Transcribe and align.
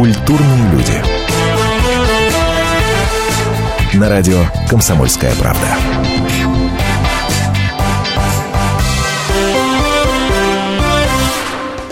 Культурные 0.00 0.72
люди. 0.72 0.94
На 3.92 4.08
радио 4.08 4.38
«Комсомольская 4.66 5.34
правда». 5.34 5.66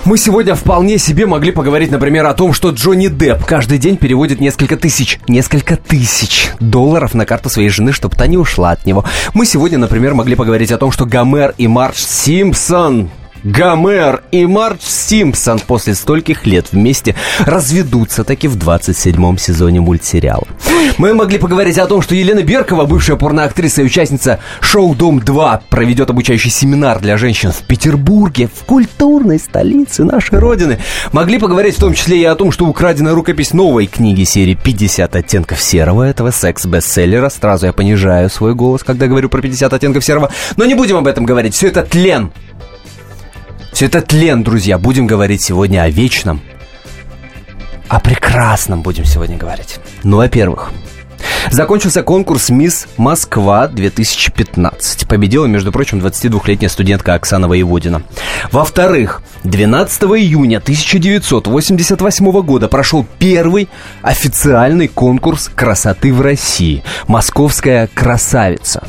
Мы 0.07 0.17
сегодня 0.17 0.55
вполне 0.55 0.96
себе 0.96 1.27
могли 1.27 1.53
поговорить, 1.53 1.91
например, 1.91 2.25
о 2.25 2.32
том, 2.32 2.55
что 2.55 2.71
Джонни 2.71 3.09
Депп 3.09 3.45
каждый 3.45 3.77
день 3.77 3.99
переводит 3.99 4.40
несколько 4.40 4.79
тысяч, 4.79 5.21
несколько 5.29 5.77
тысяч 5.77 6.49
долларов 6.61 7.13
на 7.13 7.27
карту 7.27 7.50
своей 7.50 7.68
жены, 7.68 7.93
чтобы 7.93 8.17
та 8.17 8.27
не 8.27 8.39
ушла 8.39 8.71
от 8.71 8.86
него. 8.86 9.04
Мы 9.35 9.45
сегодня, 9.45 9.77
например, 9.77 10.14
могли 10.14 10.35
поговорить 10.35 10.72
о 10.72 10.79
том, 10.79 10.93
что 10.93 11.04
Гомер 11.04 11.54
и 11.59 11.68
Марш 11.68 11.99
Симпсон 11.99 13.11
Гомер 13.45 14.23
и 14.32 14.46
Марч 14.46 14.82
Симпсон 14.82 15.61
после 15.61 15.94
стольких 15.94 16.46
лет 16.46 16.67
вместе 16.72 17.14
разведутся 17.40 18.25
таки 18.25 18.49
в 18.49 18.57
27-м 18.57 19.39
сезоне 19.39 19.80
мультсериала. 19.80 20.46
Мы 20.99 21.14
могли 21.14 21.39
поговорить 21.39 21.79
о 21.79 21.86
том, 21.86 22.03
что 22.03 22.14
Елена 22.14 22.43
Беркова, 22.43 22.85
бывшая 22.85 23.16
порноактриса 23.16 23.82
и 23.82 23.85
участница 23.85 24.40
шоу 24.61 24.94
«Дом-2», 24.94 25.61
проведет 25.71 26.11
обучающий 26.11 26.50
семинар 26.50 27.00
для 27.00 27.16
женщин 27.16 27.53
в 27.53 27.58
Петербурге, 27.63 28.49
в 28.49 28.64
культурной 28.64 29.39
столице 29.39 30.05
нашей 30.05 30.39
Родины. 30.39 30.79
Могли 31.13 31.39
поговорить 31.39 31.77
в 31.77 31.80
том 31.80 31.94
числе 31.94 32.20
и 32.20 32.25
о 32.25 32.34
том, 32.34 32.52
что 32.52 32.66
украдена 32.66 33.14
рукопись 33.14 33.52
новой 33.52 33.86
книги 33.86 34.25
серии 34.25 34.58
«50 34.61 35.16
оттенков 35.16 35.61
серого» 35.61 36.02
этого 36.02 36.30
секс-бестселлера. 36.30 37.28
Сразу 37.28 37.66
я 37.66 37.72
понижаю 37.72 38.30
свой 38.30 38.55
голос, 38.55 38.83
когда 38.83 39.06
говорю 39.06 39.28
про 39.28 39.41
«50 39.41 39.75
оттенков 39.75 40.05
серого». 40.05 40.30
Но 40.56 40.64
не 40.64 40.75
будем 40.75 40.97
об 40.97 41.06
этом 41.06 41.25
говорить. 41.25 41.55
Все 41.55 41.69
это 41.69 41.83
тлен. 41.83 42.33
Все 43.72 43.86
это 43.86 44.00
тлен, 44.00 44.42
друзья. 44.42 44.78
Будем 44.78 45.06
говорить 45.06 45.42
сегодня 45.42 45.83
о 45.83 45.89
вечном. 45.89 46.41
О 47.88 48.00
прекрасном 48.00 48.83
будем 48.83 49.05
сегодня 49.05 49.36
говорить. 49.36 49.78
Ну, 50.02 50.19
во-первых, 50.19 50.72
Закончился 51.50 52.02
конкурс 52.02 52.50
«Мисс 52.50 52.86
Москва-2015». 52.96 55.06
Победила, 55.06 55.46
между 55.46 55.72
прочим, 55.72 55.98
22-летняя 55.98 56.69
студентка 56.69 57.14
Оксана 57.14 57.48
Воеводина. 57.48 58.02
Во-вторых, 58.52 59.22
12 59.44 60.02
июня 60.02 60.58
1988 60.58 62.42
года 62.42 62.69
прошел 62.69 63.06
первый 63.19 63.69
официальный 64.02 64.89
конкурс 64.89 65.50
красоты 65.55 66.12
в 66.12 66.20
России 66.20 66.83
«Московская 67.06 67.89
красавица». 67.92 68.83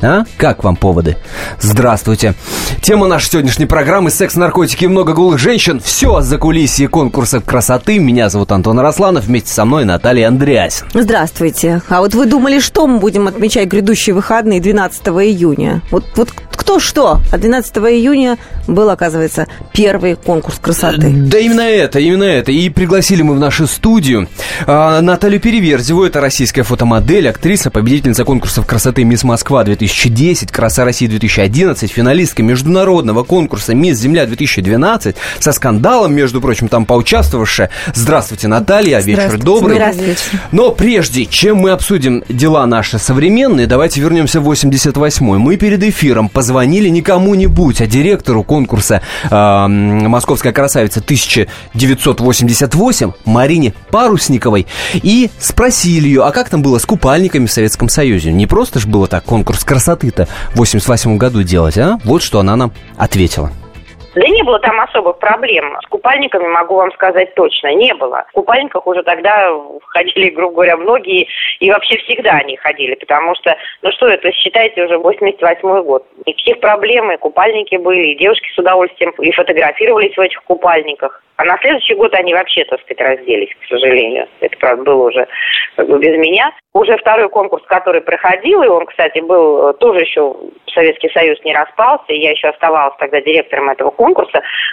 А? 0.00 0.24
Как 0.36 0.64
вам 0.64 0.76
поводы? 0.76 1.16
Здравствуйте. 1.60 2.34
Тема 2.82 3.06
нашей 3.06 3.30
сегодняшней 3.30 3.66
программы 3.66 4.10
«Секс, 4.10 4.36
наркотики 4.36 4.84
и 4.84 4.88
много 4.88 5.12
голых 5.12 5.38
женщин». 5.38 5.80
Все 5.80 6.20
за 6.20 6.38
кулисье 6.38 6.88
конкурса 6.88 7.40
красоты. 7.40 7.98
Меня 7.98 8.28
зовут 8.28 8.52
Антон 8.52 8.78
Росланов. 8.78 9.24
Вместе 9.24 9.52
со 9.52 9.64
мной 9.64 9.84
Наталья 9.84 10.28
Андреасин. 10.28 10.86
Здравствуйте. 10.94 11.82
А 11.88 12.00
вот 12.00 12.14
вы 12.14 12.26
думали, 12.26 12.60
что 12.60 12.86
мы 12.86 12.98
будем 12.98 13.26
отмечать 13.26 13.68
грядущие 13.68 14.14
выходные 14.14 14.60
12 14.60 15.08
июня? 15.08 15.82
Вот, 15.90 16.04
вот 16.16 16.30
кто 16.68 16.78
что? 16.80 17.20
А 17.32 17.38
12 17.38 17.76
июня 17.78 18.36
был, 18.66 18.90
оказывается, 18.90 19.46
первый 19.72 20.16
конкурс 20.16 20.58
красоты. 20.60 21.10
Да 21.10 21.38
именно 21.38 21.62
это, 21.62 21.98
именно 21.98 22.24
это. 22.24 22.52
И 22.52 22.68
пригласили 22.68 23.22
мы 23.22 23.36
в 23.36 23.38
нашу 23.38 23.66
студию 23.66 24.28
а, 24.66 25.00
Наталью 25.00 25.40
Переверзеву. 25.40 26.04
Это 26.04 26.20
российская 26.20 26.64
фотомодель, 26.64 27.26
актриса, 27.30 27.70
победительница 27.70 28.24
конкурсов 28.24 28.66
красоты 28.66 29.04
«Мисс 29.04 29.24
Москва 29.24 29.64
2010», 29.64 30.52
«Краса 30.52 30.84
России 30.84 31.08
2011», 31.08 31.86
финалистка 31.86 32.42
международного 32.42 33.24
конкурса 33.24 33.74
«Мисс 33.74 33.96
Земля 33.96 34.24
2012» 34.24 35.16
со 35.38 35.52
скандалом, 35.52 36.14
между 36.14 36.42
прочим, 36.42 36.68
там 36.68 36.84
поучаствовавшая. 36.84 37.70
Здравствуйте, 37.94 38.46
Наталья. 38.46 39.00
Вечер 39.00 39.38
добрый. 39.38 39.76
Здравствуйте. 39.76 40.20
Но 40.52 40.72
прежде, 40.72 41.24
чем 41.24 41.56
мы 41.56 41.70
обсудим 41.70 42.24
дела 42.28 42.66
наши 42.66 42.98
современные, 42.98 43.66
давайте 43.66 44.02
вернемся 44.02 44.42
в 44.42 44.50
88-й. 44.50 45.38
Мы 45.38 45.56
перед 45.56 45.82
эфиром 45.82 46.28
позвонили 46.28 46.57
не 46.88 47.02
кому-нибудь, 47.02 47.80
а 47.80 47.86
директору 47.86 48.42
конкурса 48.42 49.00
э, 49.30 49.66
«Московская 49.68 50.52
красавица 50.52 51.00
1988» 51.00 53.14
Марине 53.24 53.74
Парусниковой 53.90 54.66
и 54.94 55.30
спросили 55.38 56.08
ее, 56.08 56.24
а 56.24 56.32
как 56.32 56.48
там 56.48 56.62
было 56.62 56.78
с 56.78 56.86
купальниками 56.86 57.46
в 57.46 57.52
Советском 57.52 57.88
Союзе? 57.88 58.32
Не 58.32 58.46
просто 58.46 58.80
же 58.80 58.88
было 58.88 59.06
так 59.06 59.24
конкурс 59.24 59.64
красоты-то 59.64 60.28
в 60.52 60.56
88 60.56 61.16
году 61.16 61.42
делать, 61.42 61.78
а? 61.78 61.98
Вот 62.04 62.22
что 62.22 62.40
она 62.40 62.56
нам 62.56 62.72
ответила. 62.96 63.52
Да 64.18 64.26
не 64.26 64.42
было 64.42 64.58
там 64.58 64.80
особых 64.80 65.20
проблем. 65.20 65.76
С 65.80 65.86
купальниками 65.86 66.48
могу 66.48 66.74
вам 66.74 66.90
сказать 66.92 67.32
точно, 67.34 67.72
не 67.74 67.94
было. 67.94 68.24
В 68.30 68.32
купальниках 68.32 68.84
уже 68.84 69.04
тогда 69.04 69.48
ходили, 69.86 70.30
грубо 70.30 70.54
говоря, 70.54 70.76
многие, 70.76 71.28
и 71.60 71.70
вообще 71.70 71.98
всегда 71.98 72.32
они 72.32 72.56
ходили, 72.56 72.96
потому 72.96 73.36
что, 73.36 73.56
ну 73.82 73.92
что 73.92 74.08
это, 74.08 74.32
считайте, 74.32 74.84
уже 74.84 74.98
88 74.98 75.82
год. 75.82 76.04
Никаких 76.26 76.58
проблем, 76.58 77.12
и 77.12 77.16
купальники 77.16 77.76
были, 77.76 78.08
и 78.08 78.18
девушки 78.18 78.48
с 78.52 78.58
удовольствием 78.58 79.12
и 79.20 79.30
фотографировались 79.30 80.16
в 80.16 80.20
этих 80.20 80.42
купальниках. 80.42 81.22
А 81.38 81.44
на 81.44 81.56
следующий 81.58 81.94
год 81.94 82.12
они 82.14 82.34
вообще, 82.34 82.64
так 82.64 82.80
сказать, 82.80 83.00
разделись, 83.00 83.54
к 83.54 83.68
сожалению. 83.68 84.26
Это, 84.40 84.56
правда, 84.58 84.82
было 84.82 85.08
уже 85.08 85.28
как 85.76 85.88
бы 85.88 85.96
без 86.00 86.18
меня. 86.18 86.52
Уже 86.74 86.96
второй 86.96 87.28
конкурс, 87.28 87.64
который 87.66 88.00
проходил, 88.00 88.62
и 88.64 88.66
он, 88.66 88.86
кстати, 88.86 89.20
был 89.20 89.72
тоже 89.74 90.00
еще 90.00 90.34
Советский 90.74 91.10
Союз 91.10 91.38
не 91.44 91.54
распался, 91.54 92.12
и 92.12 92.18
я 92.18 92.32
еще 92.32 92.48
оставалась 92.48 92.96
тогда 92.98 93.20
директором 93.20 93.70
этого 93.70 93.90
конкурса. 93.90 94.07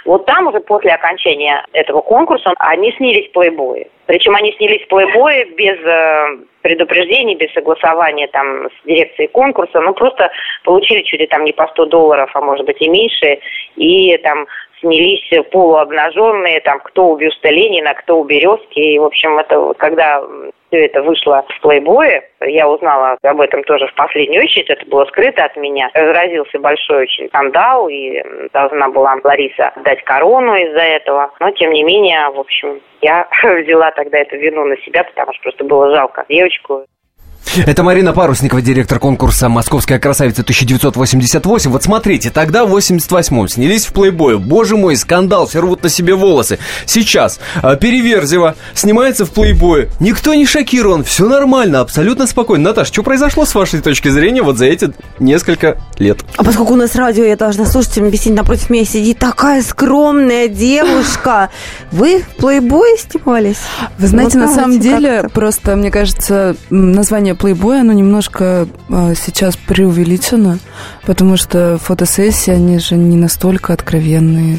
Вот 0.04 0.26
там 0.26 0.46
уже 0.48 0.60
после 0.60 0.92
окончания 0.92 1.64
этого 1.72 2.00
конкурса 2.00 2.52
они 2.58 2.92
снились 2.92 3.30
плейбои. 3.32 3.88
Причем 4.06 4.34
они 4.36 4.52
снялись 4.52 4.82
в 4.82 4.88
плейбое 4.88 5.46
без 5.56 5.78
э, 5.84 6.38
предупреждений, 6.62 7.34
без 7.34 7.52
согласования 7.52 8.28
там 8.28 8.66
с 8.66 8.86
дирекцией 8.86 9.28
конкурса. 9.28 9.80
Ну, 9.80 9.94
просто 9.94 10.30
получили 10.64 11.02
чуть 11.02 11.20
ли 11.20 11.26
там 11.26 11.44
не 11.44 11.52
по 11.52 11.66
100 11.68 11.86
долларов, 11.86 12.30
а 12.34 12.40
может 12.40 12.66
быть 12.66 12.80
и 12.80 12.88
меньше. 12.88 13.38
И 13.76 14.16
там 14.18 14.46
снялись 14.80 15.28
полуобнаженные, 15.50 16.60
там, 16.60 16.80
кто 16.80 17.08
у 17.08 17.16
бюста 17.16 17.50
Ленина, 17.50 17.94
кто 17.94 18.20
у 18.20 18.24
Березки. 18.24 18.78
И, 18.78 18.98
в 18.98 19.04
общем, 19.04 19.38
это 19.38 19.74
когда 19.76 20.22
все 20.68 20.86
это 20.86 21.02
вышло 21.02 21.44
в 21.48 21.60
плейбое, 21.60 22.28
я 22.40 22.68
узнала 22.68 23.16
об 23.22 23.40
этом 23.40 23.62
тоже 23.64 23.86
в 23.86 23.94
последнюю 23.94 24.44
очередь, 24.44 24.70
это 24.70 24.86
было 24.86 25.04
скрыто 25.06 25.44
от 25.44 25.56
меня. 25.56 25.90
Разразился 25.94 26.58
большой 26.58 27.02
очень 27.02 27.28
скандал, 27.28 27.88
и 27.88 28.22
должна 28.52 28.88
была 28.88 29.16
Лариса 29.22 29.72
дать 29.84 30.02
корону 30.04 30.54
из-за 30.54 30.82
этого. 30.82 31.32
Но, 31.40 31.50
тем 31.52 31.72
не 31.72 31.82
менее, 31.82 32.30
в 32.30 32.40
общем, 32.40 32.80
я 33.00 33.28
взяла 33.42 33.90
тогда 33.92 34.18
эту 34.18 34.36
вину 34.36 34.64
на 34.64 34.76
себя, 34.78 35.04
потому 35.04 35.32
что 35.32 35.42
просто 35.42 35.64
было 35.64 35.94
жалко 35.94 36.24
девочку. 36.28 36.84
Это 37.66 37.82
Марина 37.82 38.12
Парусникова, 38.12 38.60
директор 38.60 38.98
конкурса 38.98 39.48
«Московская 39.48 39.98
красавица 39.98 40.42
1988». 40.42 41.68
Вот 41.70 41.82
смотрите, 41.82 42.30
тогда 42.30 42.66
в 42.66 42.76
88-м 42.76 43.48
снялись 43.48 43.86
в 43.86 43.92
плейбое. 43.92 44.36
Боже 44.36 44.76
мой, 44.76 44.96
скандал, 44.96 45.46
все 45.46 45.60
рвут 45.60 45.82
на 45.82 45.88
себе 45.88 46.14
волосы. 46.14 46.58
Сейчас 46.84 47.40
а, 47.62 47.76
Переверзева 47.76 48.56
снимается 48.74 49.24
в 49.24 49.30
плейбое. 49.30 49.88
Никто 50.00 50.34
не 50.34 50.44
шокирован, 50.44 51.04
все 51.04 51.26
нормально, 51.28 51.80
абсолютно 51.80 52.26
спокойно. 52.26 52.64
Наташ, 52.64 52.88
что 52.88 53.02
произошло 53.02 53.46
с 53.46 53.54
вашей 53.54 53.80
точки 53.80 54.08
зрения 54.08 54.42
вот 54.42 54.58
за 54.58 54.66
эти 54.66 54.92
несколько 55.18 55.78
лет? 55.98 56.18
А 56.36 56.44
поскольку 56.44 56.74
у 56.74 56.76
нас 56.76 56.94
радио, 56.94 57.24
я 57.24 57.36
должна 57.36 57.64
слушать, 57.64 57.96
объяснить, 57.98 58.34
напротив 58.34 58.68
меня 58.68 58.84
сидит 58.84 59.18
такая 59.18 59.62
скромная 59.62 60.48
девушка. 60.48 61.50
Вы 61.90 62.20
в 62.20 62.36
плейбое 62.36 62.96
снимались? 62.98 63.60
Вы 63.98 64.08
знаете, 64.08 64.38
Вот 64.38 64.48
на 64.48 64.54
самом 64.54 64.78
деле, 64.78 65.30
просто, 65.32 65.76
мне 65.76 65.90
кажется, 65.90 66.56
название 66.70 67.34
Playboy, 67.46 67.80
оно 67.80 67.92
немножко 67.92 68.66
э, 68.88 69.14
сейчас 69.14 69.56
преувеличено, 69.56 70.58
потому 71.04 71.36
что 71.36 71.78
фотосессии, 71.78 72.50
они 72.50 72.80
же 72.80 72.96
не 72.96 73.16
настолько 73.16 73.72
откровенные. 73.72 74.58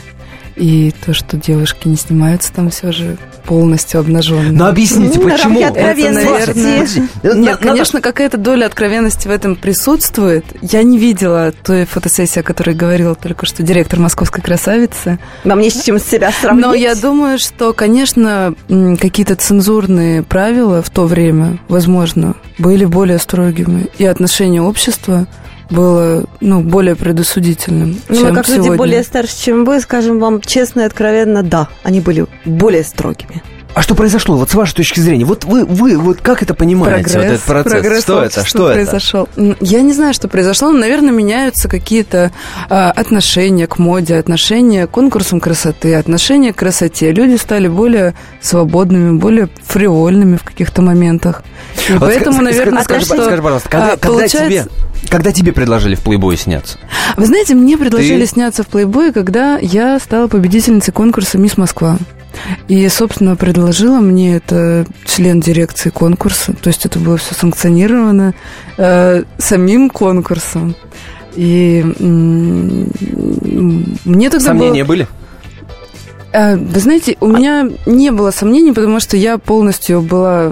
И 0.57 0.91
то, 1.05 1.13
что 1.13 1.37
девушки 1.37 1.87
не 1.87 1.95
снимаются 1.95 2.51
там 2.51 2.69
все 2.71 2.91
же 2.91 3.17
полностью 3.45 3.99
обнаженные. 3.99 4.51
Ну 4.51 4.65
объясните, 4.65 5.19
почему? 5.19 5.63
откровенности. 5.63 6.25
наверное, 6.25 6.87
На- 7.23 7.33
Нет, 7.35 7.57
конечно, 7.57 8.01
какая-то 8.01 8.37
доля 8.37 8.65
откровенности 8.65 9.27
в 9.27 9.31
этом 9.31 9.55
присутствует. 9.55 10.43
Я 10.61 10.83
не 10.83 10.97
видела 10.97 11.53
той 11.63 11.85
фотосессии, 11.85 12.39
о 12.39 12.43
которой 12.43 12.75
говорила 12.75 13.15
только 13.15 13.45
что 13.45 13.61
директор 13.63 13.99
«Московской 13.99 14.41
красавицы». 14.43 15.19
Вам 15.43 15.61
не 15.61 15.69
с 15.69 15.83
чем 15.83 15.99
себя 15.99 16.31
сравнить. 16.31 16.65
Но 16.65 16.73
я 16.73 16.95
думаю, 16.95 17.37
что, 17.37 17.71
конечно, 17.73 18.53
какие-то 18.67 19.35
цензурные 19.35 20.23
правила 20.23 20.81
в 20.81 20.89
то 20.89 21.05
время, 21.05 21.59
возможно, 21.69 22.35
были 22.57 22.85
более 22.85 23.19
строгими. 23.19 23.87
И 23.97 24.05
отношение 24.05 24.61
общества 24.61 25.27
было 25.69 26.25
ну, 26.39 26.61
более 26.61 26.95
предосудительным, 26.95 27.97
Ну, 28.09 28.15
чем 28.15 28.29
мы, 28.29 28.35
как 28.35 28.47
люди 28.47 28.57
сегодня. 28.59 28.77
более 28.77 29.03
старше, 29.03 29.37
чем 29.37 29.65
вы, 29.65 29.79
скажем 29.79 30.19
вам 30.19 30.41
честно 30.41 30.81
и 30.81 30.83
откровенно, 30.83 31.43
да, 31.43 31.67
они 31.83 31.99
были 31.99 32.25
более 32.45 32.83
строгими. 32.83 33.41
А 33.77 33.83
что 33.83 33.93
произошло, 33.93 34.35
вот 34.37 34.49
с 34.49 34.55
вашей 34.55 34.73
точки 34.73 34.99
зрения? 34.99 35.23
Вот 35.23 35.45
вы, 35.45 35.63
вы 35.63 35.99
вот 35.99 36.17
как 36.19 36.41
это 36.41 36.55
понимаете, 36.55 37.19
вот 37.19 37.25
этот 37.27 37.41
процесс? 37.41 37.71
прогресс 37.73 38.01
что 38.01 38.23
это? 38.23 38.43
Что 38.43 38.69
это? 38.71 38.73
произошел? 38.73 39.29
М, 39.37 39.55
Я 39.61 39.81
не 39.81 39.93
знаю, 39.93 40.15
что 40.15 40.27
произошло, 40.27 40.71
но, 40.71 40.79
наверное, 40.79 41.11
меняются 41.11 41.67
какие-то 41.69 42.31
а, 42.71 42.89
отношения 42.89 43.67
к 43.67 43.77
моде, 43.77 44.15
отношения 44.15 44.87
к 44.87 44.89
конкурсам 44.89 45.39
красоты, 45.39 45.93
отношения 45.93 46.53
к 46.53 46.55
красоте. 46.55 47.11
Люди 47.11 47.35
стали 47.35 47.67
более 47.67 48.15
свободными, 48.41 49.15
более 49.15 49.47
фривольными 49.63 50.37
в 50.37 50.43
каких-то 50.43 50.81
моментах. 50.81 51.43
И 51.87 51.91
Вот 51.93 51.99
поэтому, 52.01 52.39
ска- 52.39 52.45
наверное, 52.45 52.81
скажи, 52.83 53.05
что, 53.05 53.23
скажи, 53.25 53.43
пожалуйста, 53.43 53.69
когда, 53.69 53.85
а, 53.85 53.89
когда 53.91 54.07
получается- 54.07 54.47
тебе, 54.47 54.65
когда 55.11 55.31
тебе 55.31 55.51
предложили 55.51 55.93
в 55.93 55.99
плейбой 55.99 56.35
сняться? 56.37 56.79
Вы 57.15 57.27
знаете, 57.27 57.53
мне 57.53 57.77
предложили 57.77 58.21
Ты- 58.25 58.31
сняться 58.31 58.63
в 58.63 58.67
плейбой, 58.69 59.13
когда 59.13 59.59
я 59.59 59.99
стала 59.99 60.27
победительницей 60.27 60.91
конкурса 60.95 61.37
«Мисс 61.37 61.57
Москва». 61.57 61.99
И, 62.67 62.87
собственно, 62.89 63.35
предложила 63.35 63.99
мне 63.99 64.35
это 64.37 64.85
член 65.05 65.39
дирекции 65.39 65.89
конкурса. 65.89 66.53
То 66.53 66.67
есть 66.69 66.85
это 66.85 66.99
было 66.99 67.17
все 67.17 67.33
санкционировано 67.35 68.33
э, 68.77 69.23
самим 69.37 69.89
конкурсом. 69.89 70.75
И 71.35 71.83
мне 71.99 72.89
тогда 74.29 74.53
было- 74.53 74.59
Сомнения 74.59 74.83
были? 74.83 75.07
Э, 76.33 76.55
Вы 76.57 76.79
знаете, 76.79 77.15
у 77.19 77.27
меня 77.27 77.69
не 77.85 78.11
было 78.11 78.31
сомнений, 78.31 78.73
потому 78.73 78.99
что 78.99 79.17
я 79.17 79.37
полностью 79.37 80.01
была... 80.01 80.49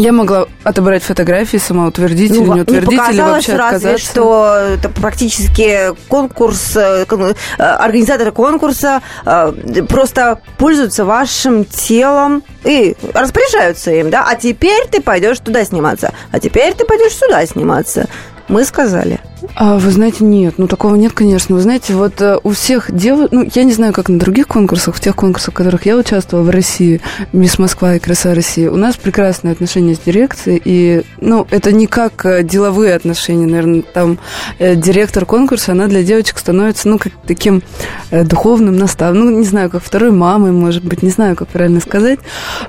Я 0.00 0.12
могла 0.12 0.46
отобрать 0.64 1.02
фотографии, 1.02 1.58
сама 1.58 1.86
утвердить 1.86 2.30
или 2.30 2.38
Ну, 2.38 2.46
не 2.46 2.54
не 2.54 2.60
утвердить, 2.62 2.92
или 2.92 2.96
показалось 2.96 3.34
вообще 3.34 3.56
разве, 3.56 3.90
отказаться. 3.90 4.12
что 4.12 4.54
это 4.74 4.88
практически 4.88 5.94
конкурс, 6.08 6.74
э, 6.74 7.04
э, 7.06 7.62
организаторы 7.62 8.32
конкурса 8.32 9.02
э, 9.26 9.52
просто 9.86 10.40
пользуются 10.56 11.04
вашим 11.04 11.66
телом 11.66 12.42
и 12.64 12.96
распоряжаются 13.12 13.90
им, 13.90 14.08
да, 14.08 14.26
а 14.26 14.36
теперь 14.36 14.86
ты 14.90 15.02
пойдешь 15.02 15.38
туда 15.40 15.66
сниматься, 15.66 16.14
а 16.32 16.40
теперь 16.40 16.72
ты 16.72 16.86
пойдешь 16.86 17.12
сюда 17.12 17.44
сниматься. 17.44 18.06
Мы 18.48 18.64
сказали. 18.64 19.20
А, 19.54 19.78
вы 19.78 19.90
знаете, 19.90 20.24
нет, 20.24 20.54
ну 20.58 20.66
такого 20.66 20.94
нет, 20.94 21.12
конечно. 21.12 21.54
Вы 21.54 21.60
знаете, 21.60 21.94
вот 21.94 22.20
э, 22.20 22.38
у 22.42 22.50
всех 22.50 22.90
дев... 22.94 23.28
ну 23.30 23.48
я 23.54 23.64
не 23.64 23.72
знаю, 23.72 23.92
как 23.92 24.08
на 24.08 24.18
других 24.18 24.46
конкурсах, 24.46 24.94
в 24.96 25.00
тех 25.00 25.16
конкурсах, 25.16 25.54
в 25.54 25.56
которых 25.56 25.86
я 25.86 25.96
участвовала 25.96 26.44
в 26.44 26.50
России, 26.50 27.00
Мисс 27.32 27.58
Москва 27.58 27.94
и 27.96 27.98
Краса 27.98 28.34
России, 28.34 28.66
у 28.66 28.76
нас 28.76 28.96
прекрасные 28.96 29.52
отношения 29.52 29.94
с 29.94 29.98
дирекцией, 29.98 30.60
и, 30.64 31.02
ну, 31.20 31.46
это 31.50 31.72
не 31.72 31.86
как 31.86 32.24
э, 32.26 32.42
деловые 32.42 32.94
отношения, 32.94 33.46
наверное, 33.46 33.82
там 33.82 34.18
э, 34.58 34.74
директор 34.74 35.24
конкурса, 35.26 35.72
она 35.72 35.86
для 35.86 36.02
девочек 36.02 36.38
становится, 36.38 36.88
ну, 36.88 36.98
как 36.98 37.12
таким 37.26 37.62
э, 38.10 38.24
духовным 38.24 38.76
наставом, 38.76 39.20
ну, 39.20 39.30
не 39.30 39.46
знаю, 39.46 39.70
как 39.70 39.82
второй 39.82 40.10
мамой, 40.10 40.52
может 40.52 40.84
быть, 40.84 41.02
не 41.02 41.10
знаю, 41.10 41.36
как 41.36 41.48
правильно 41.48 41.80
сказать. 41.80 42.18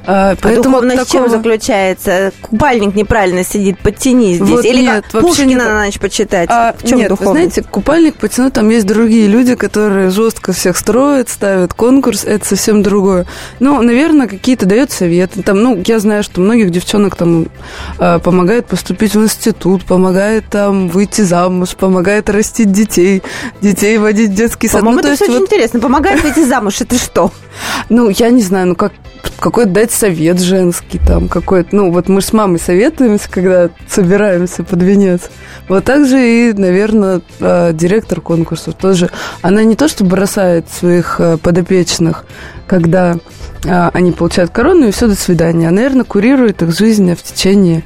А, 0.06 0.36
А 0.42 0.56
духовность 0.56 1.08
в 1.08 1.12
чем 1.12 1.24
такого- 1.24 1.38
заключается? 1.38 2.32
Купальник 2.42 2.96
неправильно 2.96 3.44
сидит, 3.44 3.80
подтяни 3.80 4.36
здесь. 4.36 4.50
Вот 4.50 4.66
Или 4.66 4.82
нет, 4.82 5.06
как 5.12 5.22
не 5.22 5.28
Пушкина 5.28 5.60
так. 5.60 5.74
на 5.74 5.86
ночь 5.86 6.00
почитать. 6.00 6.50
А, 6.52 6.61
в 6.78 6.88
чем 6.88 7.00
нет, 7.00 7.10
вы 7.12 7.18
духовность? 7.18 7.54
знаете, 7.54 7.70
купальник 7.70 8.16
потянуть, 8.16 8.54
там 8.54 8.70
есть 8.70 8.86
другие 8.86 9.28
люди, 9.28 9.56
которые 9.56 10.10
жестко 10.10 10.54
всех 10.54 10.78
строят, 10.78 11.30
ставят 11.30 11.74
конкурс, 11.74 12.24
это 12.24 12.46
совсем 12.46 12.82
другое. 12.84 13.26
Ну, 13.60 13.82
наверное, 13.82 14.28
какие-то 14.28 14.66
дают 14.66 14.92
советы. 14.92 15.44
Там, 15.44 15.62
ну, 15.62 15.82
я 15.86 16.00
знаю, 16.00 16.24
что 16.24 16.42
многих 16.42 16.70
девчонок 16.70 17.16
там 17.16 17.48
э, 18.00 18.20
помогает 18.20 18.68
поступить 18.68 19.16
в 19.16 19.24
институт, 19.24 19.86
помогает 19.86 20.46
там 20.50 20.88
выйти 20.88 21.22
замуж, 21.22 21.76
помогает 21.76 22.30
растить 22.30 22.72
детей, 22.72 23.24
детей 23.62 23.98
водить 23.98 24.32
в 24.32 24.36
детский 24.36 24.68
сад. 24.68 24.82
По-моему, 24.82 24.98
ну, 24.98 25.02
то 25.02 25.08
это 25.08 25.12
есть 25.12 25.24
все 25.24 25.32
очень 25.32 25.42
вот, 25.42 25.52
интересно. 25.52 25.80
Помогает 25.80 26.24
выйти 26.24 26.44
замуж, 26.46 26.82
это 26.82 26.98
что? 26.98 27.32
ну, 27.90 28.10
я 28.10 28.30
не 28.30 28.42
знаю, 28.42 28.68
ну, 28.68 28.76
как 28.76 28.94
какой-то 29.40 29.72
дать 29.72 29.92
совет 29.92 30.40
женский 30.40 31.00
там, 31.00 31.28
какой-то, 31.28 31.76
ну, 31.76 31.92
вот 31.92 32.08
мы 32.10 32.22
с 32.22 32.34
мамой 32.34 32.60
советуемся, 32.60 33.30
когда 33.30 33.70
собираемся 33.88 34.64
под 34.64 34.82
венец. 34.84 35.30
Вот 35.68 35.84
так 35.84 36.08
же 36.08 36.20
и, 36.20 36.51
наверное, 36.60 37.22
э, 37.40 37.72
директор 37.74 38.22
конкурсов 38.22 38.76
тоже. 38.76 39.10
Она 39.42 39.64
не 39.64 39.76
то, 39.76 39.88
что 39.88 40.04
бросает 40.04 40.70
своих 40.70 41.20
э, 41.20 41.38
подопечных, 41.38 42.26
когда 42.68 43.18
э, 43.64 43.90
они 43.94 44.12
получают 44.12 44.52
корону, 44.52 44.88
и 44.88 44.92
все, 44.92 45.08
до 45.08 45.16
свидания. 45.16 45.68
А, 45.68 45.72
наверное, 45.72 46.04
курирует 46.04 46.62
их 46.62 46.78
жизнь 46.78 47.14
в 47.16 47.24
течение 47.24 47.84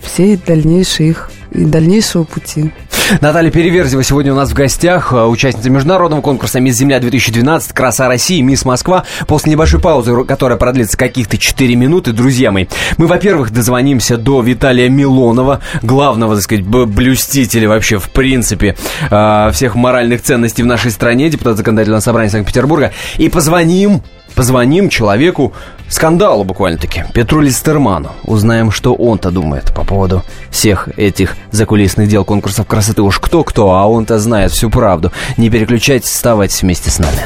всей 0.00 0.36
дальнейшей 0.36 1.10
их 1.10 1.30
и 1.52 1.64
дальнейшего 1.64 2.24
пути. 2.24 2.72
Наталья 3.20 3.50
Переверзева 3.50 4.04
сегодня 4.04 4.32
у 4.32 4.36
нас 4.36 4.50
в 4.50 4.54
гостях, 4.54 5.12
э, 5.12 5.24
участница 5.24 5.68
международного 5.68 6.20
конкурса 6.20 6.60
«Мисс 6.60 6.76
Земля-2012», 6.76 7.72
«Краса 7.74 8.06
России», 8.06 8.40
«Мисс 8.40 8.64
Москва». 8.64 9.04
После 9.26 9.50
небольшой 9.50 9.80
паузы, 9.80 10.24
которая 10.24 10.56
продлится 10.56 10.96
каких-то 10.96 11.36
4 11.36 11.74
минуты, 11.74 12.12
друзья 12.12 12.52
мои, 12.52 12.66
мы, 12.98 13.08
во-первых, 13.08 13.50
дозвонимся 13.50 14.16
до 14.16 14.40
Виталия 14.42 14.88
Милонова, 14.88 15.60
главного, 15.82 16.36
так 16.36 16.44
сказать, 16.44 16.64
блюстителя 16.64 17.68
вообще, 17.68 17.98
в 17.98 18.10
принципе, 18.10 18.76
э, 19.10 19.50
всех 19.52 19.74
моральных 19.74 20.22
ценностей 20.22 20.62
в 20.62 20.66
нашей 20.66 20.92
стране, 20.92 21.28
депутат 21.30 21.56
законодательного 21.56 22.00
собрания 22.00 22.30
Санкт-Петербурга, 22.30 22.92
и 23.16 23.28
позвоним 23.28 24.02
Позвоним 24.34 24.88
человеку, 24.88 25.52
скандалу 25.90 26.44
буквально-таки, 26.44 27.04
Петру 27.12 27.40
Листерману. 27.40 28.12
Узнаем, 28.24 28.70
что 28.70 28.94
он-то 28.94 29.30
думает 29.30 29.74
по 29.74 29.84
поводу 29.84 30.22
всех 30.50 30.88
этих 30.96 31.36
закулисных 31.50 32.08
дел 32.08 32.24
конкурсов 32.24 32.66
красоты. 32.66 33.02
Уж 33.02 33.18
кто-кто, 33.18 33.74
а 33.74 33.86
он-то 33.86 34.18
знает 34.18 34.52
всю 34.52 34.70
правду. 34.70 35.12
Не 35.36 35.50
переключайтесь, 35.50 36.10
оставайтесь 36.10 36.62
вместе 36.62 36.90
с 36.90 36.98
нами. 36.98 37.18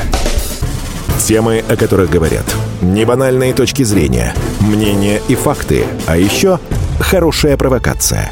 Темы, 1.18 1.64
о 1.68 1.76
которых 1.76 2.10
говорят. 2.10 2.44
Небанальные 2.82 3.54
точки 3.54 3.82
зрения, 3.82 4.34
мнения 4.60 5.20
и 5.28 5.34
факты. 5.34 5.84
А 6.06 6.16
еще 6.16 6.58
хорошая 7.00 7.56
провокация. 7.56 8.30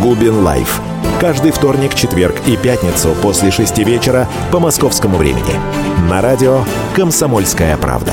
Губин 0.00 0.42
Live. 0.42 0.80
Каждый 1.20 1.52
вторник, 1.52 1.94
четверг 1.94 2.34
и 2.46 2.56
пятницу 2.56 3.14
после 3.22 3.50
шести 3.50 3.84
вечера 3.84 4.28
по 4.50 4.58
московскому 4.58 5.16
времени. 5.16 5.54
На 6.08 6.20
радио 6.20 6.64
«Комсомольская 6.96 7.76
правда». 7.76 8.12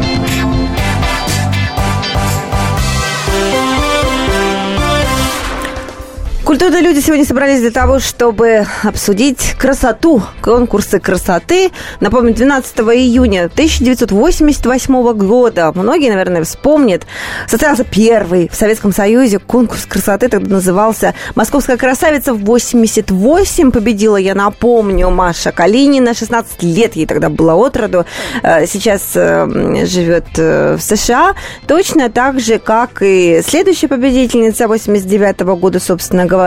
Культурные 6.51 6.81
люди 6.81 6.99
сегодня 6.99 7.23
собрались 7.25 7.61
для 7.61 7.71
того, 7.71 7.99
чтобы 7.99 8.65
обсудить 8.83 9.55
красоту, 9.57 10.21
конкурсы 10.41 10.99
красоты. 10.99 11.71
Напомню, 12.01 12.33
12 12.33 12.77
июня 12.79 13.45
1988 13.45 15.13
года, 15.13 15.71
многие, 15.73 16.09
наверное, 16.09 16.43
вспомнят, 16.43 17.07
состоялся 17.47 17.85
первый 17.85 18.49
в 18.49 18.55
Советском 18.55 18.91
Союзе 18.91 19.39
конкурс 19.39 19.85
красоты, 19.85 20.27
тогда 20.27 20.55
назывался 20.55 21.15
«Московская 21.35 21.77
красавица» 21.77 22.33
в 22.33 22.43
88 22.43 23.71
победила, 23.71 24.17
я 24.17 24.35
напомню, 24.35 25.09
Маша 25.09 25.53
Калинина, 25.53 26.13
16 26.13 26.63
лет 26.63 26.97
ей 26.97 27.05
тогда 27.05 27.29
было 27.29 27.53
от 27.53 27.77
роду, 27.77 28.05
Э, 28.43 28.65
сейчас 28.65 29.11
э, 29.15 29.85
живет 29.85 30.25
э, 30.37 30.75
в 30.75 30.81
США, 30.81 31.33
точно 31.65 32.09
так 32.09 32.41
же, 32.41 32.59
как 32.59 33.01
и 33.01 33.41
следующая 33.41 33.87
победительница 33.87 34.67
89 34.67 35.39
года, 35.39 35.79
собственно 35.79 36.25
говоря. 36.25 36.40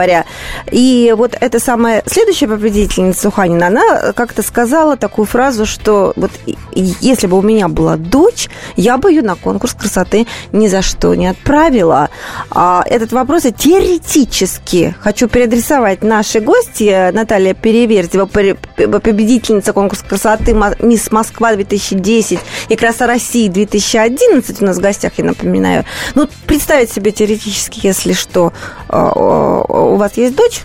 И 0.71 1.13
вот 1.17 1.35
эта 1.39 1.59
самая 1.59 2.03
следующая 2.05 2.47
победительница 2.47 3.21
Суханина, 3.21 3.67
она 3.67 4.13
как-то 4.13 4.41
сказала 4.41 4.97
такую 4.97 5.25
фразу, 5.25 5.65
что 5.65 6.13
вот 6.15 6.31
если 6.73 7.27
бы 7.27 7.37
у 7.37 7.41
меня 7.41 7.67
была 7.67 7.97
дочь, 7.97 8.49
я 8.75 8.97
бы 8.97 9.11
ее 9.11 9.21
на 9.21 9.35
конкурс 9.35 9.73
красоты 9.73 10.27
ни 10.51 10.67
за 10.67 10.81
что 10.81 11.15
не 11.15 11.27
отправила. 11.27 12.09
А 12.49 12.83
этот 12.85 13.11
вопрос 13.11 13.45
я 13.45 13.51
теоретически 13.51 14.95
хочу 14.99 15.27
переадресовать 15.27 16.03
нашей 16.03 16.41
гости 16.41 17.11
Наталья 17.11 17.53
Переверзева, 17.53 18.25
победительница 18.25 19.73
конкурса 19.73 20.05
красоты 20.05 20.55
«Мисс 20.79 21.11
Москва 21.11 21.53
2010» 21.53 22.39
и 22.69 22.75
«Краса 22.75 23.07
России 23.07 23.49
2011» 23.49 24.57
у 24.61 24.65
нас 24.65 24.77
в 24.77 24.81
гостях, 24.81 25.13
я 25.17 25.25
напоминаю. 25.25 25.85
Ну, 26.15 26.27
представить 26.45 26.91
себе 26.91 27.11
теоретически, 27.11 27.85
если 27.85 28.13
что, 28.13 28.53
а, 28.89 29.11
а, 29.15 29.65
у 29.75 29.95
вас 29.95 30.17
есть 30.17 30.35
дочь, 30.35 30.61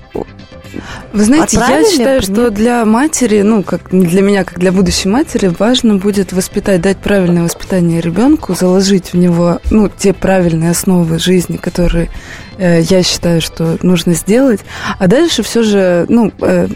Вы 1.12 1.24
знаете, 1.24 1.58
Отправили, 1.58 1.84
я 1.84 1.90
считаю, 1.90 2.22
что 2.22 2.50
для 2.50 2.84
матери, 2.84 3.42
ну, 3.42 3.62
как 3.62 3.90
для 3.90 4.22
меня, 4.22 4.44
как 4.44 4.58
для 4.58 4.72
будущей 4.72 5.08
матери, 5.08 5.52
важно 5.58 5.96
будет 5.96 6.32
воспитать, 6.32 6.80
дать 6.80 6.98
правильное 6.98 7.42
воспитание 7.42 8.00
ребенку, 8.00 8.54
заложить 8.54 9.12
в 9.12 9.16
него, 9.16 9.60
ну, 9.70 9.88
те 9.88 10.12
правильные 10.12 10.70
основы 10.70 11.18
жизни, 11.18 11.56
которые 11.56 12.08
э, 12.58 12.82
я 12.82 13.02
считаю, 13.02 13.40
что 13.40 13.78
нужно 13.82 14.14
сделать. 14.14 14.60
А 14.98 15.06
дальше 15.08 15.42
все 15.42 15.62
же, 15.62 16.06
ну, 16.08 16.32
э, 16.40 16.68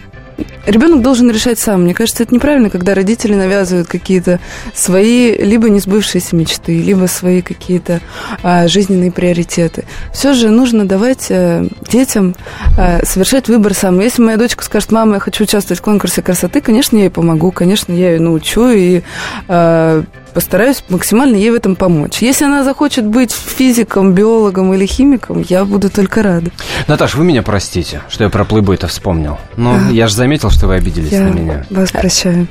ребенок 0.66 1.02
должен 1.02 1.30
решать 1.30 1.58
сам. 1.58 1.82
Мне 1.82 1.94
кажется, 1.94 2.22
это 2.22 2.34
неправильно, 2.34 2.70
когда 2.70 2.94
родители 2.94 3.34
навязывают 3.34 3.88
какие-то 3.88 4.40
свои 4.74 5.36
либо 5.36 5.68
несбывшиеся 5.68 6.36
мечты, 6.36 6.80
либо 6.80 7.06
свои 7.06 7.42
какие-то 7.42 8.00
а, 8.42 8.68
жизненные 8.68 9.12
приоритеты. 9.12 9.84
Все 10.12 10.32
же 10.32 10.50
нужно 10.50 10.86
давать 10.86 11.28
а, 11.30 11.66
детям 11.90 12.34
а, 12.78 13.04
совершать 13.04 13.48
выбор 13.48 13.74
сам. 13.74 14.00
Если 14.00 14.22
моя 14.22 14.36
дочка 14.36 14.64
скажет, 14.64 14.92
мама, 14.92 15.14
я 15.14 15.20
хочу 15.20 15.44
участвовать 15.44 15.80
в 15.80 15.84
конкурсе 15.84 16.22
красоты, 16.22 16.60
конечно, 16.60 16.96
я 16.96 17.04
ей 17.04 17.10
помогу, 17.10 17.50
конечно, 17.50 17.92
я 17.92 18.12
ее 18.12 18.20
научу 18.20 18.68
и 18.70 19.02
а, 19.48 20.04
постараюсь 20.34 20.84
максимально 20.88 21.36
ей 21.36 21.50
в 21.50 21.54
этом 21.54 21.76
помочь. 21.76 22.18
Если 22.20 22.44
она 22.44 22.64
захочет 22.64 23.06
быть 23.06 23.32
физиком, 23.32 24.12
биологом 24.12 24.74
или 24.74 24.84
химиком, 24.84 25.44
я 25.48 25.64
буду 25.64 25.88
только 25.88 26.22
рада. 26.22 26.50
Наташа, 26.88 27.16
вы 27.16 27.24
меня 27.24 27.42
простите, 27.42 28.02
что 28.08 28.24
я 28.24 28.30
про 28.30 28.44
плейбой-то 28.44 28.88
вспомнил. 28.88 29.38
Но 29.56 29.76
а, 29.76 29.90
я 29.92 30.08
же 30.08 30.14
заметил, 30.14 30.50
что 30.50 30.66
вы 30.66 30.74
обиделись 30.74 31.12
я 31.12 31.22
на 31.22 31.28
меня. 31.30 31.66
вас 31.70 31.92
прощаю. 31.92 32.48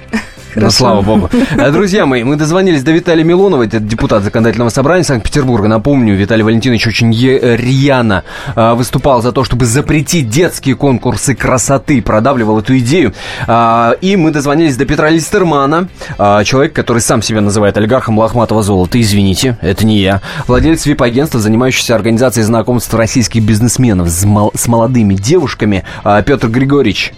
Хорошо. 0.53 0.65
Ну, 0.65 0.72
слава 0.72 1.01
богу. 1.01 1.29
Э, 1.57 1.72
друзья 1.72 2.05
мои, 2.05 2.24
мы 2.24 2.36
дозвонились 2.36 2.83
до 2.83 2.91
Виталия 2.91 3.24
Милонова, 3.24 3.63
это 3.63 3.79
депутат 3.79 4.24
законодательного 4.24 4.69
собрания 4.69 5.03
Санкт-Петербурга. 5.03 5.67
Напомню, 5.67 6.15
Виталий 6.15 6.43
Валентинович 6.43 6.88
очень 6.88 7.12
рьяно 7.13 8.24
э, 8.55 8.74
выступал 8.74 9.22
за 9.22 9.31
то, 9.31 9.43
чтобы 9.43 9.65
запретить 9.65 10.29
детские 10.29 10.75
конкурсы 10.75 11.36
красоты, 11.36 12.01
продавливал 12.01 12.60
эту 12.60 12.77
идею. 12.77 13.13
А, 13.48 13.95
и 14.01 14.15
мы 14.15 14.31
дозвонились 14.31 14.77
до 14.77 14.86
Петра 14.86 15.10
Листермана, 15.10 15.88
а, 16.17 16.43
человек, 16.43 16.74
который 16.74 17.00
сам 17.00 17.22
себя 17.22 17.41
называет 17.41 17.77
олигархом 17.77 18.19
лохматого 18.19 18.63
золота. 18.63 19.00
Извините, 19.01 19.57
это 19.62 19.86
не 19.86 20.00
я. 20.00 20.22
Владелец 20.48 20.86
вип-агентства, 20.86 21.39
занимающийся 21.39 21.95
организацией 21.95 22.43
знакомств 22.45 22.93
российских 22.93 23.43
бизнесменов 23.43 24.10
с, 24.10 24.24
мол- 24.24 24.51
с 24.55 24.67
молодыми 24.67 25.15
девушками. 25.15 25.83
А, 26.03 26.22
Петр 26.22 26.48
Григорьевич. 26.48 27.13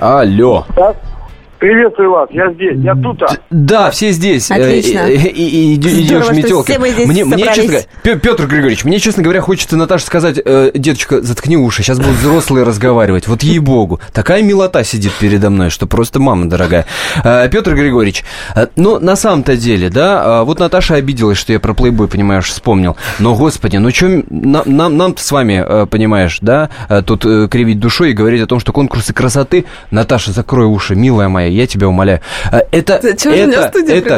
Алло. 0.00 0.66
Да? 0.76 0.94
Приветствую 1.64 2.10
вас, 2.10 2.28
я 2.30 2.52
здесь, 2.52 2.76
я 2.84 2.94
тут. 2.94 3.22
-а. 3.22 3.38
Да, 3.48 3.90
все 3.90 4.10
здесь. 4.10 4.50
Отлично. 4.50 4.98
Э, 4.98 5.14
И, 5.14 5.28
и, 5.28 5.72
и, 5.72 5.74
идешь 5.76 5.92
Здорово, 5.92 6.24
что 6.24 6.34
метелки. 6.34 6.70
все 6.70 6.78
мы 6.78 6.90
здесь 6.90 7.08
Мне, 7.08 7.24
мне, 7.24 7.44
честно 7.54 7.78
Петр 8.02 8.46
Григорьевич, 8.46 8.84
мне, 8.84 8.98
честно 8.98 9.22
говоря, 9.22 9.40
хочется, 9.40 9.78
Наташа, 9.78 10.04
сказать, 10.04 10.38
э, 10.44 10.72
деточка, 10.74 11.22
заткни 11.22 11.56
уши, 11.56 11.82
сейчас 11.82 11.98
будут 11.98 12.16
взрослые 12.16 12.66
разговаривать. 12.66 13.28
Вот 13.28 13.42
ей-богу, 13.42 13.98
такая 14.12 14.42
милота 14.42 14.84
сидит 14.84 15.12
передо 15.18 15.48
мной, 15.48 15.70
что 15.70 15.86
просто 15.86 16.20
мама 16.20 16.50
дорогая. 16.50 16.84
Э, 17.24 17.48
Петр 17.50 17.74
Григорьевич, 17.74 18.24
э, 18.54 18.66
ну, 18.76 18.98
на 19.00 19.16
самом-то 19.16 19.56
деле, 19.56 19.88
да, 19.88 20.42
э, 20.42 20.44
вот 20.44 20.58
Наташа 20.58 20.96
обиделась, 20.96 21.38
что 21.38 21.54
я 21.54 21.60
про 21.60 21.72
плейбой, 21.72 22.08
понимаешь, 22.08 22.44
вспомнил. 22.44 22.98
Но, 23.18 23.34
господи, 23.34 23.78
ну 23.78 23.88
что 23.88 24.22
нам, 24.28 24.64
нам, 24.66 24.98
нам-то 24.98 25.24
с 25.24 25.32
вами, 25.32 25.64
э, 25.66 25.86
понимаешь, 25.86 26.40
да, 26.42 26.68
э, 26.90 27.00
тут 27.00 27.24
э, 27.24 27.48
кривить 27.50 27.80
душой 27.80 28.10
и 28.10 28.12
говорить 28.12 28.42
о 28.42 28.46
том, 28.46 28.60
что 28.60 28.74
конкурсы 28.74 29.14
красоты... 29.14 29.64
Наташа, 29.90 30.32
закрой 30.32 30.66
уши, 30.66 30.94
милая 30.94 31.30
моя, 31.30 31.53
я 31.54 31.66
тебя 31.66 31.88
умоляю. 31.88 32.20
Э, 32.52 32.60
Это, 32.70 33.00
Зачем 33.02 33.32
это, 33.32 33.68
это, 33.78 33.78
это, 33.88 34.16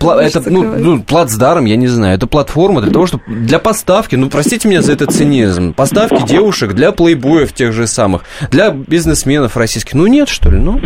значит 0.00 0.36
это, 0.36 0.50
ну, 0.50 0.62
ну, 0.62 1.02
плацдарм, 1.02 1.64
я 1.64 1.76
не 1.76 1.86
знаю, 1.86 2.16
это 2.16 2.26
платформа 2.26 2.80
для 2.80 2.92
того, 2.92 3.06
чтобы 3.06 3.24
для 3.26 3.58
поставки, 3.58 4.16
ну, 4.16 4.28
простите 4.30 4.68
меня 4.68 4.82
за 4.82 4.92
этот 4.92 5.12
цинизм, 5.12 5.72
поставки 5.74 6.22
девушек 6.26 6.72
для 6.72 6.92
плейбоев 6.92 7.52
тех 7.52 7.72
же 7.72 7.86
самых, 7.86 8.24
для 8.50 8.70
бизнесменов 8.70 9.56
российских. 9.56 9.94
Ну, 9.94 10.06
нет, 10.06 10.28
что 10.28 10.50
ли, 10.50 10.58
ну? 10.58 10.80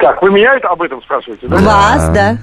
Так, 0.00 0.22
вы 0.22 0.30
меня 0.30 0.54
это 0.56 0.68
об 0.68 0.80
этом 0.82 1.02
спрашиваете, 1.02 1.46
да? 1.46 1.56
Вас, 1.56 2.08
да. 2.10 2.38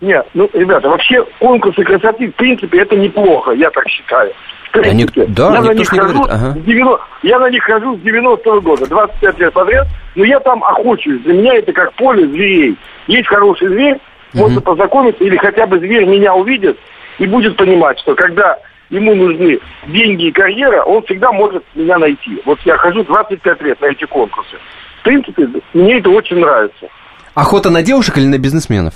Нет, 0.00 0.26
ну, 0.34 0.48
ребята, 0.52 0.88
вообще 0.88 1.24
конкурсы 1.40 1.82
красоты, 1.82 2.30
в 2.30 2.34
принципе, 2.36 2.82
это 2.82 2.96
неплохо, 2.96 3.52
я 3.52 3.70
так 3.70 3.88
считаю. 3.88 4.32
А 4.72 4.92
ник- 4.92 5.12
да, 5.14 5.54
я, 5.54 5.62
на 5.62 5.72
них 5.72 5.90
не 5.90 5.98
хожу 5.98 6.12
говорит, 6.22 6.32
ага. 6.34 6.52
с 6.52 6.64
90 6.64 7.04
я 7.22 7.38
на 7.38 7.50
них 7.50 7.62
хожу 7.62 7.96
с 7.96 8.00
90-го 8.00 8.60
года, 8.60 8.86
25 8.86 9.38
лет 9.38 9.52
подряд, 9.54 9.86
но 10.16 10.24
я 10.24 10.40
там 10.40 10.64
охочусь. 10.64 11.20
Для 11.22 11.34
меня 11.34 11.54
это 11.54 11.72
как 11.72 11.92
поле 11.92 12.26
зверей. 12.26 12.76
Есть 13.06 13.28
хороший 13.28 13.68
зверь, 13.68 13.98
можно 14.34 14.60
познакомиться, 14.60 15.22
или 15.22 15.36
хотя 15.36 15.66
бы 15.66 15.78
зверь 15.78 16.06
меня 16.06 16.34
увидит 16.34 16.76
и 17.18 17.26
будет 17.26 17.56
понимать, 17.56 17.98
что 18.00 18.14
когда 18.14 18.58
ему 18.90 19.14
нужны 19.14 19.58
деньги 19.86 20.26
и 20.26 20.32
карьера, 20.32 20.82
он 20.82 21.02
всегда 21.04 21.32
может 21.32 21.62
меня 21.74 21.98
найти. 21.98 22.42
Вот 22.44 22.58
я 22.64 22.76
хожу 22.76 23.04
25 23.04 23.62
лет 23.62 23.80
на 23.80 23.86
эти 23.86 24.04
конкурсы. 24.04 24.56
В 25.00 25.04
принципе, 25.04 25.48
мне 25.72 25.98
это 25.98 26.10
очень 26.10 26.38
нравится. 26.38 26.88
Охота 27.34 27.70
на 27.70 27.82
девушек 27.82 28.16
или 28.18 28.26
на 28.26 28.38
бизнесменов? 28.38 28.94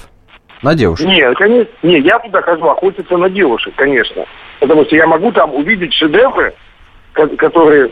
На 0.63 0.75
девушек. 0.75 1.07
Не, 1.07 1.33
конечно, 1.35 1.73
не, 1.83 2.01
я 2.01 2.19
туда 2.19 2.43
хожу 2.43 2.67
охотиться 2.67 3.17
на 3.17 3.31
девушек, 3.31 3.73
конечно. 3.77 4.25
Потому 4.59 4.85
что 4.85 4.97
я 4.97 5.07
могу 5.07 5.33
там 5.33 5.55
увидеть 5.55 5.95
шедевры, 5.95 6.53
ко- 7.13 7.29
которые, 7.37 7.91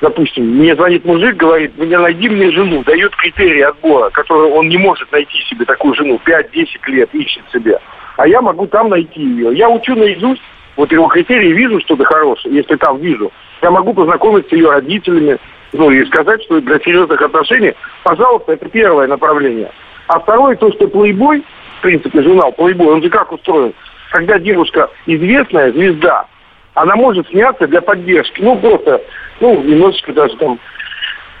допустим, 0.00 0.44
мне 0.44 0.74
звонит 0.74 1.04
мужик, 1.04 1.36
говорит, 1.36 1.76
мне 1.76 1.98
найди 1.98 2.28
мне 2.28 2.50
жену, 2.50 2.82
дает 2.84 3.14
критерии 3.16 3.62
отбора, 3.62 4.10
которые 4.10 4.52
он 4.52 4.68
не 4.68 4.78
может 4.78 5.10
найти 5.12 5.38
себе 5.48 5.64
такую 5.64 5.94
жену, 5.94 6.20
5-10 6.24 6.66
лет 6.88 7.14
ищет 7.14 7.42
себе. 7.52 7.78
А 8.16 8.26
я 8.26 8.40
могу 8.40 8.66
там 8.66 8.90
найти 8.90 9.20
ее. 9.20 9.56
Я 9.56 9.68
учу 9.68 9.94
наизусть, 9.94 10.42
вот 10.76 10.92
его 10.92 11.06
критерии, 11.08 11.52
вижу 11.52 11.80
что-то 11.80 12.04
хорошее, 12.04 12.56
если 12.56 12.76
там 12.76 12.98
вижу. 12.98 13.32
Я 13.62 13.70
могу 13.70 13.94
познакомиться 13.94 14.50
с 14.50 14.52
ее 14.52 14.70
родителями, 14.70 15.38
ну 15.72 15.90
и 15.90 16.04
сказать, 16.06 16.42
что 16.44 16.60
для 16.60 16.78
серьезных 16.80 17.20
отношений, 17.20 17.74
пожалуйста, 18.04 18.52
это 18.52 18.68
первое 18.68 19.06
направление. 19.06 19.70
А 20.08 20.20
второе, 20.20 20.56
то, 20.56 20.70
что 20.72 20.88
плейбой, 20.88 21.42
в 21.78 21.82
принципе, 21.82 22.22
журнал 22.22 22.52
плейбой, 22.52 22.88
он 22.88 23.02
же 23.02 23.10
как 23.10 23.32
устроен? 23.32 23.74
Когда 24.10 24.38
девушка 24.38 24.88
известная, 25.06 25.72
звезда, 25.72 26.26
она 26.74 26.94
может 26.94 27.28
сняться 27.28 27.66
для 27.66 27.80
поддержки. 27.80 28.40
Ну, 28.40 28.56
просто, 28.56 29.02
ну, 29.40 29.62
немножечко 29.62 30.12
даже 30.12 30.36
там 30.36 30.58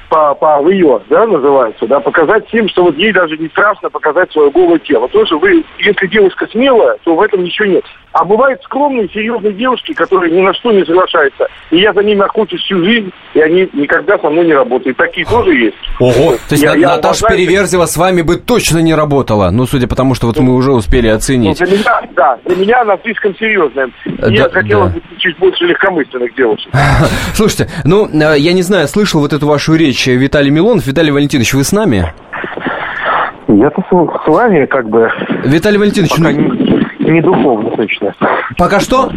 по, 0.08 0.34
по 0.34 0.68
ее, 0.68 1.00
да, 1.08 1.26
называется, 1.26 1.86
да, 1.86 2.00
показать 2.00 2.46
всем, 2.48 2.68
что 2.68 2.84
вот 2.84 2.96
ей 2.96 3.12
даже 3.12 3.36
не 3.36 3.48
страшно 3.48 3.90
показать 3.90 4.30
свое 4.32 4.50
голое 4.50 4.78
тело. 4.78 5.08
Тоже 5.08 5.36
вы, 5.36 5.64
если 5.78 6.06
девушка 6.06 6.46
смелая, 6.48 6.98
то 7.04 7.14
в 7.16 7.20
этом 7.20 7.42
ничего 7.42 7.66
нет. 7.66 7.84
А 8.18 8.24
бывают 8.24 8.62
скромные, 8.62 9.10
серьезные 9.12 9.52
девушки, 9.52 9.92
которые 9.92 10.32
ни 10.34 10.40
на 10.40 10.54
что 10.54 10.72
не 10.72 10.82
соглашаются. 10.86 11.48
И 11.70 11.76
я 11.76 11.92
за 11.92 12.02
ними 12.02 12.22
охочусь 12.22 12.62
всю 12.62 12.82
жизнь, 12.82 13.10
и 13.34 13.40
они 13.42 13.68
никогда 13.74 14.16
со 14.16 14.30
мной 14.30 14.46
не 14.46 14.54
работают. 14.54 14.96
Такие 14.96 15.26
тоже 15.26 15.52
есть. 15.54 15.76
Ого! 16.00 16.32
То 16.48 16.52
есть 16.52 16.62
Я- 16.62 16.72
На- 16.72 16.78
я 16.78 16.88
Наташа 16.96 17.26
уважаю- 17.26 17.46
Переверзева 17.46 17.84
с 17.84 17.94
вами 17.98 18.22
бы 18.22 18.36
точно 18.36 18.78
не 18.78 18.94
работала. 18.94 19.50
Ну, 19.50 19.66
судя 19.66 19.86
по 19.86 19.94
тому, 19.94 20.14
что 20.14 20.28
вот 20.28 20.38
мы 20.38 20.54
уже 20.54 20.72
успели 20.72 21.10
Ну, 21.10 21.14
оценить. 21.16 21.58
для 21.58 21.66
меня, 21.66 22.02
да, 22.16 22.38
для 22.46 22.56
меня 22.56 22.80
она 22.80 22.96
слишком 23.02 23.36
серьезная. 23.36 23.90
Э, 24.06 24.30
Я 24.30 24.44
да, 24.48 24.60
хотела 24.62 24.86
да. 24.86 24.94
бы 24.94 25.02
чуть 25.18 25.36
больше 25.36 25.64
легкомысленных 25.66 26.34
девушек. 26.36 26.72
Слушайте, 27.34 27.68
ну, 27.84 28.06
э, 28.08 28.38
я 28.38 28.54
не 28.54 28.62
знаю, 28.62 28.88
слышал 28.88 29.20
вот 29.20 29.34
эту 29.34 29.46
вашу 29.46 29.74
речь 29.74 30.08
э, 30.08 30.12
Виталий 30.14 30.50
Милонов. 30.50 30.86
Виталий 30.86 31.10
Валентинович, 31.12 31.52
вы 31.52 31.64
с 31.64 31.72
нами? 31.72 32.14
Я-то 33.48 33.80
с, 33.82 34.24
с 34.24 34.26
вами 34.28 34.66
как 34.66 34.88
бы 34.88 35.08
Виталий 35.44 35.78
Валентинович, 35.78 36.10
пока 36.16 36.30
ну, 36.32 36.52
не, 36.54 36.65
не 37.10 37.20
духовно 37.20 37.70
точно. 37.70 38.14
пока 38.58 38.80
что? 38.80 39.10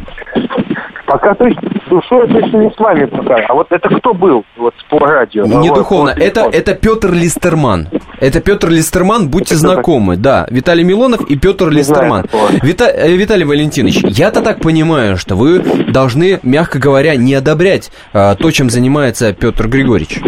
Пока 1.06 1.34
точно 1.34 1.62
душой 1.90 2.28
точно 2.28 2.58
не 2.58 2.70
с 2.70 2.78
вами 2.78 3.06
пока. 3.06 3.38
А 3.48 3.54
вот 3.56 3.72
это 3.72 3.90
кто 3.90 4.14
был 4.14 4.46
вот 4.58 4.76
по 4.90 5.00
радио? 5.00 5.46
Не 5.46 5.70
духовно. 5.70 6.14
вот, 6.16 6.22
Это, 6.24 6.42
это 6.42 6.76
Петр 6.76 7.12
Листерман. 7.12 7.88
Это 8.20 8.42
Петр 8.42 8.70
Листерман, 8.70 9.28
будьте 9.30 9.56
Это 9.56 9.62
знакомы. 9.62 10.18
Да, 10.18 10.46
Виталий 10.52 10.84
Милонов 10.84 11.22
и 11.28 11.36
Петр 11.36 11.66
знаю 11.66 11.78
Листерман. 11.78 12.26
Вита- 12.62 12.92
э, 12.94 13.12
Виталий 13.16 13.46
Валентинович, 13.46 14.04
я-то 14.04 14.42
так 14.44 14.60
понимаю, 14.62 15.18
что 15.18 15.36
вы 15.36 15.60
должны, 15.92 16.40
мягко 16.44 16.78
говоря, 16.78 17.16
не 17.16 17.34
одобрять 17.34 17.92
э, 18.14 18.36
то, 18.36 18.52
чем 18.52 18.70
занимается 18.70 19.34
Петр 19.34 19.68
Григорьевич. 19.68 20.20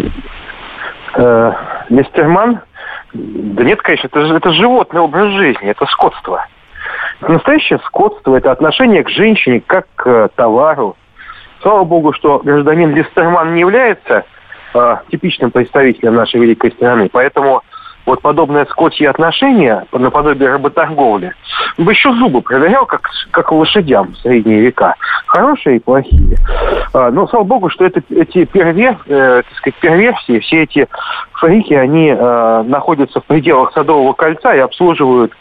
Э, 1.16 1.52
Листерман? 1.90 2.60
Да 3.14 3.62
нет, 3.62 3.80
конечно, 3.82 4.08
это, 4.10 4.20
это 4.20 4.52
животный 4.52 5.00
образ 5.00 5.32
жизни, 5.34 5.68
это 5.70 5.84
скотство. 5.86 6.46
Настоящее 7.28 7.78
скотство, 7.86 8.36
это 8.36 8.50
отношение 8.50 9.04
к 9.04 9.08
женщине 9.08 9.62
как 9.64 9.86
к 9.94 10.06
э, 10.06 10.28
товару. 10.34 10.96
Слава 11.62 11.84
богу, 11.84 12.12
что 12.12 12.40
гражданин 12.40 12.94
Листерман 12.94 13.54
не 13.54 13.60
является 13.60 14.24
э, 14.74 14.96
типичным 15.10 15.50
представителем 15.50 16.14
нашей 16.14 16.40
великой 16.40 16.72
страны, 16.72 17.08
поэтому 17.12 17.62
вот 18.06 18.20
подобное 18.20 18.64
скотье 18.66 19.08
отношение, 19.08 19.84
наподобие 19.92 20.50
работорговли, 20.50 21.34
он 21.78 21.84
бы 21.84 21.92
еще 21.92 22.12
зубы 22.14 22.42
проверял, 22.42 22.84
как, 22.86 23.08
как 23.30 23.52
лошадям 23.52 24.12
в 24.12 24.16
средние 24.18 24.60
века. 24.60 24.96
Хорошие 25.26 25.76
и 25.76 25.80
плохие. 25.80 26.36
А, 26.92 27.10
но 27.10 27.26
слава 27.28 27.44
богу, 27.44 27.70
что 27.70 27.84
это, 27.84 28.02
эти 28.10 28.44
первер, 28.44 28.98
э, 29.06 29.42
так 29.48 29.56
сказать, 29.56 29.78
перверсии, 29.80 30.40
все 30.40 30.62
эти 30.62 30.88
фрики, 31.34 31.74
они 31.74 32.08
э, 32.08 32.62
находятся 32.66 33.20
в 33.20 33.24
пределах 33.24 33.72
Садового 33.72 34.12
кольца 34.12 34.54
и 34.54 34.58
обслуживают 34.58 35.32
э, 35.32 35.36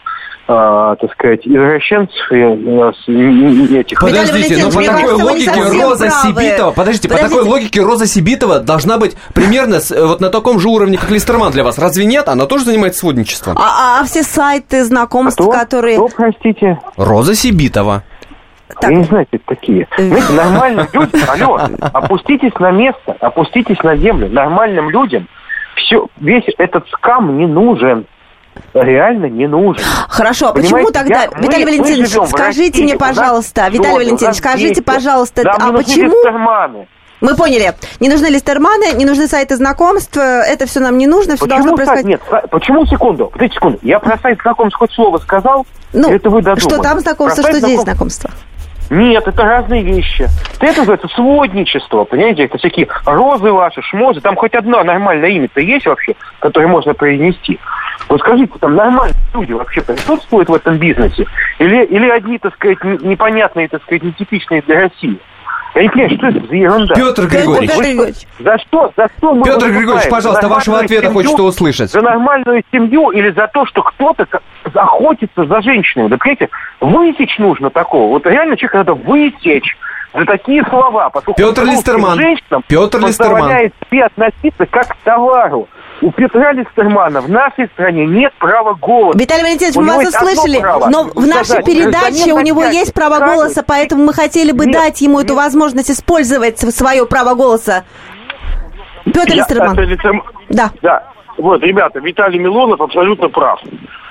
так 0.47 1.11
сказать, 1.13 1.45
извращенцев 1.47 2.31
и 2.31 2.35
э, 2.35 2.91
с- 2.93 3.07
н- 3.07 3.67
н- 3.69 3.75
этих... 3.75 3.99
Подождите, 3.99 4.57
но 4.63 4.69
Валентинович, 4.69 4.73
по 4.73 4.83
такой 5.07 5.23
логике 5.23 5.51
Роза 5.83 6.07
правы. 6.07 6.21
Сибитова, 6.21 6.71
подождите, 6.71 7.07
по 7.07 7.13
такой 7.15 7.29
Подождите. 7.29 7.51
логике 7.51 7.81
Роза 7.81 8.07
Сибитова 8.07 8.59
должна 8.59 8.97
быть 8.97 9.15
примерно 9.33 9.79
с- 9.79 9.91
э, 9.91 10.05
вот 10.05 10.19
на 10.19 10.29
таком 10.29 10.59
же 10.59 10.67
уровне, 10.67 10.97
как 10.97 11.09
Листерман 11.11 11.51
для 11.51 11.63
вас. 11.63 11.77
Разве 11.79 12.05
нет? 12.05 12.27
Она 12.27 12.45
тоже 12.47 12.65
занимается 12.65 12.99
сводничеством. 12.99 13.57
А, 13.57 13.61
а- 13.61 14.01
а 14.01 14.03
все 14.05 14.23
сайты 14.23 14.83
знакомств, 14.83 15.41
Кто? 15.41 15.51
которые... 15.51 15.95
Кто, 15.97 16.07
простите? 16.09 16.79
Роза 16.97 17.35
Сибитова. 17.35 18.03
Так. 18.79 18.89
Я 18.89 18.97
не 18.97 19.03
знаю, 19.03 19.25
кто 19.27 19.37
это 19.37 19.45
такие. 19.47 19.87
Знаете, 19.97 20.33
нормальным 20.33 20.87
людям, 20.93 21.21
алло, 21.27 21.59
опуститесь 21.93 22.53
на 22.59 22.71
место, 22.71 23.15
опуститесь 23.19 23.81
на 23.83 23.95
землю. 23.97 24.29
Нормальным 24.29 24.89
людям 24.89 25.27
все, 25.75 26.07
весь 26.19 26.45
этот 26.57 26.87
скам 26.89 27.37
не 27.37 27.47
нужен. 27.47 28.05
Реально 28.73 29.25
не 29.25 29.47
нужен. 29.47 29.83
Хорошо, 30.07 30.49
а 30.49 30.53
почему 30.53 30.91
тогда, 30.91 31.23
я- 31.23 31.27
Виталий 31.39 31.65
мы 31.65 31.71
Валентинович, 31.71 32.29
скажите 32.29 32.71
России, 32.71 32.83
мне, 32.83 32.97
пожалуйста, 32.97 33.67
Виталий 33.69 33.95
Валентинович, 33.95 34.37
скажите, 34.37 34.81
пожалуйста, 34.81 35.43
Нам 35.43 35.55
а 35.59 35.73
почему... 35.73 36.15
Мы 37.21 37.35
поняли, 37.35 37.75
не 37.99 38.09
нужны 38.09 38.27
листерманы, 38.27 38.93
не 38.95 39.05
нужны 39.05 39.27
сайты 39.27 39.55
знакомств, 39.55 40.17
это 40.17 40.65
все 40.65 40.79
нам 40.79 40.97
не 40.97 41.05
нужно, 41.05 41.35
все 41.35 41.45
должно 41.45 41.73
Почему 41.75 41.85
сайт? 41.85 42.03
происходить... 42.03 42.31
Нет, 42.31 42.49
почему 42.49 42.85
секунду? 42.87 43.27
Подождите 43.27 43.55
секунду. 43.55 43.79
Я 43.83 43.99
про 43.99 44.17
сайт 44.17 44.39
знакомств 44.41 44.79
хоть 44.79 44.91
слово 44.91 45.19
сказал? 45.19 45.67
Ну, 45.93 46.09
это 46.09 46.29
вы 46.31 46.41
додумали? 46.41 46.59
что 46.59 46.81
там 46.81 46.99
знакомство, 46.99 47.43
Про 47.43 47.51
что 47.51 47.59
здесь 47.59 47.79
знакомств- 47.79 47.83
знакомство? 47.83 48.31
Нет, 48.91 49.25
это 49.25 49.43
разные 49.43 49.83
вещи. 49.83 50.27
Это 50.59 50.79
называется 50.79 51.07
сводничество, 51.15 52.03
понимаете? 52.03 52.43
Это 52.43 52.57
всякие 52.57 52.89
розы 53.05 53.49
ваши, 53.49 53.81
шмозы. 53.81 54.19
Там 54.19 54.35
хоть 54.35 54.53
одно 54.53 54.83
нормальное 54.83 55.29
имя-то 55.29 55.61
есть 55.61 55.85
вообще, 55.85 56.13
которое 56.39 56.67
можно 56.67 56.93
произнести? 56.93 57.57
Вот 58.09 58.19
скажите, 58.19 58.51
там 58.59 58.75
нормальные 58.75 59.15
люди 59.33 59.53
вообще 59.53 59.79
присутствуют 59.81 60.49
в 60.49 60.53
этом 60.53 60.77
бизнесе? 60.77 61.25
Или, 61.59 61.85
или 61.85 62.09
одни, 62.09 62.37
так 62.37 62.53
сказать, 62.55 62.83
непонятные, 62.83 63.69
так 63.69 63.81
сказать, 63.83 64.03
нетипичные 64.03 64.61
для 64.61 64.81
России? 64.81 65.17
Понимаю, 65.73 66.09
что 66.17 66.27
это 66.27 66.47
за 66.47 66.55
ерунда? 66.55 66.95
Петр 66.95 67.27
Григорьевич. 67.27 67.69
Петр 67.71 67.83
Григорьевич, 67.83 68.17
За 68.39 68.57
что? 68.57 68.91
За 68.97 69.07
что 69.17 69.33
мы 69.33 69.45
Петр? 69.45 69.69
Григорьевич, 69.69 70.09
пожалуйста, 70.09 70.47
вашего 70.49 70.79
ответа 70.79 71.03
семью? 71.07 71.13
хочется 71.13 71.43
услышать. 71.43 71.91
За 71.91 72.01
нормальную 72.01 72.63
семью 72.71 73.09
или 73.11 73.31
за 73.31 73.47
то, 73.47 73.65
что 73.65 73.81
кто-то 73.81 74.27
охотится 74.73 75.45
за 75.45 75.61
женщиной? 75.61 76.09
Да, 76.09 76.17
понимаете, 76.17 76.49
высечь 76.81 77.37
нужно 77.39 77.69
такого. 77.69 78.09
Вот 78.09 78.25
реально 78.25 78.57
человека 78.57 78.77
надо 78.79 78.93
высечь 78.95 79.77
за 80.13 80.25
такие 80.25 80.63
слова. 80.69 81.09
Петр 81.37 81.63
Листерман. 81.63 82.17
женщинам 82.19 82.63
Петр 82.67 82.99
Листерман. 82.99 83.39
позволяет 83.39 83.73
себе 83.89 84.03
относиться 84.05 84.65
как 84.65 84.87
к 84.89 84.95
товару. 85.05 85.69
У 86.01 86.11
Петра 86.11 86.51
Листермана 86.53 87.21
в 87.21 87.29
нашей 87.29 87.67
стране 87.67 88.07
нет 88.07 88.33
права 88.39 88.73
голоса. 88.73 89.17
Виталий 89.19 89.43
Валентинович, 89.43 89.75
мы 89.75 89.85
вас 89.85 90.07
услышали, 90.07 90.59
право 90.59 90.89
но 90.89 91.03
в 91.03 91.27
нашей 91.27 91.63
передаче 91.63 92.33
у 92.33 92.39
него 92.39 92.63
есть 92.63 92.93
право 92.93 93.15
скажет, 93.17 93.35
голоса, 93.35 93.63
поэтому 93.67 94.05
мы 94.05 94.13
хотели 94.13 94.51
бы 94.51 94.65
Нет, 94.65 94.73
дать 94.73 95.01
ему 95.01 95.19
эту 95.19 95.33
нет. 95.33 95.43
возможность 95.43 95.91
использовать 95.91 96.57
свое 96.57 97.05
право 97.05 97.35
голоса. 97.35 97.83
Петр 99.05 99.29
Я- 99.29 99.35
Листерман. 99.35 99.77
Листерм- 99.77 100.23
Да. 100.49 100.71
Да. 100.81 101.03
Вот, 101.37 101.61
ребята, 101.63 101.99
Виталий 101.99 102.39
Милонов 102.39 102.81
абсолютно 102.81 103.29
прав. 103.29 103.59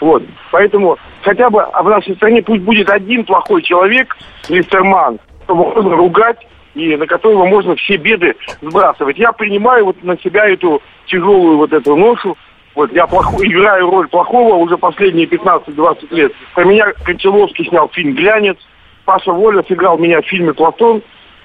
Вот. 0.01 0.23
Поэтому 0.53 0.97
хотя 1.23 1.51
бы 1.51 1.65
в 1.73 1.89
нашей 1.89 2.15
стране 2.17 2.43
пусть 2.43 2.63
будет 2.63 2.89
один 2.89 3.25
плохой 3.25 3.63
человек, 3.63 4.17
Листерман, 4.49 5.19
которого 5.47 5.75
можно 5.75 5.97
ругать 5.97 6.39
и 6.75 6.97
на 6.97 7.07
которого 7.07 7.47
можно 7.47 7.75
все 7.77 7.97
беды 7.97 8.35
сбрасывать. 8.63 9.19
Я 9.19 9.33
принимаю 9.33 9.87
вот 9.87 10.03
на 10.03 10.17
себя 10.19 10.49
эту 10.49 10.81
тяжелую 11.11 11.59
вот 11.59 11.73
эту 11.73 11.97
ношу. 11.97 12.37
Вот 12.75 12.93
я 12.93 13.07
плохо, 13.07 13.37
играю 13.41 13.91
роль 13.91 14.09
плохого 14.09 14.55
уже 14.55 14.79
последние 14.79 15.27
15-20 15.27 16.15
лет. 16.15 16.33
Про 16.55 16.65
меня 16.65 16.93
Кончаловский 17.05 17.67
снял 17.67 17.89
фильм 17.89 18.15
«Глянец». 18.15 18.57
Паша 19.05 19.33
Воля 19.33 19.63
сыграл 19.67 19.99
меня 19.99 20.23
в 20.23 20.27
фильме 20.27 20.55
«Платон». 20.55 21.03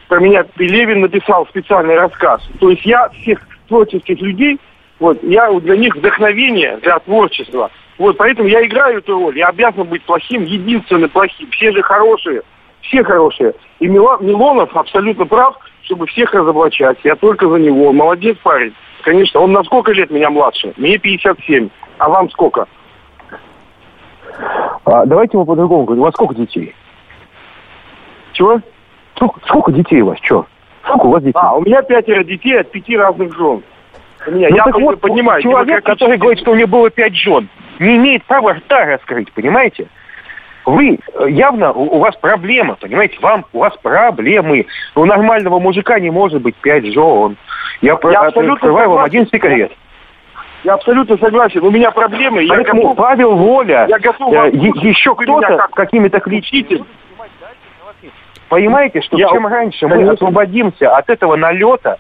Про 0.08 0.20
меня 0.20 0.44
Пелевин 0.44 1.02
написал 1.02 1.48
специальный 1.48 1.96
рассказ. 1.96 2.48
То 2.60 2.70
есть 2.70 2.86
я 2.86 3.10
всех 3.10 3.40
творческих 3.68 4.22
людей, 4.22 4.60
вот, 5.00 5.22
я 5.24 5.52
для 5.60 5.76
них 5.76 5.96
вдохновение 5.96 6.78
для 6.78 7.00
творчества. 7.00 7.72
Вот, 7.98 8.18
поэтому 8.18 8.48
я 8.48 8.64
играю 8.64 9.00
эту 9.00 9.14
роль. 9.20 9.38
Я 9.38 9.48
обязан 9.48 9.86
быть 9.86 10.04
плохим, 10.04 10.44
единственным 10.44 11.10
плохим. 11.10 11.50
Все 11.50 11.72
же 11.72 11.82
хорошие, 11.82 12.44
все 12.82 13.04
хорошие. 13.04 13.56
И 13.80 13.88
Милонов 13.88 14.76
абсолютно 14.76 15.26
прав, 15.26 15.58
чтобы 15.84 16.06
всех 16.08 16.34
разоблачать. 16.34 16.98
Я 17.04 17.16
только 17.16 17.50
за 17.50 17.56
него. 17.56 17.92
Молодец 17.92 18.38
парень. 18.44 18.74
Конечно, 19.06 19.40
он 19.40 19.52
на 19.52 19.64
сколько 19.64 19.92
лет 19.92 20.10
меня 20.10 20.32
младше? 20.32 20.74
Мне 20.78 20.98
57. 20.98 21.70
А 22.00 22.10
вам 22.10 22.28
сколько? 22.32 22.66
А, 24.84 25.06
давайте 25.06 25.38
мы 25.38 25.46
по-другому 25.46 25.86
говорим. 25.86 26.02
У 26.02 26.06
вас 26.06 26.14
сколько 26.16 26.34
детей? 26.34 26.74
Чего? 28.34 28.60
Сколько, 29.16 29.40
сколько 29.46 29.72
детей 29.72 30.02
у 30.02 30.08
вас? 30.08 30.18
Что? 30.24 30.48
Сколько 30.84 31.06
у 31.06 31.12
вас 31.12 31.22
детей? 31.22 31.38
А, 31.40 31.56
у 31.56 31.62
меня 31.62 31.84
пятеро 31.84 32.24
детей 32.24 32.60
от 32.60 32.72
пяти 32.72 32.98
разных 32.98 33.38
жен. 33.38 33.62
У 34.26 34.32
меня, 34.32 34.48
Ну 34.50 34.56
я 34.56 34.64
так 34.64 34.74
вот, 34.80 35.00
понимаю. 35.00 35.40
человек, 35.44 35.86
который 35.86 36.18
говорит, 36.18 36.40
что 36.40 36.52
у 36.52 36.56
него 36.56 36.68
было 36.68 36.90
пять 36.90 37.16
жен, 37.16 37.48
не 37.78 37.98
имеет 37.98 38.24
права 38.26 38.54
рта 38.56 38.86
раскрыть, 38.86 39.32
понимаете? 39.34 39.88
Вы 40.66 41.00
э, 41.14 41.30
явно 41.30 41.72
у, 41.74 42.00
вас 42.00 42.16
проблема, 42.16 42.76
понимаете? 42.76 43.18
Вам 43.22 43.46
у 43.54 43.60
вас 43.60 43.76
проблемы. 43.78 44.66
У 44.96 45.06
нормального 45.06 45.60
мужика 45.60 46.00
не 46.00 46.10
может 46.10 46.42
быть 46.42 46.56
пять 46.56 46.86
жен. 46.86 47.38
Я, 47.82 47.98
Я 48.04 48.22
абсолютно 48.22 48.54
открываю 48.54 48.90
вам 48.90 49.04
один 49.04 49.28
секрет. 49.28 49.72
Я 50.64 50.74
абсолютно 50.74 51.18
согласен. 51.18 51.64
У 51.64 51.70
меня 51.70 51.92
проблемы. 51.92 52.42
Я 52.42 52.56
Поэтому 52.56 52.82
готов 52.82 52.98
Павел 52.98 53.36
Воля, 53.36 53.86
Я 53.88 54.00
готов 54.00 54.34
э, 54.34 54.36
вам 54.36 54.50
е- 54.50 54.90
еще 54.90 55.14
кто-то 55.14 55.58
как 55.58 55.72
какими-то 55.72 56.20
учитель. 56.26 56.84
Понимаете, 58.50 59.02
что 59.02 59.18
Я- 59.18 59.30
чем 59.30 59.46
раньше 59.46 59.86
мы 59.86 59.94
Конечно. 59.94 60.14
освободимся 60.14 60.96
от 60.96 61.10
этого 61.10 61.36
налета, 61.36 61.98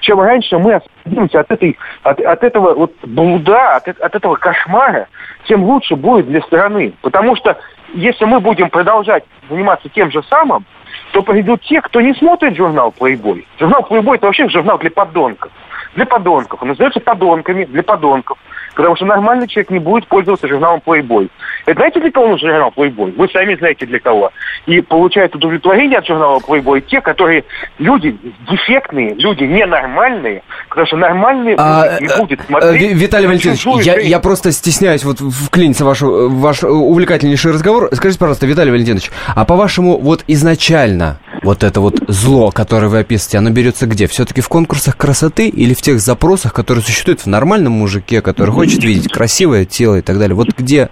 чем 0.00 0.20
раньше 0.20 0.58
мы 0.58 0.74
освободимся 0.74 1.40
от 1.40 1.50
этой, 1.50 1.76
от, 2.04 2.20
от 2.20 2.44
этого 2.44 2.74
вот 2.74 2.92
блуда, 3.02 3.76
от, 3.76 3.88
э- 3.88 3.94
от 4.00 4.14
этого 4.14 4.36
кошмара, 4.36 5.08
тем 5.48 5.64
лучше 5.64 5.96
будет 5.96 6.26
для 6.28 6.42
страны. 6.42 6.92
Потому 7.02 7.34
что 7.34 7.56
если 7.96 8.24
мы 8.24 8.40
будем 8.40 8.70
продолжать 8.70 9.24
заниматься 9.48 9.88
тем 9.88 10.10
же 10.10 10.22
самым, 10.24 10.64
то 11.12 11.22
придут 11.22 11.62
те, 11.62 11.80
кто 11.80 12.00
не 12.00 12.14
смотрит 12.14 12.56
журнал 12.56 12.94
Playboy. 12.98 13.44
Журнал 13.58 13.86
Playboy 13.88 14.16
это 14.16 14.26
вообще 14.26 14.48
журнал 14.48 14.78
для 14.78 14.90
подонков. 14.90 15.50
Для 15.94 16.06
подонков. 16.06 16.62
Он 16.62 16.68
называется 16.68 17.00
подонками 17.00 17.64
для 17.64 17.82
подонков. 17.82 18.38
Потому 18.76 18.94
что 18.94 19.06
нормальный 19.06 19.48
человек 19.48 19.70
не 19.70 19.78
будет 19.78 20.06
пользоваться 20.06 20.46
журналом 20.46 20.82
Playboy. 20.84 21.30
Это 21.64 21.80
знаете, 21.80 21.98
для 21.98 22.10
кого 22.10 22.28
нужен 22.28 22.50
журнал 22.50 22.72
Playboy? 22.76 23.14
Вы 23.16 23.28
сами 23.30 23.54
знаете 23.56 23.86
для 23.86 23.98
кого. 23.98 24.30
И 24.66 24.82
получают 24.82 25.34
удовлетворение 25.34 25.98
от 25.98 26.06
журнала 26.06 26.38
Playboy 26.38 26.82
те, 26.82 27.00
которые 27.00 27.44
люди 27.78 28.16
дефектные, 28.50 29.14
люди 29.14 29.44
ненормальные, 29.44 30.42
потому 30.68 30.86
что 30.86 30.96
нормальные 30.98 31.56
А, 31.58 31.98
не 32.00 32.06
э, 32.06 32.18
будет 32.18 32.40
э, 32.40 32.44
смотреть. 32.44 32.82
Ви- 32.82 32.94
Виталий 32.94 33.26
Валентинович, 33.26 33.66
я, 33.86 33.94
жизнь. 33.94 34.08
я 34.08 34.20
просто 34.20 34.52
стесняюсь 34.52 35.04
вот 35.04 35.20
вклиниться 35.20 35.84
в 35.84 36.40
ваш 36.40 36.62
э, 36.62 36.66
увлекательнейший 36.68 37.52
разговор. 37.52 37.88
Скажите, 37.92 38.20
пожалуйста, 38.20 38.46
Виталий 38.46 38.70
Валентинович, 38.72 39.10
а 39.34 39.46
по-вашему, 39.46 39.98
вот 39.98 40.22
изначально 40.28 41.18
вот 41.42 41.64
это 41.64 41.80
вот 41.80 42.00
зло, 42.08 42.50
которое 42.50 42.88
вы 42.88 42.98
описываете, 42.98 43.38
оно 43.38 43.50
берется 43.50 43.86
где? 43.86 44.06
Все-таки 44.06 44.42
в 44.42 44.48
конкурсах 44.48 44.96
красоты 44.98 45.48
или 45.48 45.72
в 45.72 45.80
тех 45.80 45.98
запросах, 45.98 46.52
которые 46.52 46.84
существуют 46.84 47.20
в 47.20 47.26
нормальном 47.26 47.72
мужике, 47.72 48.20
который 48.20 48.50
хочет 48.50 48.65
видеть 48.74 49.12
красивое 49.12 49.64
тело 49.64 49.96
и 49.96 50.02
так 50.02 50.18
далее? 50.18 50.34
Вот 50.34 50.48
где 50.56 50.90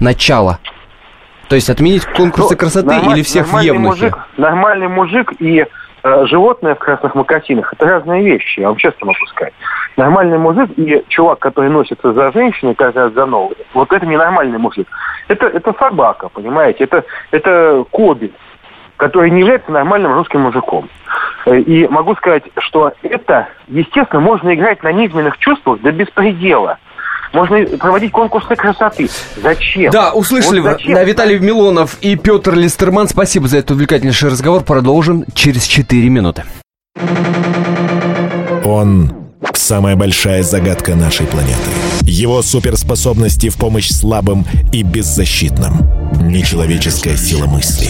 начало? 0.00 0.58
То 1.48 1.54
есть 1.54 1.70
отменить 1.70 2.04
конкурсы 2.06 2.54
Ну, 2.54 2.58
красоты 2.58 2.94
норма- 2.94 3.14
или 3.14 3.22
всех 3.22 3.46
нормальный 3.46 3.66
евнухе? 3.74 3.86
мужик, 4.04 4.18
нормальный 4.36 4.88
мужик 4.88 5.32
и 5.38 5.64
э, 6.02 6.26
животное 6.26 6.74
в 6.74 6.78
красных 6.78 7.14
мокасинах 7.14 7.72
это 7.72 7.86
разные 7.86 8.24
вещи, 8.24 8.60
я 8.60 8.68
вам 8.68 8.76
честно 8.76 9.06
могу 9.06 9.24
сказать. 9.26 9.52
Нормальный 9.96 10.38
мужик 10.38 10.70
и 10.76 11.04
чувак, 11.08 11.38
который 11.38 11.70
носится 11.70 12.12
за 12.12 12.32
женщиной 12.32 12.74
каждый 12.74 13.04
раз 13.04 13.12
за 13.12 13.26
новой, 13.26 13.56
вот 13.74 13.92
это 13.92 14.04
не 14.06 14.16
нормальный 14.16 14.58
мужик. 14.58 14.88
Это, 15.28 15.46
это 15.46 15.72
собака, 15.78 16.28
понимаете? 16.28 16.84
Это, 16.84 17.04
это 17.30 17.84
кобель, 17.92 18.32
который 18.96 19.30
не 19.30 19.40
является 19.40 19.70
нормальным 19.70 20.12
русским 20.14 20.40
мужиком. 20.42 20.88
Э, 21.46 21.58
И 21.60 21.86
могу 21.86 22.14
сказать, 22.16 22.42
что 22.58 22.92
это, 23.02 23.48
естественно, 23.68 24.20
можно 24.20 24.52
играть 24.54 24.82
на 24.82 24.90
низменных 24.92 25.38
чувствах 25.38 25.80
до 25.80 25.92
беспредела. 25.92 26.78
Можно 27.32 27.64
проводить 27.76 28.12
конкурсы 28.12 28.54
красоты. 28.56 29.08
Зачем? 29.42 29.90
Да, 29.90 30.12
услышали 30.12 30.60
Вот 30.60 30.66
вы. 30.66 30.72
зачем? 30.72 31.04
Виталий 31.06 31.38
Милонов 31.38 31.98
и 32.00 32.16
Петр 32.16 32.54
Листерман. 32.54 33.08
Спасибо 33.08 33.48
за 33.48 33.58
этот 33.58 33.72
увлекательнейший 33.72 34.30
разговор. 34.30 34.62
Продолжим 34.62 35.24
через 35.34 35.64
4 35.64 36.08
минуты. 36.08 36.44
Он– 38.64 39.12
самая 39.54 39.96
большая 39.96 40.42
загадка 40.42 40.94
нашей 40.96 41.26
планеты. 41.26 41.70
Его 42.02 42.42
суперспособности 42.42 43.48
в 43.48 43.56
помощь 43.56 43.90
слабым 43.90 44.44
и 44.72 44.82
беззащитным. 44.82 45.88
Нечеловеческая 46.22 47.16
сила 47.16 47.46
мысли. 47.46 47.88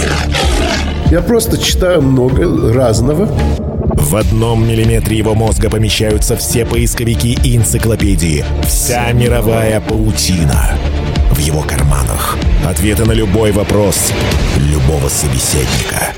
Я 1.10 1.22
просто 1.22 1.56
читаю 1.56 2.02
много 2.02 2.72
разного. 2.72 3.26
В 3.26 4.16
одном 4.16 4.68
миллиметре 4.68 5.16
его 5.16 5.36
мозга 5.36 5.70
помещаются 5.70 6.36
все 6.36 6.66
поисковики 6.66 7.38
и 7.44 7.56
энциклопедии. 7.56 8.44
Вся 8.66 9.12
мировая 9.12 9.80
паутина. 9.80 10.76
В 11.30 11.38
его 11.38 11.62
карманах. 11.62 12.36
Ответы 12.66 13.04
на 13.04 13.12
любой 13.12 13.52
вопрос 13.52 14.12
любого 14.58 15.08
собеседника. 15.08 16.12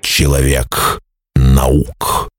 Человек 0.00 1.00
наук. 1.34 2.30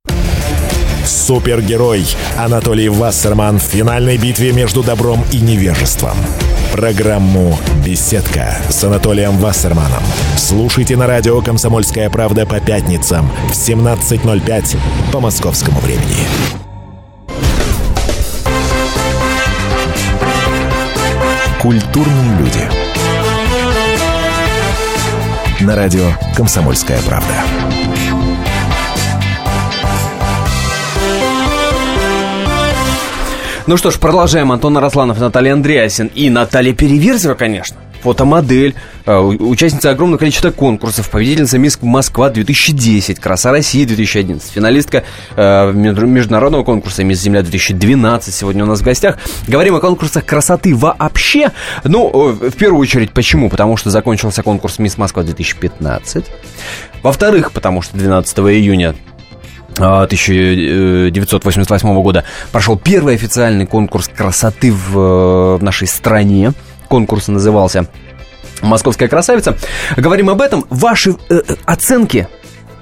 Супергерой 1.05 2.03
Анатолий 2.35 2.89
Вассерман 2.89 3.59
в 3.59 3.63
финальной 3.63 4.17
битве 4.17 4.53
между 4.53 4.81
добром 4.81 5.23
и 5.31 5.37
невежеством. 5.37 6.17
Программу 6.73 7.55
«Беседка» 7.85 8.57
с 8.67 8.83
Анатолием 8.83 9.37
Вассерманом. 9.37 10.01
Слушайте 10.35 10.97
на 10.97 11.05
радио 11.05 11.39
«Комсомольская 11.39 12.09
правда» 12.09 12.47
по 12.47 12.59
пятницам 12.59 13.29
в 13.49 13.51
17.05 13.51 14.77
по 15.11 15.19
московскому 15.19 15.79
времени. 15.81 16.27
Культурные 21.61 22.39
люди. 22.39 22.67
На 25.61 25.75
радио 25.75 26.09
«Комсомольская 26.35 26.99
правда». 27.03 27.92
Ну 33.65 33.77
что 33.77 33.91
ж, 33.91 33.97
продолжаем. 33.97 34.51
Антон 34.51 34.77
Арасланов, 34.77 35.21
Наталья 35.21 35.53
Андреасин 35.53 36.07
и 36.13 36.29
Наталья 36.29 36.73
Переверзева, 36.73 37.33
конечно. 37.33 37.77
Фотомодель, 38.01 38.75
э, 39.05 39.17
участница 39.17 39.91
огромного 39.91 40.17
количества 40.17 40.51
конкурсов, 40.51 41.09
победительница 41.09 41.57
Мисс 41.57 41.79
Москва 41.81 42.29
2010, 42.29 43.21
Краса 43.21 43.51
России 43.51 43.85
2011, 43.85 44.51
финалистка 44.51 45.05
э, 45.37 45.71
международного 45.71 46.65
конкурса 46.65 47.05
Мисс 47.05 47.21
Земля 47.21 47.41
2012 47.41 48.35
сегодня 48.35 48.65
у 48.65 48.67
нас 48.67 48.81
в 48.81 48.83
гостях. 48.83 49.17
Говорим 49.47 49.75
о 49.75 49.79
конкурсах 49.79 50.25
красоты 50.25 50.75
вообще. 50.75 51.51
Ну, 51.85 52.33
э, 52.41 52.49
в 52.49 52.55
первую 52.57 52.81
очередь, 52.81 53.11
почему? 53.11 53.49
Потому 53.49 53.77
что 53.77 53.89
закончился 53.89 54.43
конкурс 54.43 54.77
Мисс 54.79 54.97
Москва 54.97 55.23
2015. 55.23 56.25
Во-вторых, 57.01 57.53
потому 57.53 57.81
что 57.81 57.97
12 57.97 58.39
июня 58.39 58.95
1988 59.77 61.89
а, 61.89 61.93
года 62.01 62.23
прошел 62.51 62.77
первый 62.77 63.15
официальный 63.15 63.65
конкурс 63.65 64.07
красоты 64.07 64.71
в, 64.71 64.97
э, 64.97 65.57
в 65.57 65.63
нашей 65.63 65.87
стране. 65.87 66.53
Конкурс 66.87 67.27
назывался 67.27 67.87
«Московская 68.61 69.07
красавица». 69.07 69.57
Говорим 69.97 70.29
об 70.29 70.41
этом. 70.41 70.65
Ваши 70.69 71.15
э, 71.29 71.41
э, 71.47 71.55
оценки, 71.65 72.27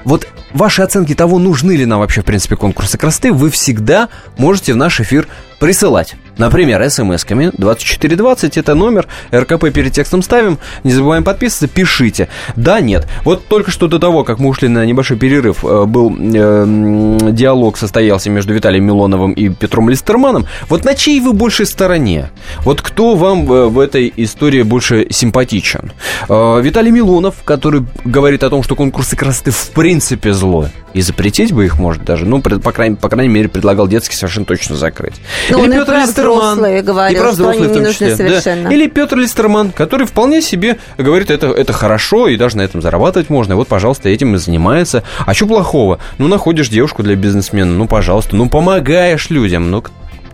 вот 0.04 0.28
ваши 0.54 0.82
оценки 0.82 1.16
того, 1.16 1.40
нужны 1.40 1.74
ли 1.74 1.86
нам 1.86 2.00
вообще, 2.00 2.22
в 2.22 2.26
принципе, 2.26 2.56
конкурсы 2.56 2.98
красоты, 2.98 3.32
вы 3.32 3.50
всегда 3.50 4.10
можете 4.38 4.74
в 4.74 4.78
наш 4.78 5.00
эфир 5.00 5.28
присылать. 5.62 6.16
Например, 6.38 6.82
смс-ками 6.82 7.52
2420, 7.56 8.58
это 8.58 8.74
номер, 8.74 9.08
РКП 9.32 9.72
перед 9.72 9.94
текстом 9.94 10.24
ставим, 10.24 10.58
не 10.84 10.92
забываем 10.92 11.24
подписываться, 11.24 11.68
пишите. 11.68 12.30
Да, 12.56 12.82
нет. 12.82 13.08
Вот 13.24 13.46
только 13.46 13.70
что 13.70 13.88
до 13.88 14.00
того, 14.00 14.24
как 14.24 14.40
мы 14.40 14.50
ушли 14.50 14.68
на 14.68 14.84
небольшой 14.84 15.18
перерыв, 15.18 15.64
э, 15.64 15.86
был 15.86 16.12
э, 16.18 17.30
диалог 17.32 17.78
состоялся 17.78 18.32
между 18.32 18.56
Виталием 18.56 18.86
Милоновым 18.86 19.34
и 19.34 19.50
Петром 19.50 19.88
Листерманом. 19.88 20.48
Вот 20.68 20.84
на 20.84 20.96
чьей 20.96 21.20
вы 21.20 21.32
большей 21.34 21.68
стороне? 21.68 22.32
Вот 22.62 22.82
кто 22.82 23.14
вам 23.14 23.46
в, 23.46 23.68
в 23.68 23.80
этой 23.80 24.12
истории 24.18 24.64
больше 24.64 25.06
симпатичен? 25.12 25.92
Э, 26.28 26.60
Виталий 26.60 26.90
Милонов, 26.90 27.36
который 27.46 27.86
говорит 28.04 28.44
о 28.44 28.50
том, 28.50 28.64
что 28.64 28.76
конкурсы 28.76 29.16
красоты 29.16 29.52
в 29.52 29.70
принципе 29.70 30.34
зло, 30.34 30.66
и 30.94 31.02
запретить 31.02 31.54
бы 31.54 31.66
их, 31.66 31.80
может, 31.80 32.04
даже, 32.04 32.26
ну, 32.26 32.42
по 32.42 32.72
крайней, 32.72 32.96
по 32.96 33.10
крайней 33.10 33.34
мере, 33.34 33.48
предлагал 33.48 33.88
детский 33.88 34.16
совершенно 34.16 34.46
точно 34.46 34.76
закрыть. 34.76 35.16
Ну, 35.52 35.66
Или 35.66 35.74
Петр 35.74 35.94
Листерман. 35.94 36.84
Говорил, 36.84 37.20
и 37.20 37.24
про 37.24 37.32
взрослые 37.32 37.70
в 37.70 37.74
том 37.74 37.86
числе. 37.86 38.16
Совершенно. 38.16 38.70
Да. 38.70 38.76
Или 38.76 38.88
Петр 38.88 39.18
Листерман, 39.18 39.72
который 39.72 40.08
вполне 40.08 40.42
себе 40.42 40.78
говорит, 40.98 41.30
это, 41.30 41.48
это 41.48 41.74
хорошо, 41.74 42.28
и 42.28 42.38
даже 42.38 42.58
на 42.58 42.62
этом 42.62 42.82
зарабатывать 42.82 43.30
можно. 43.30 43.54
И 43.54 43.56
вот, 43.56 43.68
пожалуйста, 43.68 44.10
этим 44.10 44.36
и 44.36 44.38
занимается. 44.38 45.04
А 45.26 45.34
что 45.34 45.48
плохого? 45.48 46.00
Ну, 46.18 46.28
находишь 46.28 46.70
девушку 46.70 47.04
для 47.04 47.16
бизнесмена, 47.16 47.72
ну, 47.72 47.88
пожалуйста, 47.88 48.36
ну, 48.36 48.50
помогаешь 48.50 49.30
людям. 49.30 49.72
Ну, 49.72 49.84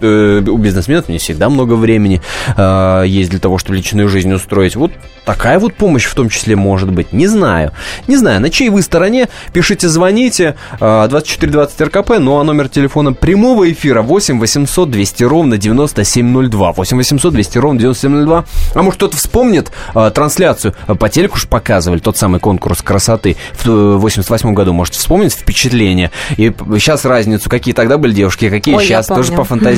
э, 0.01 0.43
у 0.47 0.57
бизнесменов 0.57 1.09
не 1.09 1.17
всегда 1.17 1.49
много 1.49 1.73
времени 1.73 2.21
э, 2.55 3.03
есть 3.07 3.29
для 3.29 3.39
того, 3.39 3.57
чтобы 3.57 3.77
личную 3.77 4.09
жизнь 4.09 4.31
устроить. 4.33 4.75
Вот 4.75 4.91
такая 5.25 5.59
вот 5.59 5.73
помощь 5.73 6.05
в 6.05 6.15
том 6.15 6.29
числе 6.29 6.55
может 6.55 6.91
быть. 6.91 7.13
Не 7.13 7.27
знаю. 7.27 7.73
Не 8.07 8.15
знаю, 8.15 8.39
на 8.39 8.49
чьей 8.49 8.69
вы 8.69 8.81
стороне. 8.81 9.27
Пишите, 9.53 9.89
звоните. 9.89 10.55
Э, 10.79 11.07
2420 11.09 11.81
РКП. 11.81 12.19
Ну 12.19 12.39
а 12.39 12.43
номер 12.43 12.69
телефона 12.69 13.13
прямого 13.13 13.69
эфира 13.71 14.01
8 14.01 14.39
800 14.39 14.89
200 14.89 15.23
ровно 15.23 15.57
9702. 15.57 16.71
8 16.71 16.97
800 16.97 17.33
200 17.33 17.57
ровно 17.57 17.79
9702. 17.79 18.45
А 18.73 18.81
может 18.81 18.97
кто-то 18.97 19.17
вспомнит 19.17 19.71
э, 19.93 20.11
трансляцию. 20.13 20.73
По 20.99 21.09
телеку 21.09 21.37
же 21.37 21.47
показывали 21.47 21.99
тот 21.99 22.17
самый 22.17 22.39
конкурс 22.39 22.81
красоты 22.81 23.35
в 23.63 23.97
88 23.97 24.53
году. 24.53 24.73
Можете 24.73 24.99
вспомнить 24.99 25.33
впечатление. 25.33 26.11
И 26.37 26.53
сейчас 26.75 27.05
разницу, 27.05 27.49
какие 27.49 27.73
тогда 27.73 27.97
были 27.97 28.13
девушки, 28.13 28.49
какие 28.49 28.75
Ой, 28.75 28.85
сейчас. 28.85 29.07
Тоже 29.07 29.33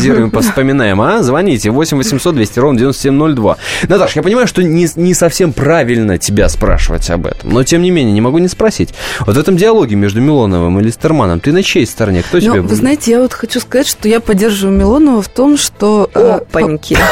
пофантазируем, 0.10 0.32
поспоминаем. 0.32 1.00
А? 1.10 1.24
Звоните 1.24 1.72
8 1.72 1.98
800 1.98 2.36
200 2.36 2.60
ровно 2.60 2.80
9702. 2.80 3.58
Наташа, 3.88 4.20
я 4.20 4.24
понимаю, 4.24 4.48
что 4.48 4.62
не, 4.62 4.88
не 4.96 5.14
совсем 5.14 5.54
правильно 5.54 6.18
тебя 6.18 6.50
спрашивать 6.50 7.10
об 7.10 7.26
этом. 7.26 7.52
Но, 7.52 7.64
тем 7.64 7.82
не 7.82 7.90
менее, 7.90 8.12
не 8.14 8.22
могу 8.22 8.38
не 8.38 8.48
спросить. 8.48 8.94
Вот 9.22 9.36
в 9.36 9.40
этом 9.40 9.56
диалоге 9.56 9.96
между 9.96 10.20
Милоновым 10.20 10.80
и 10.80 10.84
Листерманом, 10.84 11.40
ты 11.40 11.52
на 11.52 11.64
чьей 11.64 11.86
стороне? 11.86 12.22
Кто 12.22 12.40
тебе... 12.40 12.62
Вы 12.62 12.76
знаете, 12.76 13.12
я 13.12 13.22
вот 13.22 13.34
хочу 13.34 13.60
сказать, 13.60 13.88
что 13.88 14.10
я 14.10 14.20
поддерживаю 14.20 14.78
Милонова 14.78 15.22
в 15.22 15.30
том, 15.30 15.58
что... 15.58 16.10
Э, 16.14 16.40
Опаньки. 16.42 16.98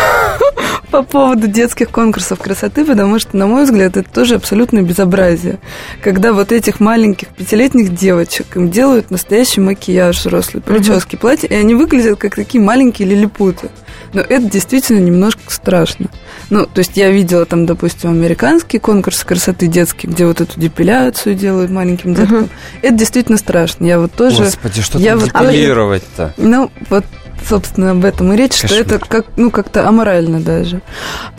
по 0.92 1.04
поводу 1.04 1.48
детских 1.48 1.90
конкурсов 1.90 2.40
красоты, 2.40 2.86
потому 2.86 3.20
что, 3.20 3.36
на 3.36 3.48
мой 3.48 3.66
взгляд, 3.66 3.98
это 3.98 4.10
тоже 4.10 4.36
абсолютное 4.36 4.84
безобразие. 4.84 5.60
Когда 6.02 6.34
вот 6.34 6.52
этих 6.52 6.80
маленьких 6.80 7.28
пятилетних 7.30 7.94
девочек 7.94 8.56
им 8.56 8.70
делают 8.70 9.12
настоящий 9.12 9.62
макияж, 9.62 10.18
взрослые 10.20 10.62
прически, 10.62 11.16
платья, 11.16 11.48
и 11.48 11.54
они 11.54 11.76
выглядят 11.76 12.18
как 12.18 12.36
такие 12.36 12.64
маленькие 12.64 12.87
лилипуты. 13.06 13.70
Но 14.14 14.22
это 14.22 14.50
действительно 14.50 15.00
немножко 15.00 15.42
страшно. 15.48 16.08
Ну, 16.50 16.66
то 16.66 16.80
есть 16.80 16.96
я 16.96 17.10
видела 17.10 17.46
там, 17.46 17.66
допустим, 17.66 18.12
американские 18.12 18.80
конкурсы 18.80 19.26
красоты 19.26 19.68
детские, 19.68 20.12
где 20.12 20.26
вот 20.26 20.42
эту 20.42 20.60
депиляцию 20.60 21.36
делают 21.36 21.72
маленьким 21.72 22.14
деткам. 22.14 22.44
Угу. 22.44 22.50
Это 22.82 22.96
действительно 22.96 23.38
страшно. 23.38 23.86
Я 23.86 24.00
вот 24.00 24.14
тоже... 24.14 24.44
Господи, 24.44 24.82
что 24.82 25.00
я 25.00 25.12
там 25.12 25.20
вот 25.20 25.32
депилировать-то? 25.34 26.34
Ну, 26.38 26.72
вот 26.90 27.06
собственно, 27.48 27.92
об 27.92 28.04
этом 28.04 28.34
и 28.34 28.36
речь, 28.36 28.62
Кошмар. 28.62 28.70
что 28.70 28.96
это 28.96 29.06
как, 29.06 29.26
ну, 29.36 29.52
как-то 29.52 29.88
аморально 29.88 30.40
даже. 30.40 30.82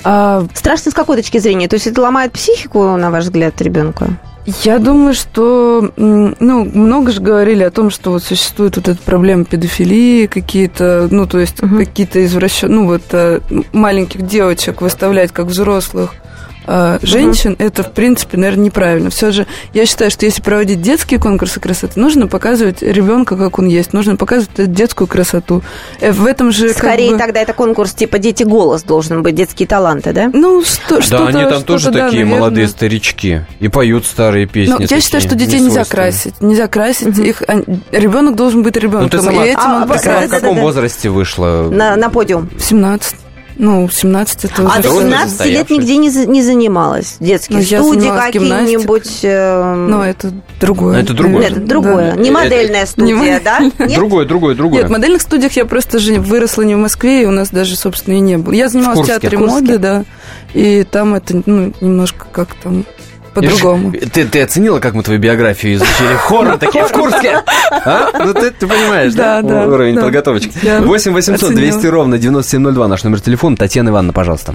А... 0.05 0.47
Страшно 0.55 0.91
с 0.91 0.95
какой 0.95 1.17
точки 1.17 1.39
зрения? 1.39 1.69
То 1.69 1.75
есть 1.75 1.87
это 1.87 2.01
ломает 2.01 2.33
психику, 2.33 2.97
на 2.97 3.11
ваш 3.11 3.25
взгляд, 3.25 3.61
ребенка? 3.61 4.19
Я 4.65 4.79
думаю, 4.79 5.13
что, 5.13 5.93
ну, 5.97 6.65
много 6.65 7.13
же 7.13 7.21
говорили 7.21 7.63
о 7.63 7.71
том, 7.71 7.91
что 7.91 8.13
вот 8.13 8.23
существует 8.23 8.77
вот 8.77 8.89
эта 8.89 8.99
проблема 9.03 9.45
педофилии, 9.45 10.27
какие-то, 10.27 11.07
ну, 11.11 11.27
то 11.27 11.39
есть 11.39 11.63
угу. 11.63 11.77
какие-то 11.77 12.25
извращенные, 12.25 12.81
ну, 12.81 12.87
вот 12.87 13.03
э, 13.13 13.41
маленьких 13.73 14.23
девочек 14.23 14.81
выставлять 14.81 15.33
как 15.33 15.47
взрослых 15.47 16.15
э, 16.69 16.99
женщин, 17.03 17.53
угу. 17.53 17.65
это, 17.65 17.83
в 17.83 17.93
принципе, 17.93 18.37
наверное, 18.37 18.67
неправильно. 18.67 19.11
Все 19.11 19.33
же 19.33 19.47
я 19.73 19.87
считаю, 19.87 20.11
что 20.11 20.27
если 20.27 20.43
проводить 20.43 20.81
детские 20.81 21.19
конкурсы 21.19 21.61
красоты, 21.61 21.99
нужно 21.99 22.27
показывать 22.27 22.83
ребенка, 22.83 23.37
как 23.37 23.59
он 23.59 23.67
есть, 23.67 23.93
нужно 23.93 24.17
показывать 24.17 24.73
детскую 24.73 25.09
красоту. 25.09 25.63
Э, 26.01 26.13
в 26.13 26.27
этом 26.27 26.53
же... 26.53 26.71
Скорее 26.71 27.13
бы... 27.13 27.19
тогда 27.19 27.41
это 27.41 27.53
конкурс 27.53 27.93
типа 27.93 28.19
«Дети 28.19 28.43
голос» 28.43 28.83
должен 28.83 29.23
быть, 29.23 29.35
детские 29.35 29.67
таланты, 29.67 30.13
да? 30.13 30.31
Ну, 30.33 30.63
что, 30.63 30.97
да, 30.97 31.03
что-то... 31.03 31.27
они 31.27 31.51
там 31.51 31.63
тоже 31.63 31.91
да, 31.91 32.07
такие 32.07 32.25
наверное. 32.25 32.41
молодые 32.41 32.69
старички 32.69 33.43
и 33.61 33.69
поют 33.69 34.07
старые 34.07 34.47
песни. 34.47 34.75
Ну, 34.79 34.87
я 34.89 35.01
считаю, 35.01 35.23
что 35.23 35.35
детей 35.35 35.61
нельзя 35.61 35.85
красить. 35.85 36.41
Нельзя 36.41 36.69
красить 36.69 37.19
угу. 37.19 37.23
их. 37.23 37.43
Ребенок 37.93 38.37
должен 38.37 38.63
быть 38.63 38.77
ребенком. 38.77 39.03
Ну, 39.05 39.09
ты 39.09 39.21
сама... 39.21 39.45
и 39.45 39.49
этим 39.51 39.61
а, 39.61 39.77
он 39.77 39.91
а, 39.91 40.27
в 40.27 40.29
каком 40.29 40.59
возрасте 40.59 41.09
вышла? 41.09 41.69
На, 41.71 41.97
на 41.97 42.11
подиум. 42.11 42.49
В 42.57 42.63
17. 42.63 43.28
Ну, 43.59 43.89
17 43.89 44.45
это 44.45 44.63
уже... 44.63 44.73
А 44.73 44.83
до 44.83 44.89
17 44.89 45.47
лет 45.47 45.71
нигде 45.71 45.97
не, 45.97 46.27
не 46.27 46.43
занималась? 46.43 47.17
Детские 47.19 47.59
ну, 47.59 47.65
студии 47.65 48.09
какие-нибудь? 48.09 49.21
Э... 49.25 49.75
Ну, 49.75 50.03
это 50.03 50.33
другое. 50.61 51.01
Это 51.01 51.13
другое. 51.13 51.47
Это 51.47 51.61
другое. 51.61 52.13
Да. 52.13 52.21
Не 52.23 52.31
модельная 52.31 52.87
студия, 52.87 53.41
да? 53.45 53.59
Нет? 53.79 53.95
Другое, 53.97 54.27
другое, 54.27 54.55
другое. 54.55 54.83
Нет, 54.83 54.89
в 54.89 54.93
модельных 54.93 55.23
студиях 55.23 55.53
я 55.53 55.65
просто 55.65 55.99
же 55.99 56.21
выросла 56.21 56.63
не 56.63 56.77
в 56.77 56.79
Москве, 56.79 57.23
и 57.23 57.27
у 57.27 57.33
нас 57.33 57.51
даже, 57.51 57.75
собственно, 57.75 58.15
и 58.15 58.21
не 58.21 58.39
было. 58.39 58.55
Я 58.55 58.69
занималась 58.69 59.01
в, 59.01 59.03
в 59.03 59.07
театре 59.07 59.37
моды, 59.39 59.79
да, 59.79 60.05
и 60.55 60.85
там 60.85 61.15
это, 61.15 61.43
ну, 61.45 61.73
немножко 61.81 62.27
как 62.31 62.55
там 62.55 62.85
по-другому. 63.41 63.93
Ты, 63.93 64.27
ты 64.27 64.43
оценила, 64.43 64.81
как 64.81 64.95
мы 64.95 65.03
твою 65.03 65.21
биографию 65.21 65.75
изучили? 65.75 66.15
Хоррор 66.17 66.59
такие 66.59 66.85
в 66.85 66.93
Курске. 66.93 67.43
А? 67.71 68.11
Ну, 68.25 68.35
ты, 68.35 68.51
ты 68.51 68.67
понимаешь, 68.67 69.15
да? 69.15 69.43
да? 69.43 69.67
Уровень 69.67 69.95
да. 69.95 70.03
подготовочки. 70.03 70.53
8 70.81 71.13
800 71.13 71.55
200 71.55 71.87
ровно 71.87 72.19
9702 72.19 72.89
наш 72.89 73.05
номер 73.05 73.21
телефона. 73.21 73.57
Татьяна 73.57 73.91
Ивановна, 73.91 74.13
пожалуйста. 74.13 74.55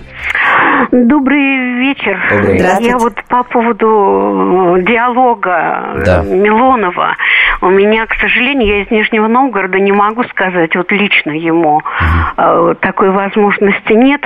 Добрый 0.92 1.80
вечер. 1.80 2.20
Добрый. 2.30 2.86
Я 2.86 2.98
вот 2.98 3.16
по 3.28 3.44
поводу 3.44 4.78
э, 4.78 4.82
диалога 4.84 5.96
э, 5.96 6.04
да. 6.06 6.22
Милонова. 6.22 7.16
У 7.62 7.70
меня, 7.70 8.06
к 8.06 8.14
сожалению, 8.22 8.68
я 8.68 8.84
из 8.84 8.92
Нижнего 8.92 9.28
Новгорода 9.28 9.80
не 9.80 9.92
могу 9.92 10.24
сказать, 10.26 10.76
вот 10.76 10.92
лично 10.92 11.32
ему 11.32 11.78
угу. 11.78 12.76
такой 12.76 13.10
возможности 13.10 13.94
нет 13.94 14.22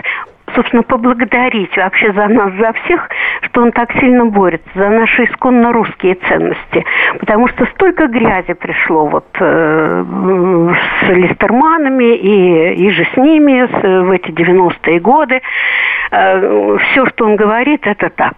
собственно, 0.56 0.84
поблагодарить 0.84 1.76
вообще 1.76 2.14
за 2.14 2.28
нас, 2.28 2.54
за 2.54 2.74
всех, 2.84 3.10
что 3.44 3.62
он 3.62 3.72
так 3.72 3.92
сильно 4.00 4.26
борется 4.26 4.68
за 4.76 4.90
наши 4.90 5.26
исконно 5.26 5.72
русские 5.74 6.16
ценности. 6.28 6.86
Потому 7.20 7.48
что 7.50 7.66
столько 7.76 8.08
грязи 8.08 8.54
пришло 8.54 9.08
вот 9.08 9.28
э, 9.40 10.06
с 11.02 11.10
Листерманами 11.10 12.16
и, 12.16 12.86
и 12.86 12.90
же 12.92 13.08
с 13.14 13.18
ними 13.18 13.68
с, 13.68 14.06
в 14.08 14.12
эти 14.12 14.32
90-е 14.32 15.00
годы. 15.00 15.42
Э, 16.12 16.78
все, 16.92 17.06
что 17.08 17.26
он 17.26 17.36
говорит, 17.36 17.82
это 17.84 18.10
так. 18.10 18.34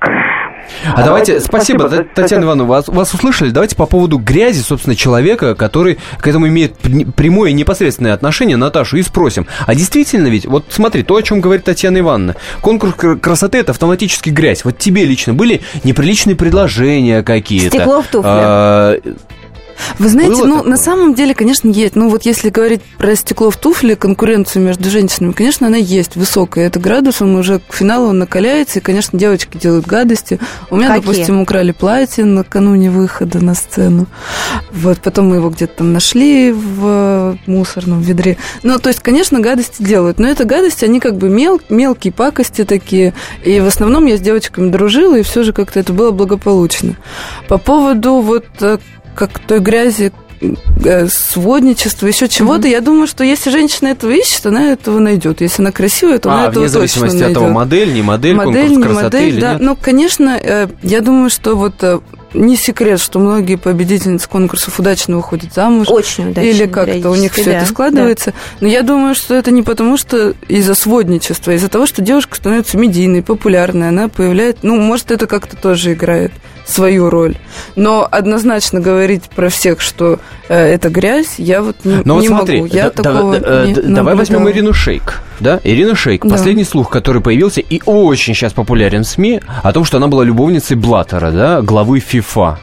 А 0.96 1.04
давайте, 1.04 1.40
спасибо, 1.40 1.88
спасибо 1.88 2.08
Татьяна 2.14 2.44
Ивановна, 2.46 2.66
вас, 2.66 2.88
вас 2.88 3.14
услышали. 3.14 3.50
Давайте 3.50 3.76
по 3.76 3.86
поводу 3.86 4.18
грязи, 4.18 4.62
собственно, 4.62 4.96
человека, 4.96 5.56
который 5.56 6.00
к 6.20 6.28
этому 6.28 6.48
имеет 6.48 6.78
прямое 7.16 7.52
непосредственное 7.52 8.14
отношение, 8.14 8.58
Наташу, 8.58 8.98
и 8.98 9.02
спросим. 9.02 9.46
А 9.66 9.76
действительно 9.76 10.28
ведь, 10.28 10.46
вот 10.46 10.66
смотри, 10.70 11.04
то, 11.04 11.16
о 11.16 11.22
чем 11.22 11.42
говорит 11.42 11.66
Татьяна 11.66 11.99
Ивановна, 12.00 12.36
конкурс 12.62 12.94
красоты– 13.22 13.58
это 13.60 13.72
автоматически 13.72 14.30
грязь. 14.30 14.64
Вот 14.66 14.78
тебе 14.78 15.06
лично 15.06 15.34
были 15.34 15.62
неприличные 15.84 16.36
предложения 16.36 17.24
какие-то? 17.24 17.78
Стекло 17.78 18.02
в 18.02 18.08
туфле. 18.08 19.02
Вы 19.98 20.10
знаете, 20.10 20.36
Было 20.36 20.46
ну, 20.46 20.56
такое? 20.58 20.72
на 20.72 20.78
самом 20.78 21.14
деле, 21.14 21.34
конечно, 21.34 21.70
есть. 21.70 21.96
Ну, 21.96 22.10
вот 22.10 22.24
если 22.24 22.50
говорить 22.50 22.82
про 22.98 23.16
стекло 23.16 23.50
в 23.50 23.58
туфле, 23.58 23.96
конкуренцию 23.96 24.64
между 24.64 24.90
женщинами, 24.90 25.32
конечно, 25.32 25.68
она 25.68 25.78
есть 25.78 26.16
высокая. 26.16 26.68
Это 26.68 26.80
градус, 26.80 27.22
он 27.22 27.36
уже 27.36 27.60
к 27.60 27.74
финалу 27.74 28.10
он 28.10 28.20
накаляется, 28.20 28.80
и, 28.80 28.82
конечно, 28.82 29.18
девочки 29.18 29.58
делают 29.58 29.86
гадости. 29.86 30.40
У 30.70 30.78
меня, 30.78 30.90
Какие? 30.90 31.02
допустим, 31.02 31.42
украли 31.42 31.72
платье 31.72 32.26
накануне 32.26 32.92
выхода 32.92 33.44
на 33.44 33.56
сцену. 33.56 34.08
Вот, 34.72 35.00
потом 35.00 35.30
мы 35.30 35.38
его 35.38 35.50
где-то 35.50 35.80
там 35.80 35.94
нашли 35.94 36.52
в 36.52 37.38
мусорном 37.46 38.02
ведре. 38.02 38.38
Ну, 38.64 38.80
то 38.80 38.90
есть, 38.90 39.02
конечно, 39.02 39.40
гадости 39.40 39.82
делают, 39.82 40.20
но 40.20 40.28
это 40.28 40.46
гадости, 40.46 40.86
они 40.86 41.00
как 41.00 41.18
бы 41.18 41.30
мел, 41.30 41.62
мелкие 41.70 42.14
пакости 42.14 42.64
такие. 42.64 43.14
И 43.44 43.60
в 43.60 43.68
основном 43.68 44.06
я 44.06 44.18
с 44.18 44.22
девочками 44.22 44.70
дружила, 44.70 45.18
и 45.18 45.24
все 45.24 45.44
же 45.44 45.54
как-то 45.54 45.80
это 45.80 45.94
было 45.94 46.12
благополучно. 46.12 46.96
По 47.48 47.58
поводу 47.58 48.22
вот 48.22 48.46
э, 48.62 48.78
как 49.20 49.38
той 49.40 49.60
грязи, 49.60 50.14
э, 50.42 51.08
сводничества, 51.08 52.08
еще 52.08 52.30
чего-то. 52.30 52.68
Mm-hmm. 52.68 52.72
Я 52.72 52.82
думаю, 52.82 53.08
что 53.08 53.26
если 53.26 53.52
женщина 53.52 53.90
этого 53.90 54.12
ищет, 54.12 54.46
она 54.46 54.72
этого 54.72 55.00
найдет. 55.00 55.42
Если 55.42 55.62
она 55.62 55.74
красивая, 55.74 56.20
то 56.20 56.32
а, 56.32 56.34
она 56.34 56.44
этого 56.48 56.62
вне 56.62 56.70
зависимости 56.70 57.22
от 57.22 57.34
того, 57.34 57.50
модель, 57.50 57.94
не 57.94 58.02
модель, 58.02 58.36
модель, 58.36 58.70
не 58.78 58.82
красоты 58.82 59.04
модель, 59.04 59.28
или 59.28 59.42
да. 59.42 59.54
нет? 59.54 59.62
Ну, 59.62 59.78
конечно, 59.80 60.40
э, 60.42 60.70
я 60.84 61.02
думаю, 61.02 61.30
что 61.30 61.56
вот 61.56 61.76
э, 61.82 62.00
не 62.34 62.56
секрет, 62.56 63.00
что 63.00 63.20
многие 63.20 63.56
победительницы 63.56 64.28
конкурсов 64.30 64.80
удачно 64.80 65.18
выходят 65.18 65.54
замуж. 65.54 65.88
Очень 65.90 66.32
удачно. 66.32 66.48
Или 66.48 66.66
как-то 66.66 67.10
у 67.10 67.16
них 67.16 67.34
все 67.34 67.46
да, 67.46 67.52
это 67.54 67.66
складывается. 67.66 68.32
Да. 68.32 68.38
Но 68.62 68.68
я 68.68 68.84
думаю, 68.84 69.16
что 69.16 69.36
это 69.36 69.52
не 69.52 69.64
потому, 69.64 69.98
что 69.98 70.34
из-за 70.48 70.76
сводничества, 70.76 71.54
а 71.54 71.56
из-за 71.56 71.70
того, 71.70 71.86
что 71.86 72.02
девушка 72.02 72.36
становится 72.36 72.78
медийной, 72.78 73.24
популярной, 73.24 73.90
она 73.90 74.08
появляется... 74.08 74.66
Ну, 74.66 74.80
может, 74.80 75.12
это 75.12 75.28
как-то 75.28 75.56
тоже 75.58 75.94
играет 75.94 76.32
свою 76.66 77.10
роль. 77.10 77.36
Но 77.76 78.08
однозначно 78.10 78.80
говорить 78.80 79.24
про 79.24 79.50
всех, 79.50 79.82
что 79.82 80.20
э, 80.48 80.56
это 80.56 80.90
грязь, 80.90 81.36
я 81.38 81.62
вот 81.62 81.78
не, 81.84 82.02
Но 82.06 82.22
не 82.22 82.30
вот 82.30 82.38
смотри, 82.38 82.62
могу. 82.62 82.74
Я 82.74 82.84
да, 82.86 82.90
такого 82.90 83.40
да, 83.40 83.66
не 83.66 83.74
Давай 83.74 84.16
возьмем 84.16 84.48
Ирину 84.50 84.74
Шейк. 84.74 85.22
Да, 85.40 85.60
Ирина 85.64 85.96
Шейк. 85.96 86.24
Да. 86.24 86.30
Последний 86.30 86.64
слух, 86.64 86.90
который 86.90 87.22
появился 87.22 87.62
и 87.62 87.82
очень 87.86 88.34
сейчас 88.34 88.54
популярен 88.54 89.04
в 89.04 89.08
СМИ, 89.08 89.42
о 89.64 89.72
том, 89.72 89.86
что 89.86 89.98
она 89.98 90.08
была 90.08 90.24
любовницей 90.24 90.76
Блаттера, 90.76 91.32
да, 91.32 91.62
главы 91.62 92.00
ФИФА. 92.00 92.60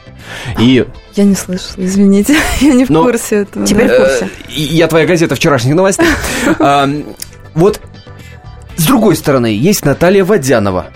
И 0.59 0.85
я 1.15 1.23
не 1.23 1.35
слышала, 1.35 1.83
извините, 1.83 2.35
я 2.61 2.73
не 2.73 2.85
в 2.85 2.89
Но, 2.89 3.03
курсе 3.03 3.37
этого. 3.37 3.65
Теперь 3.65 3.87
в 3.87 3.97
курсе. 3.97 4.29
Я 4.49 4.87
твоя 4.87 5.05
газета 5.05 5.35
вчерашних 5.35 5.75
новостей. 5.75 6.07
Вот 7.55 7.81
с 8.77 8.85
другой 8.85 9.15
стороны, 9.15 9.47
есть 9.47 9.83
Наталья 9.83 10.23
Водянова, 10.23 10.87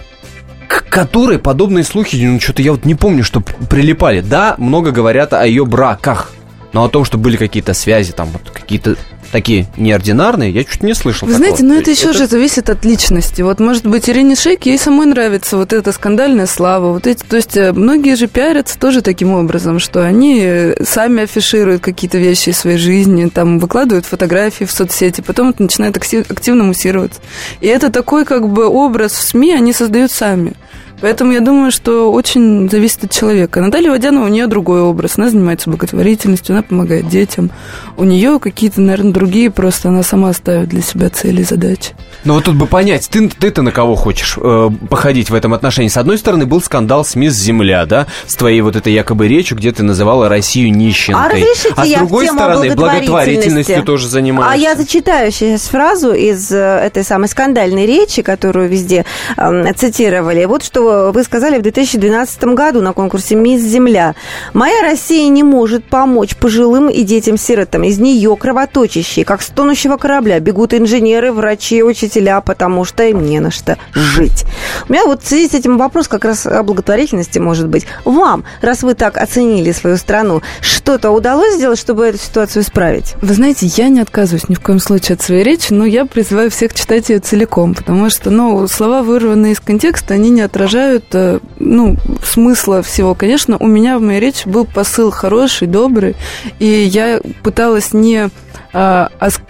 к 0.67 0.85
которой 0.87 1.39
подобные 1.39 1.83
слухи, 1.83 2.15
ну, 2.23 2.39
что-то 2.39 2.61
я 2.61 2.71
вот 2.71 2.85
не 2.85 2.93
помню, 2.93 3.23
что 3.23 3.41
прилипали. 3.41 4.21
Да, 4.21 4.53
много 4.59 4.91
говорят 4.91 5.33
о 5.33 5.45
ее 5.45 5.65
браках, 5.65 6.31
но 6.73 6.83
о 6.83 6.89
том, 6.89 7.05
что 7.05 7.17
были 7.17 7.37
какие-то 7.37 7.73
связи, 7.73 8.11
там, 8.11 8.29
вот, 8.31 8.49
какие-то 8.51 8.95
такие 9.31 9.67
неординарные, 9.77 10.51
я 10.51 10.63
чуть 10.63 10.83
не 10.83 10.93
слышал. 10.93 11.27
Вы 11.27 11.33
такого. 11.33 11.47
знаете, 11.47 11.63
ну 11.63 11.79
это 11.79 11.91
еще 11.91 12.09
это... 12.09 12.17
же 12.17 12.27
зависит 12.27 12.69
от 12.69 12.85
личности. 12.85 13.41
Вот, 13.41 13.59
может 13.59 13.85
быть, 13.87 14.09
Ирине 14.09 14.35
Шейк, 14.35 14.65
ей 14.65 14.77
самой 14.77 15.07
нравится 15.07 15.57
вот 15.57 15.73
эта 15.73 15.91
скандальная 15.91 16.45
слава. 16.45 16.91
Вот 16.91 17.07
эти, 17.07 17.23
то 17.23 17.37
есть 17.37 17.55
э, 17.55 17.71
многие 17.71 18.15
же 18.15 18.27
пиарятся 18.27 18.77
тоже 18.77 19.01
таким 19.01 19.33
образом, 19.33 19.79
что 19.79 20.05
они 20.05 20.41
э, 20.43 20.83
сами 20.83 21.23
афишируют 21.23 21.81
какие-то 21.81 22.17
вещи 22.17 22.49
из 22.49 22.57
своей 22.57 22.77
жизни, 22.77 23.29
там 23.29 23.59
выкладывают 23.59 24.05
фотографии 24.05 24.65
в 24.65 24.71
соцсети, 24.71 25.21
потом 25.21 25.49
это 25.49 25.63
начинает 25.63 25.97
активно 25.97 26.63
муссироваться. 26.63 27.21
И 27.61 27.67
это 27.67 27.89
такой 27.89 28.25
как 28.25 28.49
бы 28.49 28.67
образ 28.67 29.13
в 29.13 29.21
СМИ 29.21 29.53
они 29.53 29.73
создают 29.73 30.11
сами. 30.11 30.53
Поэтому 31.01 31.31
я 31.33 31.41
думаю, 31.41 31.71
что 31.71 32.11
очень 32.11 32.69
зависит 32.69 33.03
от 33.03 33.11
человека. 33.11 33.59
Наталья 33.59 33.89
Водянова, 33.89 34.25
у 34.25 34.27
нее 34.27 34.47
другой 34.47 34.81
образ. 34.81 35.17
Она 35.17 35.29
занимается 35.29 35.69
благотворительностью, 35.69 36.53
она 36.53 36.63
помогает 36.63 37.07
детям. 37.07 37.51
У 37.97 38.03
нее 38.03 38.39
какие-то, 38.39 38.81
наверное, 38.81 39.11
другие, 39.11 39.49
просто 39.49 39.89
она 39.89 40.03
сама 40.03 40.31
ставит 40.33 40.69
для 40.69 40.81
себя 40.81 41.09
цели 41.09 41.41
и 41.41 41.43
задачи. 41.43 41.91
Ну 42.23 42.35
вот 42.35 42.45
тут 42.45 42.55
бы 42.55 42.67
понять, 42.67 43.09
ты, 43.09 43.27
ты-то 43.29 43.63
на 43.63 43.71
кого 43.71 43.95
хочешь 43.95 44.37
э, 44.37 44.69
походить 44.89 45.31
в 45.31 45.33
этом 45.33 45.55
отношении? 45.55 45.89
С 45.89 45.97
одной 45.97 46.19
стороны, 46.19 46.45
был 46.45 46.61
скандал 46.61 47.03
с 47.03 47.15
«Мисс 47.15 47.33
Земля», 47.33 47.85
да, 47.87 48.05
с 48.27 48.35
твоей 48.35 48.61
вот 48.61 48.75
этой 48.75 48.93
якобы 48.93 49.27
речью, 49.27 49.57
где 49.57 49.71
ты 49.71 49.81
называла 49.81 50.29
Россию 50.29 50.71
нищенкой. 50.71 51.45
А, 51.75 51.81
а 51.81 51.85
с 51.85 51.93
другой 51.93 52.27
стороны, 52.27 52.75
благотворительностью 52.75 53.83
тоже 53.83 54.07
занимаешься. 54.07 54.53
А 54.53 54.55
я 54.55 54.75
зачитаю 54.75 55.31
сейчас 55.31 55.61
фразу 55.63 56.13
из 56.13 56.51
э, 56.51 56.57
этой 56.57 57.03
самой 57.03 57.27
скандальной 57.27 57.87
речи, 57.87 58.21
которую 58.21 58.69
везде 58.69 59.05
э, 59.35 59.73
цитировали. 59.73 60.45
Вот 60.45 60.63
что 60.63 60.90
вы 61.13 61.23
сказали 61.23 61.57
в 61.57 61.61
2012 61.61 62.43
году 62.45 62.81
на 62.81 62.93
конкурсе 62.93 63.35
«Мисс 63.35 63.61
Земля». 63.61 64.15
«Моя 64.53 64.81
Россия 64.81 65.27
не 65.29 65.43
может 65.43 65.85
помочь 65.85 66.35
пожилым 66.35 66.89
и 66.89 67.03
детям-сиротам. 67.03 67.83
Из 67.83 67.99
нее 67.99 68.35
кровоточащие, 68.35 69.25
как 69.25 69.41
с 69.41 69.47
тонущего 69.47 69.97
корабля, 69.97 70.39
бегут 70.39 70.73
инженеры, 70.73 71.31
врачи, 71.31 71.83
учителя, 71.83 72.41
потому 72.41 72.85
что 72.85 73.03
им 73.03 73.25
не 73.25 73.39
на 73.39 73.51
что 73.51 73.77
жить». 73.93 74.45
У 74.87 74.91
меня 74.91 75.05
вот 75.05 75.23
в 75.23 75.27
связи 75.27 75.47
с 75.47 75.53
этим 75.53 75.77
вопрос 75.77 76.07
как 76.07 76.25
раз 76.25 76.45
о 76.45 76.63
благотворительности, 76.63 77.39
может 77.39 77.67
быть. 77.67 77.85
Вам, 78.05 78.43
раз 78.61 78.83
вы 78.83 78.93
так 78.93 79.17
оценили 79.17 79.71
свою 79.71 79.97
страну, 79.97 80.41
что-то 80.59 81.11
удалось 81.11 81.55
сделать, 81.55 81.79
чтобы 81.79 82.07
эту 82.07 82.17
ситуацию 82.17 82.63
исправить? 82.63 83.15
Вы 83.21 83.33
знаете, 83.33 83.67
я 83.67 83.89
не 83.89 84.01
отказываюсь 84.01 84.49
ни 84.49 84.55
в 84.55 84.59
коем 84.59 84.79
случае 84.79 85.15
от 85.15 85.21
своей 85.21 85.43
речи, 85.43 85.71
но 85.71 85.85
я 85.85 86.05
призываю 86.05 86.49
всех 86.51 86.73
читать 86.73 87.09
ее 87.09 87.19
целиком, 87.19 87.75
потому 87.75 88.09
что, 88.09 88.29
ну, 88.29 88.67
слова, 88.67 89.03
вырванные 89.03 89.53
из 89.53 89.59
контекста, 89.59 90.15
они 90.15 90.29
не 90.29 90.41
отражают 90.41 90.80
отражают, 90.81 91.05
э, 91.13 91.39
ну, 91.59 91.97
смысла 92.23 92.81
всего. 92.81 93.15
Конечно, 93.15 93.57
у 93.59 93.67
меня 93.67 93.97
в 93.97 94.01
моей 94.01 94.19
речи 94.19 94.47
был 94.47 94.65
посыл 94.65 95.11
хороший, 95.11 95.67
добрый, 95.67 96.15
и 96.59 96.65
я 96.65 97.21
пыталась 97.43 97.93
не 97.93 98.29
а, 98.73 99.09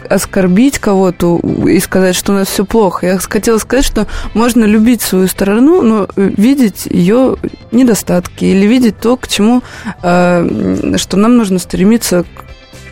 оскорбить 0.09 0.79
кого-то 0.79 1.39
и 1.67 1.79
сказать, 1.79 2.15
что 2.15 2.31
у 2.31 2.35
нас 2.35 2.47
все 2.47 2.65
плохо. 2.65 3.05
Я 3.05 3.17
хотела 3.19 3.59
сказать, 3.59 3.85
что 3.85 4.07
можно 4.33 4.65
любить 4.65 5.01
свою 5.01 5.27
страну, 5.27 5.81
но 5.81 6.07
видеть 6.15 6.87
ее 6.87 7.37
недостатки 7.71 8.45
или 8.45 8.65
видеть 8.65 8.99
то, 8.99 9.17
к 9.17 9.27
чему, 9.27 9.61
а, 10.01 10.45
что 10.97 11.17
нам 11.17 11.37
нужно 11.37 11.59
стремиться 11.59 12.25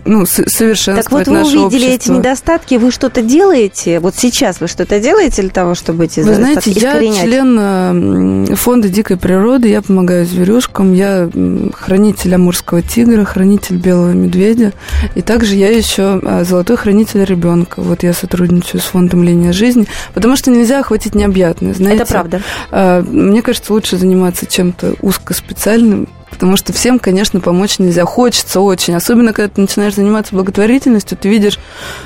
ну, 0.05 0.25
совершенствовать 0.25 1.03
Так 1.03 1.11
вот 1.11 1.27
вы 1.27 1.41
увидели 1.41 1.91
общество. 1.91 2.11
эти 2.11 2.17
недостатки, 2.17 2.75
вы 2.75 2.91
что-то 2.91 3.21
делаете? 3.21 3.99
Вот 3.99 4.15
сейчас 4.15 4.59
вы 4.59 4.67
что-то 4.67 4.99
делаете 4.99 5.41
для 5.41 5.51
того, 5.51 5.75
чтобы 5.75 6.05
эти 6.05 6.19
Вы 6.19 6.35
знаете, 6.35 6.71
я 6.71 6.99
член 6.99 8.55
фонда 8.55 8.89
дикой 8.89 9.17
природы, 9.17 9.69
я 9.69 9.81
помогаю 9.81 10.25
зверюшкам, 10.25 10.93
я 10.93 11.29
хранитель 11.73 12.35
амурского 12.35 12.81
тигра, 12.81 13.23
хранитель 13.25 13.77
белого 13.77 14.11
медведя, 14.11 14.73
и 15.15 15.21
также 15.21 15.55
я 15.55 15.69
еще 15.69 16.19
а, 16.23 16.43
золотой 16.43 16.77
хранитель 16.77 17.23
ребенка. 17.23 17.81
Вот 17.81 18.03
я 18.03 18.13
сотрудничаю 18.13 18.81
с 18.81 18.85
фондом 18.85 19.23
«Линия 19.23 19.53
жизни», 19.53 19.87
потому 20.13 20.35
что 20.35 20.51
нельзя 20.51 20.79
охватить 20.79 21.15
необъятное, 21.15 21.73
знаете. 21.73 22.03
Это 22.03 22.11
правда. 22.11 22.41
А, 22.71 23.01
мне 23.01 23.41
кажется, 23.41 23.73
лучше 23.73 23.97
заниматься 23.97 24.45
чем-то 24.45 24.95
узкоспециальным, 25.01 26.07
потому 26.29 26.57
что 26.57 26.73
всем, 26.73 26.99
конечно, 26.99 27.39
помочь 27.39 27.79
нельзя. 27.79 28.05
Хочется 28.05 28.61
очень, 28.61 28.95
особенно 28.95 29.33
когда 29.33 29.49
ты 29.49 29.61
начинаешь 29.61 29.95
заниматься 29.95 30.35
благотворительностью, 30.35 31.17
ты 31.17 31.29
видишь, 31.29 31.59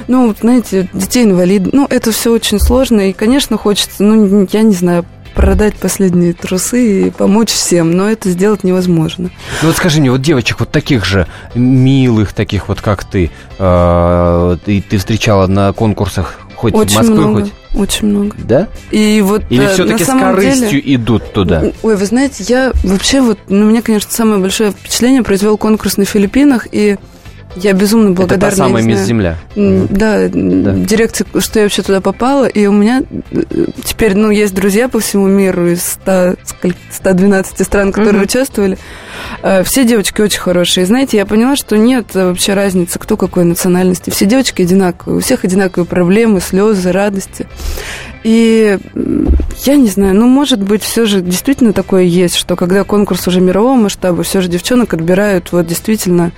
ну, 0.07 0.33
знаете, 0.39 0.89
детей 0.93 1.23
инвалидов, 1.23 1.73
ну, 1.73 1.88
это 1.89 2.12
все 2.12 2.31
очень 2.31 2.59
сложно, 2.59 3.09
и, 3.09 3.13
конечно, 3.13 3.57
хочется, 3.57 4.03
ну, 4.03 4.47
я 4.51 4.62
не 4.62 4.73
знаю, 4.73 5.05
продать 5.33 5.75
последние 5.75 6.33
трусы 6.33 7.07
и 7.07 7.09
помочь 7.09 7.49
всем, 7.49 7.91
но 7.91 8.09
это 8.09 8.29
сделать 8.29 8.63
невозможно. 8.63 9.29
Ну 9.62 9.67
вот 9.67 9.77
скажи 9.77 9.99
мне, 9.99 10.12
вот 10.12 10.21
девочек 10.21 10.59
вот 10.59 10.71
таких 10.71 11.05
же 11.05 11.27
милых, 11.55 12.33
таких 12.33 12.67
вот 12.67 12.81
как 12.81 13.03
ты, 13.03 13.31
э, 13.57 14.57
ты, 14.63 14.83
ты 14.88 14.97
встречала 14.97 15.47
на 15.47 15.73
конкурсах 15.73 16.39
хоть 16.55 16.73
очень 16.73 16.95
в 16.95 16.97
Москве, 16.97 17.15
много, 17.15 17.41
хоть? 17.41 17.53
Очень 17.73 18.07
много. 18.07 18.36
Да? 18.38 18.67
И 18.91 19.21
вот 19.21 19.43
Или 19.49 19.65
э, 19.65 19.73
все-таки 19.73 20.03
с 20.03 20.07
корыстью 20.07 20.81
деле... 20.81 20.95
идут 20.95 21.33
туда? 21.33 21.63
Ой, 21.81 21.95
вы 21.95 22.05
знаете, 22.05 22.43
я 22.47 22.71
вообще 22.83 23.21
вот, 23.21 23.39
ну, 23.49 23.65
мне, 23.65 23.81
конечно, 23.81 24.12
самое 24.12 24.39
большое 24.39 24.71
впечатление 24.71 25.23
произвел 25.23 25.57
конкурс 25.57 25.97
на 25.97 26.05
Филиппинах, 26.05 26.67
и 26.71 26.97
Я 27.56 27.74
безумно 27.74 28.10
Это 28.10 28.16
благодарна. 28.16 28.50
та 28.50 28.56
самая 28.56 28.84
мисс 28.84 29.00
Земля. 29.02 29.38
м, 29.56 29.88
Да, 29.89 30.28
дирекция, 30.28 31.28
что 31.39 31.60
я 31.60 31.66
вообще 31.66 31.82
туда 31.84 32.02
попала, 32.02 32.46
и 32.46 32.66
у 32.66 32.72
меня 32.72 33.04
э, 33.32 33.44
теперь, 33.84 34.16
ну, 34.16 34.32
есть 34.32 34.56
друзья 34.56 34.89
по 34.89 35.00
всему 35.00 35.28
миру 35.28 35.68
из 35.68 35.84
100, 35.84 36.36
сколь- 36.46 36.74
112 36.92 37.63
стран, 37.63 37.92
которые 37.92 38.13
Мгм. 38.16 38.24
участвовали. 38.24 38.78
Э, 39.44 39.63
Все 39.63 39.84
девочки 39.86 40.22
очень 40.22 40.39
хорошие. 40.39 40.84
И 40.84 40.88
знаете, 40.88 41.18
я 41.18 41.26
поняла, 41.26 41.56
что 41.56 41.78
нет 41.78 42.08
э, 42.16 42.30
вообще 42.30 42.54
разницы, 42.56 42.98
кто 42.98 43.18
какой 43.18 43.44
национальности. 43.44 44.10
Все 44.10 44.26
девочки 44.26 44.63
одинаковые, 44.63 45.18
у 45.18 45.22
всех 45.22 45.44
одинаковые 45.46 45.86
проблемы, 45.88 46.39
слезы, 46.42 46.92
радости. 46.92 47.48
И 48.24 48.78
я 49.66 49.76
не 49.76 49.89
знаю, 49.89 50.16
ну, 50.16 50.28
может 50.28 50.62
быть, 50.62 50.82
все 50.82 51.06
же 51.06 51.22
действительно 51.22 51.74
такое 51.74 52.04
есть, 52.04 52.36
что 52.36 52.56
когда 52.56 52.84
конкурс 52.86 53.28
уже 53.28 53.42
мирового 53.42 53.76
масштаба, 53.76 54.24
все 54.24 54.39
же 54.42 54.48
девчонок 54.48 54.94
отбирают 54.94 55.52
вот 55.52 55.68
действительно 55.68 56.32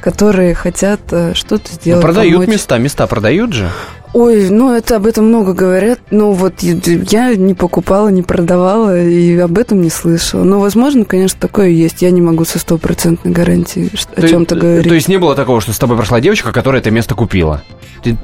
которые 0.00 0.54
хотят 0.54 1.00
э, 1.10 1.34
что-то 1.34 1.64
Ну, 1.70 1.74
сделать. 1.76 2.02
продают 2.02 2.34
помочь. 2.40 2.48
места, 2.48 2.78
места 2.78 3.06
продают 3.06 3.52
же. 3.52 3.70
Ой, 4.12 4.48
ну 4.50 4.72
это 4.74 4.96
об 4.96 5.06
этом 5.06 5.26
много 5.26 5.52
говорят. 5.52 6.00
Ну 6.10 6.32
вот 6.32 6.54
я- 6.62 7.36
не 7.36 7.54
покупала, 7.54 8.08
не 8.08 8.22
продавала 8.22 9.00
и 9.00 9.36
об 9.38 9.56
этом 9.56 9.80
не 9.82 9.90
слышала. 9.90 10.42
Но, 10.42 10.58
возможно, 10.58 11.04
конечно, 11.04 11.38
такое 11.40 11.68
есть. 11.68 12.02
Я 12.02 12.10
не 12.10 12.20
могу 12.20 12.44
со 12.44 12.58
стопроцентной 12.58 13.30
гарантией 13.30 13.90
о 14.16 14.20
То- 14.20 14.28
чем-то 14.28 14.56
говорить. 14.56 14.88
То 14.88 14.94
есть 14.94 15.06
не 15.06 15.18
было 15.18 15.36
такого, 15.36 15.60
что 15.60 15.72
с 15.72 15.78
тобой 15.78 15.96
прошла 15.96 16.20
девочка, 16.20 16.50
которая 16.50 16.80
это 16.80 16.90
место 16.90 17.14
купила? 17.14 17.62
Ты 18.02 18.16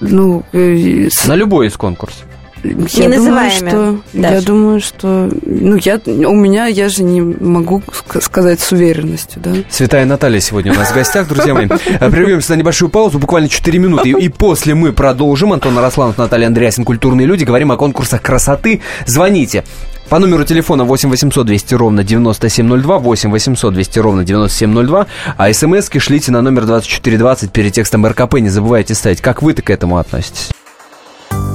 ну, 0.00 0.44
э, 0.52 1.08
с- 1.10 1.26
на 1.26 1.34
любой 1.34 1.66
из 1.66 1.76
конкурсов. 1.76 2.26
Я 2.64 3.06
Не 3.06 3.16
думаю, 3.16 3.50
что 3.50 3.98
даже. 4.12 4.34
я 4.34 4.40
думаю, 4.40 4.80
что 4.80 5.30
ну 5.44 5.76
я 5.76 6.00
у 6.06 6.34
меня 6.34 6.66
я 6.66 6.88
же 6.88 7.02
не 7.02 7.20
могу 7.20 7.82
ск- 7.88 8.20
сказать 8.22 8.60
с 8.60 8.72
уверенностью, 8.72 9.40
да. 9.42 9.52
Святая 9.70 10.04
Наталья 10.06 10.40
сегодня 10.40 10.72
у 10.72 10.76
нас 10.76 10.90
в 10.90 10.94
гостях, 10.94 11.28
друзья 11.28 11.54
мои. 11.54 11.68
А, 12.00 12.10
Прервемся 12.10 12.52
на 12.52 12.56
небольшую 12.58 12.88
паузу, 12.88 13.18
буквально 13.18 13.48
4 13.48 13.78
минуты. 13.78 14.08
И, 14.08 14.12
и 14.12 14.28
после 14.28 14.74
мы 14.74 14.92
продолжим. 14.92 15.52
Антон 15.52 15.78
Росланов, 15.78 16.16
Наталья 16.18 16.46
Андреасин, 16.46 16.84
«Культурные 16.84 17.26
люди». 17.26 17.44
Говорим 17.44 17.70
о 17.72 17.76
конкурсах 17.76 18.22
красоты. 18.22 18.80
Звоните. 19.06 19.64
По 20.08 20.18
номеру 20.18 20.44
телефона 20.44 20.84
8 20.84 21.08
800 21.10 21.46
200 21.46 21.74
ровно 21.74 22.04
9702, 22.04 22.98
8 22.98 23.30
800 23.30 23.72
200 23.74 23.98
ровно 24.00 24.24
9702, 24.24 25.06
а 25.38 25.52
смски 25.52 25.98
шлите 25.98 26.30
на 26.30 26.42
номер 26.42 26.66
2420 26.66 27.50
перед 27.52 27.72
текстом 27.72 28.06
РКП. 28.06 28.34
Не 28.34 28.50
забывайте 28.50 28.94
ставить. 28.94 29.20
Как 29.22 29.42
вы-то 29.42 29.62
к 29.62 29.70
этому 29.70 29.96
относитесь? 29.98 30.50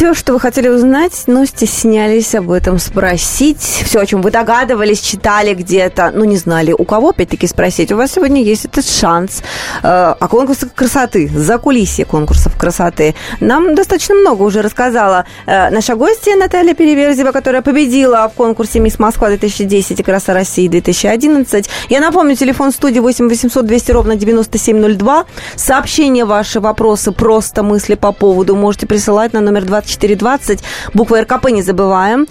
Все, 0.00 0.14
что 0.14 0.32
вы 0.32 0.40
хотели 0.40 0.68
узнать, 0.68 1.24
но 1.26 1.44
стеснялись 1.44 2.34
об 2.34 2.50
этом 2.50 2.78
спросить. 2.78 3.60
Все, 3.60 4.00
о 4.00 4.06
чем 4.06 4.22
вы 4.22 4.30
догадывались, 4.30 4.98
читали 4.98 5.52
где-то, 5.52 6.10
но 6.14 6.24
не 6.24 6.38
знали, 6.38 6.72
у 6.72 6.84
кого 6.86 7.10
опять-таки 7.10 7.46
спросить. 7.46 7.92
У 7.92 7.96
вас 7.96 8.12
сегодня 8.12 8.42
есть 8.42 8.64
этот 8.64 8.88
шанс. 8.88 9.42
Э, 9.82 10.14
о 10.18 10.28
конкурсах 10.28 10.72
красоты, 10.74 11.28
за 11.28 11.58
кулисье 11.58 12.06
конкурсов 12.06 12.56
красоты. 12.56 13.14
Нам 13.40 13.74
достаточно 13.74 14.14
много 14.14 14.42
уже 14.42 14.62
рассказала 14.62 15.26
э, 15.44 15.68
наша 15.68 15.96
гостья 15.96 16.34
Наталья 16.34 16.72
Переверзева, 16.72 17.32
которая 17.32 17.60
победила 17.60 18.26
в 18.26 18.32
конкурсе 18.32 18.80
«Мисс 18.80 18.98
Москва 18.98 19.30
2010» 19.30 20.00
и 20.00 20.02
«Краса 20.02 20.32
России 20.32 20.66
2011». 20.66 21.68
Я 21.90 22.00
напомню, 22.00 22.36
телефон 22.36 22.72
студии 22.72 23.00
8 23.00 23.28
800 23.28 23.66
200 23.66 23.92
ровно 23.92 24.16
9702. 24.16 25.26
Сообщения 25.56 26.24
ваши, 26.24 26.58
вопросы, 26.58 27.12
просто 27.12 27.62
мысли 27.62 27.96
по 27.96 28.12
поводу 28.12 28.56
можете 28.56 28.86
присылать 28.86 29.34
на 29.34 29.42
номер 29.42 29.66
2420. 29.98 30.60
Буква 30.94 31.20
РКП 31.22 31.50
не 31.50 31.62
забываем. 31.62 32.26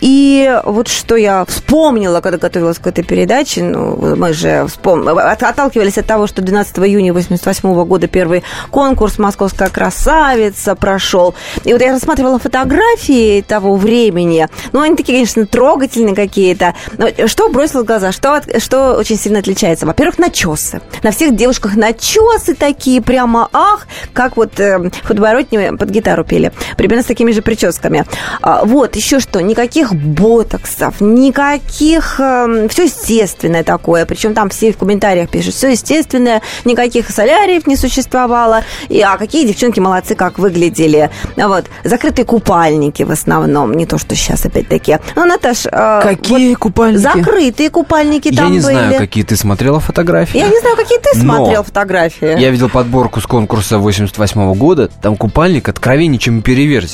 И 0.00 0.60
вот 0.64 0.88
что 0.88 1.16
я 1.16 1.44
вспомнила, 1.44 2.20
когда 2.20 2.38
готовилась 2.38 2.78
к 2.78 2.86
этой 2.86 3.04
передаче, 3.04 3.62
ну, 3.62 4.16
мы 4.16 4.32
же 4.32 4.66
вспом... 4.68 5.06
от- 5.08 5.42
отталкивались 5.42 5.98
от 5.98 6.06
того, 6.06 6.26
что 6.26 6.42
12 6.42 6.78
июня 6.80 7.12
88 7.12 7.84
года 7.84 8.06
первый 8.08 8.42
конкурс 8.70 9.18
«Московская 9.18 9.68
красавица» 9.68 10.74
прошел. 10.74 11.34
И 11.64 11.72
вот 11.72 11.80
я 11.80 11.92
рассматривала 11.92 12.38
фотографии 12.38 13.40
того 13.42 13.76
времени. 13.76 14.48
Ну, 14.72 14.80
они 14.80 14.96
такие, 14.96 15.18
конечно, 15.18 15.46
трогательные 15.46 16.14
какие-то. 16.14 16.74
Но 16.98 17.08
что 17.26 17.48
бросило 17.48 17.82
в 17.82 17.86
глаза? 17.86 18.12
Что, 18.12 18.42
что 18.58 18.94
очень 18.94 19.16
сильно 19.16 19.38
отличается? 19.38 19.86
Во-первых, 19.86 20.18
начесы. 20.18 20.80
На 21.02 21.10
всех 21.10 21.36
девушках 21.36 21.76
начесы 21.76 22.54
такие, 22.54 23.00
прямо 23.00 23.48
ах, 23.52 23.86
как 24.12 24.36
вот 24.36 24.58
э, 24.58 24.90
под 25.06 25.90
гитару 25.90 26.24
пели. 26.24 26.52
Примерно 26.76 27.03
с 27.04 27.06
такими 27.06 27.30
же 27.32 27.42
прическами. 27.42 28.04
А, 28.42 28.64
вот, 28.64 28.96
еще 28.96 29.20
что, 29.20 29.40
никаких 29.40 29.94
ботоксов, 29.94 31.00
никаких... 31.00 32.14
все 32.14 32.84
естественное 32.84 33.62
такое. 33.64 34.06
Причем 34.06 34.34
там 34.34 34.48
все 34.48 34.72
в 34.72 34.78
комментариях 34.78 35.28
пишут, 35.30 35.54
все 35.54 35.70
естественное, 35.70 36.42
никаких 36.64 37.10
соляриев 37.10 37.66
не 37.66 37.76
существовало. 37.76 38.62
И, 38.88 39.00
а 39.00 39.16
какие 39.16 39.46
девчонки 39.46 39.80
молодцы, 39.80 40.14
как 40.14 40.38
выглядели. 40.38 41.10
А 41.36 41.48
Вот, 41.48 41.66
закрытые 41.84 42.24
купальники 42.24 43.02
в 43.02 43.10
основном, 43.10 43.72
не 43.74 43.86
то, 43.86 43.98
что 43.98 44.14
сейчас 44.14 44.44
опять-таки. 44.44 44.98
Ну, 45.16 45.24
Наташ... 45.26 45.66
э, 45.70 46.00
Какие 46.02 46.54
купальники? 46.54 47.00
Закрытые 47.00 47.70
купальники 47.70 48.28
Я 48.28 48.36
там 48.42 48.52
не 48.52 48.60
были. 48.60 48.72
знаю, 48.72 48.98
какие 48.98 49.24
ты 49.24 49.36
смотрела 49.36 49.80
фотографии. 49.80 50.38
Я 50.38 50.48
не 50.48 50.58
знаю, 50.60 50.76
какие 50.76 50.98
ты 50.98 51.18
смотрел 51.18 51.62
фотографии. 51.62 52.38
Я 52.40 52.50
видел 52.50 52.68
подборку 52.68 53.20
с 53.20 53.26
конкурса 53.26 53.78
88 53.78 54.54
года. 54.54 54.88
Там 55.02 55.16
купальник 55.16 55.68
откровеннее, 55.68 56.18
чем 56.18 56.42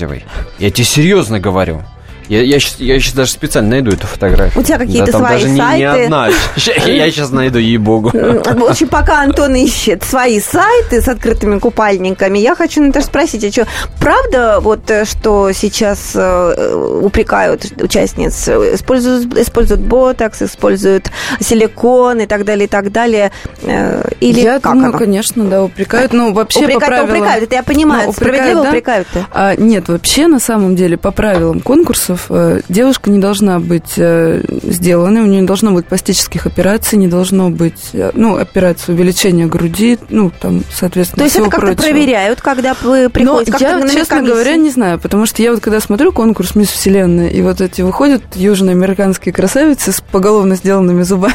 Переверзевой. 0.00 0.24
Я 0.58 0.70
тебе 0.70 0.84
серьезно 0.84 1.40
говорю. 1.40 1.82
Я, 2.30 2.42
я, 2.42 2.60
щас, 2.60 2.76
я 2.78 3.00
щас 3.00 3.12
даже 3.14 3.32
специально 3.32 3.70
найду 3.70 3.90
эту 3.90 4.06
фотографию. 4.06 4.60
У 4.60 4.64
тебя 4.64 4.78
какие-то 4.78 5.06
да, 5.06 5.12
там 5.12 5.20
свои 5.22 5.32
даже 5.32 5.48
не- 5.48 5.54
не, 5.54 5.60
сайты? 5.60 6.04
одна. 6.04 6.28
Я 6.86 7.10
сейчас 7.10 7.30
найду, 7.32 7.58
ей-богу. 7.58 8.10
М, 8.14 8.40
В 8.42 8.64
общем, 8.70 8.86
пока 8.86 9.22
Антон 9.22 9.56
ищет 9.56 10.04
свои 10.04 10.38
сайты 10.40 11.02
с 11.02 11.08
открытыми 11.08 11.58
купальниками, 11.58 12.38
я 12.38 12.54
хочу 12.54 12.82
Наташа 12.82 13.06
спросить, 13.06 13.44
а 13.44 13.50
что, 13.50 13.66
правда, 13.98 14.60
вот, 14.60 14.88
э, 14.92 15.04
что 15.06 15.50
сейчас 15.50 16.12
э, 16.14 17.00
упрекают 17.02 17.64
участниц, 17.82 18.46
э, 18.46 18.74
используют, 18.76 19.36
используют 19.36 19.80
ботокс, 19.82 20.40
используют 20.42 21.10
силикон 21.40 22.20
и 22.20 22.26
так 22.26 22.44
далее, 22.44 22.66
и 22.66 22.68
так 22.68 22.92
далее, 22.92 23.32
э, 23.64 24.04
или 24.20 24.40
я 24.40 24.60
как 24.60 24.74
думаю, 24.74 24.90
оно? 24.90 24.98
конечно, 24.98 25.44
да, 25.46 25.64
упрекают. 25.64 26.12
Ну, 26.12 26.32
вообще 26.32 26.60
Упрекают, 26.60 26.80
по 26.80 26.86
правилам... 26.86 27.10
упрекают, 27.10 27.44
это 27.44 27.54
я 27.56 27.62
понимаю, 27.64 28.02
Ну, 28.04 28.10
это 28.10 28.20
справедливо 28.20 28.62
да? 28.62 28.68
упрекают-то. 28.68 29.26
А, 29.32 29.56
нет, 29.56 29.88
вообще, 29.88 30.28
на 30.28 30.38
самом 30.38 30.76
деле, 30.76 30.96
по 30.96 31.10
правилам 31.10 31.58
конкурсов, 31.60 32.19
э, 32.28 32.60
девушка 32.68 33.10
не 33.10 33.18
должна 33.18 33.58
быть 33.60 33.94
э, 33.96 34.42
сделанной, 34.62 35.22
у 35.22 35.26
нее 35.26 35.40
не 35.40 35.46
должно 35.46 35.72
быть 35.72 35.86
пластических 35.86 36.46
операций, 36.46 36.98
не 36.98 37.06
должно 37.08 37.50
быть, 37.50 37.90
э, 37.92 38.10
ну, 38.14 38.36
операции 38.36 38.92
увеличения 38.92 39.46
груди, 39.46 39.98
ну, 40.10 40.30
там, 40.40 40.62
соответственно, 40.72 41.18
То 41.18 41.24
есть 41.24 41.34
всего 41.34 41.46
это 41.46 41.56
как-то 41.56 41.66
прочего. 41.76 41.82
проверяют, 41.92 42.40
когда 42.40 42.74
вы 42.82 43.04
Но 43.04 43.10
приходите? 43.10 43.52
как-то 43.52 43.66
я, 43.66 43.76
на 43.78 43.82
честно 43.88 43.98
медкомиссии? 44.16 44.30
говоря, 44.32 44.56
не 44.56 44.70
знаю, 44.70 44.98
потому 44.98 45.26
что 45.26 45.42
я 45.42 45.52
вот 45.52 45.60
когда 45.60 45.80
смотрю 45.80 46.12
конкурс 46.12 46.54
«Мисс 46.54 46.68
Вселенная», 46.70 47.28
и 47.28 47.40
вот 47.42 47.60
эти 47.60 47.82
выходят 47.82 48.22
южноамериканские 48.34 49.32
красавицы 49.32 49.92
с 49.92 50.00
поголовно 50.00 50.56
сделанными 50.56 51.02
зубами, 51.02 51.34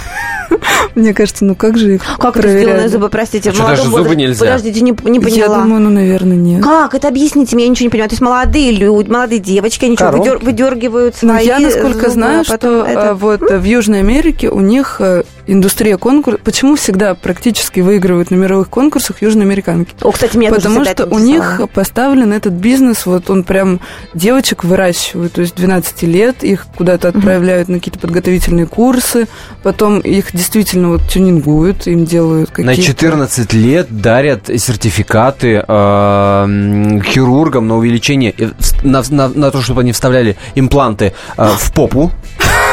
мне 0.96 1.14
кажется, 1.14 1.44
ну 1.46 1.56
как 1.56 1.78
же 1.78 1.96
их 1.96 2.02
Как 2.18 2.32
это 2.36 2.42
проверяли? 2.44 2.64
сделанные 2.66 2.90
зубы, 2.90 3.10
простите, 3.10 3.50
А 3.50 3.54
что, 3.54 3.64
даже 3.68 3.84
молодом 3.84 3.92
зубы 3.92 3.98
возрасте? 4.10 4.22
нельзя? 4.28 4.40
Подождите, 4.46 4.82
не, 4.82 4.92
не 5.10 5.20
поняла. 5.20 5.38
Я 5.38 5.48
думаю, 5.64 5.82
ну, 5.82 5.90
наверное, 5.90 6.38
нет. 6.38 6.64
Как? 6.64 6.94
Это 6.94 7.08
объясните 7.08 7.56
мне, 7.56 7.66
я 7.66 7.70
ничего 7.72 7.86
не 7.86 7.90
понимаю. 7.90 8.10
То 8.10 8.14
есть 8.14 8.22
молодые 8.22 8.72
люди, 8.72 9.10
молодые 9.10 9.40
девочки, 9.40 9.86
они 9.86 9.96
что, 9.96 10.06
Коронки. 10.06 10.28
выдер- 10.30 10.44
выдергивают 10.76 11.16
Ну, 11.22 11.30
свои 11.30 11.46
я, 11.48 11.60
насколько 11.60 11.94
зубы, 11.98 12.10
знаю, 12.10 12.42
а 12.48 12.52
потом 12.52 12.82
что 12.82 12.86
это- 12.92 13.02
э, 13.08 13.14
вот 13.14 13.42
э, 13.44 13.58
в 13.58 13.64
Южной 13.64 14.00
Америке 14.00 14.50
у 14.50 14.60
них 14.60 14.98
э, 15.00 15.24
индустрия 15.48 15.98
конкурса... 15.98 16.40
Почему 16.44 16.76
всегда 16.76 17.16
практически 17.16 17.80
выигрывают 17.80 18.32
на 18.32 18.36
мировых 18.36 18.70
конкурсах 18.70 19.22
южноамериканки? 19.22 19.94
О, 20.02 20.12
кстати, 20.12 20.38
меня 20.38 20.52
Потому 20.52 20.80
тоже 20.80 20.92
что 20.92 21.06
у 21.08 21.20
них 21.20 21.62
поставлен 21.74 22.34
этот 22.34 22.54
бизнес, 22.54 23.06
вот 23.06 23.30
он 23.30 23.44
прям 23.44 23.80
девочек 24.14 24.64
выращивают, 24.64 25.34
то 25.34 25.42
есть 25.42 25.56
12 25.56 26.04
лет, 26.04 26.44
их 26.44 26.68
куда-то 26.76 27.10
отправляют 27.10 27.70
на 27.70 27.76
какие-то 27.80 28.00
подготовительные 28.00 28.66
курсы, 28.68 29.28
потом 29.64 30.00
их 30.00 30.32
действительно 30.34 30.90
вот 30.90 31.08
тюнингуют, 31.08 31.88
им 31.88 32.06
делают 32.06 32.50
какие-то... 32.50 32.72
На 32.72 32.78
14 32.78 33.54
лет 33.54 33.88
дарят 34.02 34.48
сертификаты 34.48 35.64
э, 35.68 36.44
м, 36.44 37.02
хирургам 37.02 37.68
на 37.68 37.78
увеличение, 37.78 38.34
э, 38.38 38.50
на, 38.84 39.04
на- 39.10 39.28
на 39.30 39.52
то, 39.52 39.62
чтобы 39.62 39.82
они 39.82 39.92
вставляли 39.92 40.38
импланты 40.56 41.14
э, 41.38 41.48
в 41.58 41.72
попу. 41.74 42.12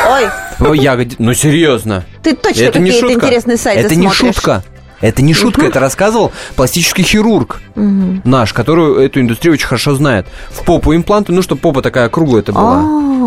Ой, 0.08 0.28
в 0.58 0.72
ягоди- 0.74 1.16
Ну, 1.18 1.34
серьезно. 1.34 2.04
ты 2.22 2.34
точно 2.34 2.62
Это 2.64 2.78
не 2.78 2.90
какие-то 2.90 3.08
шутка. 3.08 3.26
интересные 3.26 3.56
сайты 3.56 3.80
Это 3.86 3.94
не 3.94 4.08
смотришь. 4.08 4.34
шутка. 4.34 4.62
Это 5.00 5.20
не 5.20 5.34
шутка, 5.34 5.66
это 5.66 5.80
рассказывал 5.80 6.30
пластический 6.54 7.02
хирург 7.02 7.60
наш, 7.74 8.52
который 8.52 9.04
эту 9.04 9.20
индустрию 9.20 9.54
очень 9.54 9.66
хорошо 9.66 9.96
знает. 9.96 10.26
В 10.50 10.64
попу 10.64 10.94
импланты, 10.94 11.32
ну, 11.32 11.42
чтобы 11.42 11.60
попа 11.60 11.82
такая 11.82 12.08
круглая 12.08 12.42
это 12.42 12.52
была. 12.52 12.78
А, 12.82 12.82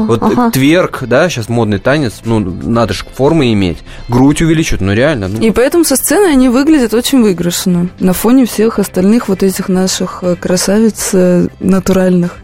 Вот 0.06 0.24
ага. 0.24 0.52
тверк, 0.52 1.04
да, 1.06 1.28
сейчас 1.30 1.50
модный 1.50 1.80
танец, 1.80 2.22
ну, 2.24 2.40
надо 2.40 2.94
же 2.94 3.04
формы 3.14 3.52
иметь. 3.52 3.80
Грудь 4.08 4.42
увеличивают, 4.42 4.82
ну, 4.82 4.94
реально. 4.94 5.28
ну. 5.28 5.42
И 5.42 5.52
поэтому 5.52 5.84
со 5.84 5.98
сцены 5.98 6.28
они 6.28 6.48
выглядят 6.48 6.94
очень 6.94 7.22
выигрышно 7.22 7.90
на 8.00 8.14
фоне 8.14 8.46
всех 8.46 8.80
остальных 8.80 9.28
вот 9.28 9.44
этих 9.44 9.68
наших 9.68 10.20
э, 10.22 10.36
красавиц 10.38 11.10
э, 11.14 11.48
натуральных. 11.60 12.36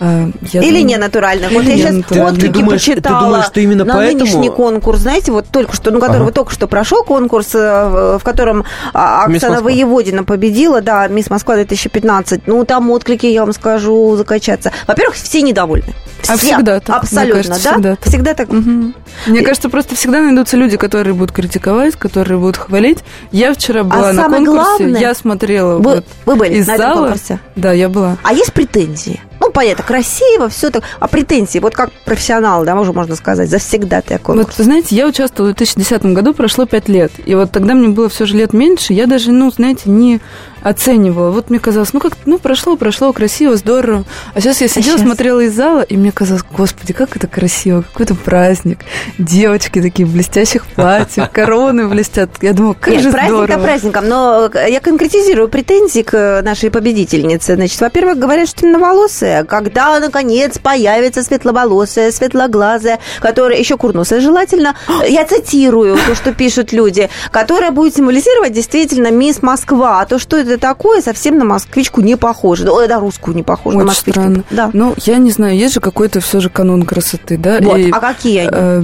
А, 0.00 0.30
я 0.52 0.60
Или 0.60 0.68
думаю- 0.70 0.84
не 0.86 0.96
натуральных. 0.96 1.50
Вот 1.52 1.64
я 1.64 1.76
сейчас 1.76 1.94
отклики 1.96 2.52
Ты 2.52 2.58
думаешь- 2.60 2.84
ты 2.84 2.92
почитала 2.94 3.24
думаешь, 3.26 3.46
что 3.46 3.60
именно 3.60 3.84
на 3.84 3.94
поэтому- 3.94 4.20
нынешний 4.24 4.48
конкурс, 4.50 5.00
знаете, 5.00 5.32
вот 5.32 5.46
только 5.50 5.74
что, 5.74 5.90
ну, 5.90 5.98
который 6.00 6.16
Ага. 6.18 6.24
вот 6.26 6.34
только 6.34 6.52
что 6.52 6.66
прошел 6.68 7.02
конкурс, 7.02 7.48
э, 7.54 8.18
в 8.20 8.22
котором 8.24 8.64
а, 8.94 9.24
Оксана. 9.24 9.60
Воеводина 9.60 10.24
победила, 10.24 10.80
да, 10.80 11.08
Мисс 11.08 11.30
Москва 11.30 11.56
2015. 11.56 12.42
Ну, 12.46 12.64
там 12.64 12.90
отклики, 12.90 13.26
я 13.26 13.40
вам 13.44 13.52
скажу, 13.52 14.14
закачаться. 14.16 14.72
Во-первых, 14.86 15.16
все 15.16 15.42
недовольны. 15.42 15.94
А 16.28 16.36
Все. 16.36 16.54
всегда 16.54 16.80
так, 16.80 16.96
Абсолютно, 17.02 17.42
кажется, 17.42 17.62
да? 17.64 17.70
всегда 17.72 17.96
так. 17.96 18.08
Всегда 18.08 18.34
так. 18.34 18.48
Мгм. 18.52 18.94
Мне 19.26 19.42
кажется, 19.42 19.68
просто 19.68 19.94
всегда 19.94 20.20
найдутся 20.20 20.56
люди, 20.56 20.76
которые 20.76 21.14
будут 21.14 21.32
критиковать, 21.32 21.94
которые 21.96 22.38
будут 22.38 22.56
хвалить. 22.56 22.98
Я 23.30 23.52
вчера 23.54 23.84
была 23.84 24.12
на 24.12 24.22
А 24.22 24.24
самое 24.24 24.44
конкурсе, 24.44 24.78
главное- 24.84 25.00
я 25.00 25.14
смотрела 25.14 25.78
Вы, 25.78 25.94
вот 25.96 26.04
вы 26.26 26.34
были 26.36 26.54
из 26.54 26.66
на 26.66 26.74
этом 26.74 26.86
зала. 26.94 27.02
конкурсе? 27.04 27.38
Да, 27.56 27.72
я 27.72 27.88
была. 27.88 28.16
А 28.24 28.32
есть 28.32 28.52
претензии? 28.52 29.20
Ну, 29.40 29.47
понятно, 29.58 29.82
красиво, 29.82 30.48
все 30.48 30.70
так. 30.70 30.84
А 31.00 31.08
претензии, 31.08 31.58
вот 31.58 31.74
как 31.74 31.90
профессионал, 32.04 32.64
да, 32.64 32.78
уже 32.78 32.92
можно 32.92 33.16
сказать, 33.16 33.50
завсегда 33.50 34.02
ты 34.02 34.16
конкурс. 34.18 34.46
Вот, 34.46 34.58
вы 34.58 34.62
знаете, 34.62 34.94
я 34.94 35.08
участвовала 35.08 35.50
в 35.50 35.56
2010 35.56 36.04
году, 36.14 36.32
прошло 36.32 36.64
пять 36.64 36.88
лет. 36.88 37.10
И 37.26 37.34
вот 37.34 37.50
тогда 37.50 37.74
мне 37.74 37.88
было 37.88 38.08
все 38.08 38.24
же 38.24 38.36
лет 38.36 38.52
меньше, 38.52 38.92
я 38.92 39.06
даже, 39.06 39.32
ну, 39.32 39.50
знаете, 39.50 39.90
не 39.90 40.20
оценивала. 40.62 41.30
Вот 41.30 41.50
мне 41.50 41.58
казалось, 41.58 41.92
ну, 41.92 42.00
как 42.00 42.12
ну, 42.24 42.38
прошло, 42.38 42.76
прошло, 42.76 43.12
красиво, 43.12 43.56
здорово. 43.56 44.04
А 44.34 44.40
сейчас 44.40 44.60
я 44.60 44.68
сидела, 44.68 44.98
щас? 44.98 45.06
смотрела 45.06 45.40
из 45.40 45.54
зала, 45.54 45.82
и 45.82 45.96
мне 45.96 46.12
казалось, 46.12 46.42
господи, 46.56 46.92
как 46.92 47.16
это 47.16 47.26
красиво, 47.26 47.82
какой-то 47.82 48.14
праздник. 48.14 48.80
Девочки 49.18 49.80
такие 49.80 50.06
в 50.06 50.12
блестящих 50.12 50.66
платьях, 50.66 51.30
короны 51.32 51.88
блестят. 51.88 52.30
Я 52.42 52.52
думала, 52.52 52.74
как 52.74 52.94
Нет, 52.94 53.02
же 53.02 53.10
праздник-то 53.10 53.44
здорово. 53.44 53.64
праздником, 53.64 54.08
но 54.08 54.50
я 54.68 54.80
конкретизирую 54.80 55.48
претензии 55.48 56.02
к 56.02 56.42
нашей 56.42 56.70
победительнице. 56.70 57.54
Значит, 57.54 57.80
во-первых, 57.80 58.18
говорят, 58.18 58.48
что 58.48 58.62
темноволосая. 58.62 59.44
Когда, 59.48 59.98
наконец, 59.98 60.58
появится 60.58 61.22
светловолосая, 61.22 62.12
светлоглазая, 62.12 63.00
которая, 63.20 63.58
еще 63.58 63.76
курносая 63.76 64.20
желательно, 64.20 64.74
я 65.08 65.24
цитирую 65.24 65.96
то, 66.06 66.14
что 66.14 66.32
пишут 66.34 66.72
люди, 66.72 67.08
которая 67.30 67.70
будет 67.70 67.96
символизировать 67.96 68.52
действительно 68.52 69.10
мисс 69.10 69.42
Москва. 69.42 70.00
А 70.00 70.06
то, 70.06 70.18
что 70.18 70.36
это 70.36 70.58
такое, 70.58 71.00
совсем 71.00 71.38
на 71.38 71.44
москвичку 71.44 72.00
не 72.02 72.16
похоже. 72.16 72.70
Ой, 72.70 72.86
на 72.86 73.00
русскую 73.00 73.34
не 73.34 73.42
похоже, 73.42 73.78
на 73.78 73.82
Очень 73.84 73.88
москвичку. 73.88 74.20
странно. 74.20 74.44
Да. 74.50 74.70
Ну, 74.72 74.94
я 75.04 75.16
не 75.16 75.30
знаю, 75.30 75.56
есть 75.56 75.74
же 75.74 75.80
какой-то 75.80 76.20
все 76.20 76.40
же 76.40 76.50
канон 76.50 76.82
красоты, 76.84 77.38
да? 77.38 77.58
Вот, 77.62 77.78
И, 77.78 77.90
а 77.90 78.00
какие 78.00 78.40
они? 78.40 78.50
э, 78.52 78.82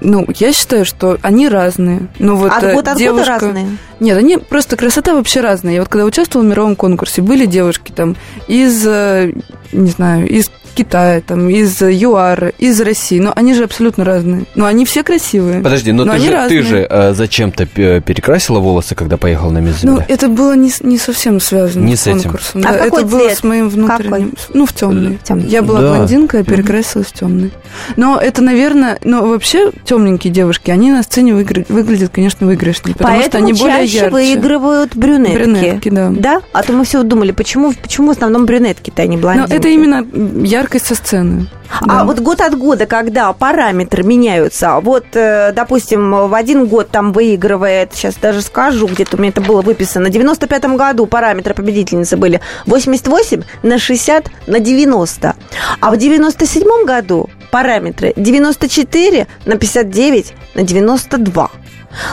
ну, 0.00 0.26
я 0.36 0.52
считаю, 0.52 0.84
что 0.84 1.18
они 1.22 1.48
разные. 1.48 2.08
Ну, 2.20 2.36
вот 2.36 2.52
От 2.52 2.62
э, 2.62 2.74
года 2.74 2.92
от 2.92 2.98
года 2.98 2.98
девушка... 2.98 3.32
разные? 3.32 3.76
Нет, 3.98 4.18
они 4.18 4.36
просто 4.36 4.76
красота 4.76 5.14
вообще 5.14 5.40
разная. 5.40 5.74
Я 5.74 5.80
вот 5.80 5.88
когда 5.88 6.04
участвовала 6.04 6.46
в 6.46 6.50
мировом 6.50 6.76
конкурсе, 6.76 7.22
были 7.22 7.46
девушки 7.46 7.92
там 7.92 8.14
из, 8.46 8.86
э, 8.86 9.32
не 9.72 9.90
знаю, 9.90 10.28
из 10.28 10.50
Китая, 10.76 11.20
там, 11.20 11.48
из 11.48 11.80
ЮАР, 11.80 12.52
из 12.58 12.80
России. 12.80 13.18
Но 13.18 13.32
они 13.34 13.54
же 13.54 13.64
абсолютно 13.64 14.04
разные. 14.04 14.44
Но 14.54 14.66
они 14.66 14.84
все 14.84 15.02
красивые. 15.02 15.62
Подожди, 15.62 15.92
но, 15.92 16.04
Но 16.04 16.12
ты, 16.12 16.18
они 16.18 16.26
же, 16.28 16.48
ты 16.48 16.62
же 16.62 16.86
э, 16.88 17.14
зачем-то 17.14 17.66
п- 17.66 18.00
перекрасила 18.00 18.58
волосы, 18.60 18.94
когда 18.94 19.16
поехал 19.16 19.50
на 19.50 19.58
Мисс 19.58 19.82
Ну, 19.82 20.00
это 20.06 20.28
было 20.28 20.54
не, 20.54 20.70
не 20.82 20.98
совсем 20.98 21.40
связано 21.40 21.84
Не 21.84 21.96
с, 21.96 22.02
с 22.02 22.06
этим. 22.06 22.22
конкурсом. 22.22 22.60
А 22.64 22.72
да. 22.72 22.78
какой 22.84 23.00
это 23.02 23.10
было 23.10 23.20
цвет? 23.26 23.38
с 23.38 23.42
моим 23.44 23.68
внутренним. 23.68 24.10
Какой? 24.30 24.32
Ну, 24.54 24.66
в 24.66 24.72
темный. 24.72 25.18
Тёмный. 25.24 25.46
Я 25.48 25.62
была 25.62 25.80
Да. 25.80 25.94
блондинка, 25.94 26.38
я 26.38 26.44
перекрасилась 26.44 27.06
в 27.06 27.12
темный. 27.12 27.52
Но 27.96 28.18
это, 28.20 28.42
наверное, 28.42 28.98
ну, 29.02 29.26
вообще 29.28 29.70
темненькие 29.84 30.32
девушки, 30.32 30.70
они 30.70 30.92
на 30.92 31.02
сцене 31.02 31.32
выигра- 31.32 31.64
выглядят, 31.68 32.10
конечно, 32.14 32.46
выигрышнее, 32.46 32.94
потому 32.94 33.14
что 33.14 33.20
Поэтому 33.30 33.44
они 33.44 33.52
более 33.58 33.84
ярче. 33.84 34.10
выигрывают 34.10 34.94
брюнетки. 34.96 35.34
Брюнетки, 35.36 35.88
да. 35.88 36.10
Да? 36.10 36.42
А 36.52 36.62
то 36.62 36.72
мы 36.72 36.84
все 36.84 37.02
думали, 37.02 37.32
почему, 37.32 37.72
почему 37.80 38.08
в 38.08 38.10
основном 38.10 38.44
брюнетки-то, 38.46 39.02
а 39.02 39.06
не 39.06 39.16
Но 39.16 39.22
блондинки? 39.22 39.52
это 39.52 39.68
именно 39.68 40.04
яркость 40.66 40.86
со 40.86 40.94
сцены. 40.94 41.46
А 41.80 41.86
Да. 41.86 42.04
вот 42.04 42.20
год 42.20 42.40
от 42.40 42.56
года, 42.58 42.86
когда 42.86 43.32
параметры 43.32 44.02
меняются, 44.02 44.80
вот, 44.80 45.04
э, 45.14 45.52
допустим, 45.52 46.28
в 46.28 46.34
один 46.34 46.66
год 46.66 46.90
там 46.90 47.12
выигрывает, 47.12 47.94
сейчас 47.94 48.16
даже 48.16 48.42
скажу, 48.42 48.86
где-то 48.86 49.16
у 49.16 49.20
меня 49.20 49.30
это 49.30 49.40
было 49.40 49.62
выписано, 49.62 50.08
в 50.08 50.12
95 50.12 50.76
году 50.76 51.06
параметры 51.06 51.54
победительницы 51.54 52.16
были 52.16 52.40
88 52.66 53.42
на 53.62 53.78
60 53.78 54.30
на 54.46 54.58
90, 54.58 55.34
а 55.80 55.90
в 55.90 55.96
97 55.96 56.84
году 56.84 57.28
параметры 57.50 58.12
94 58.16 59.26
на 59.44 59.56
59 59.56 60.34
на 60.54 60.62
92. 60.62 61.50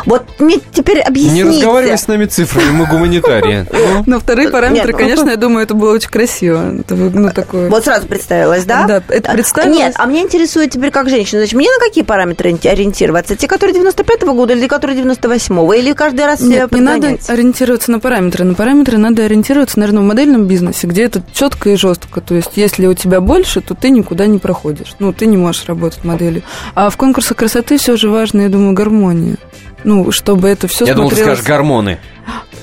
Вот 0.05 0.23
мне 0.39 0.59
теперь 0.71 0.99
объясните. 0.99 1.35
Не 1.35 1.43
разговаривай 1.43 1.97
с 1.97 2.07
нами 2.07 2.25
цифрами, 2.25 2.71
мы 2.71 2.85
гуманитарии. 2.85 3.65
Ну, 3.93 4.03
Но 4.05 4.19
вторые 4.19 4.49
параметры, 4.49 4.87
Нет, 4.91 4.97
конечно, 4.97 5.29
я 5.29 5.35
думаю, 5.35 5.63
это 5.63 5.73
было 5.73 5.93
очень 5.93 6.09
красиво. 6.09 6.73
Ну, 6.89 7.29
такое... 7.31 7.69
Вот 7.69 7.83
сразу 7.83 8.07
представилась, 8.07 8.65
да? 8.65 8.85
Да, 8.87 9.03
это 9.07 9.31
представилось. 9.31 9.77
Нет, 9.77 9.93
а 9.97 10.05
меня 10.05 10.21
интересует 10.21 10.71
теперь 10.71 10.91
как 10.91 11.09
женщина. 11.09 11.41
Значит, 11.41 11.55
мне 11.55 11.69
на 11.69 11.79
какие 11.85 12.03
параметры 12.03 12.49
ориенти- 12.49 12.67
ориентироваться? 12.67 13.35
Те, 13.35 13.47
которые 13.47 13.77
95-го 13.79 14.33
года 14.33 14.53
или 14.53 14.61
те, 14.61 14.67
которые 14.67 14.99
98-го? 15.01 15.73
Или 15.73 15.93
каждый 15.93 16.25
раз 16.25 16.39
себя 16.39 16.61
Нет, 16.61 16.71
не 16.71 16.81
надо 16.81 17.17
ориентироваться 17.27 17.91
на 17.91 17.99
параметры. 17.99 18.43
На 18.45 18.53
параметры 18.53 18.97
надо 18.97 19.23
ориентироваться, 19.25 19.79
наверное, 19.79 20.01
в 20.03 20.05
модельном 20.05 20.45
бизнесе, 20.45 20.87
где 20.87 21.03
это 21.03 21.21
четко 21.33 21.69
и 21.71 21.75
жестко. 21.75 22.21
То 22.21 22.35
есть, 22.35 22.51
если 22.55 22.87
у 22.87 22.93
тебя 22.93 23.21
больше, 23.21 23.61
то 23.61 23.73
ты 23.75 23.89
никуда 23.89 24.25
не 24.27 24.39
проходишь. 24.39 24.95
Ну, 24.99 25.13
ты 25.13 25.25
не 25.25 25.37
можешь 25.37 25.65
работать 25.65 26.03
моделью. 26.03 26.43
А 26.75 26.89
в 26.89 26.97
конкурсах 26.97 27.37
красоты 27.37 27.77
все 27.77 27.97
же 27.97 28.09
важно, 28.09 28.41
я 28.41 28.49
думаю, 28.49 28.73
гармония. 28.73 29.35
Ну, 29.83 30.11
чтобы 30.11 30.47
это 30.47 30.67
все 30.67 30.85
Я 30.85 30.93
думал, 30.93 31.09
ты 31.09 31.15
смотрелось... 31.15 31.39
скажешь 31.39 31.47
гормоны. 31.47 31.97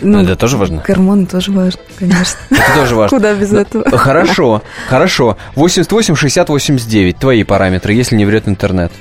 Ну, 0.01 0.23
Это 0.23 0.37
тоже 0.37 0.57
важно? 0.57 0.83
Гормоны 0.87 1.27
тоже 1.27 1.53
важно, 1.53 1.81
конечно. 1.99 2.39
Это 2.51 2.75
тоже 2.75 2.95
важно. 2.95 3.09
Куда 3.19 3.35
без 3.35 3.53
этого? 3.53 3.99
Хорошо, 3.99 4.63
хорошо. 4.89 5.37
88, 5.57 6.15
60, 6.15 6.49
89. 6.49 7.17
Твои 7.19 7.45
параметры, 7.45 7.93
если 7.93 8.17
не 8.17 8.25
врет 8.25 8.49
интернет. 8.49 8.93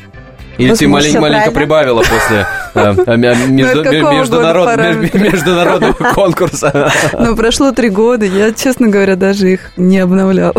Или 0.58 0.76
ты 0.76 0.90
маленько 0.90 1.52
прибавила 1.52 2.00
после 2.00 2.46
э, 2.76 2.76
э, 2.76 2.94
параметры? 3.06 5.20
международного 5.20 5.94
конкурса. 6.14 6.92
Но 7.18 7.36
прошло 7.36 7.72
три 7.72 7.90
года, 7.90 8.26
я, 8.26 8.52
честно 8.52 8.90
говоря, 8.90 9.16
даже 9.16 9.54
их 9.54 9.72
не 9.78 10.00
обновляла. 10.00 10.56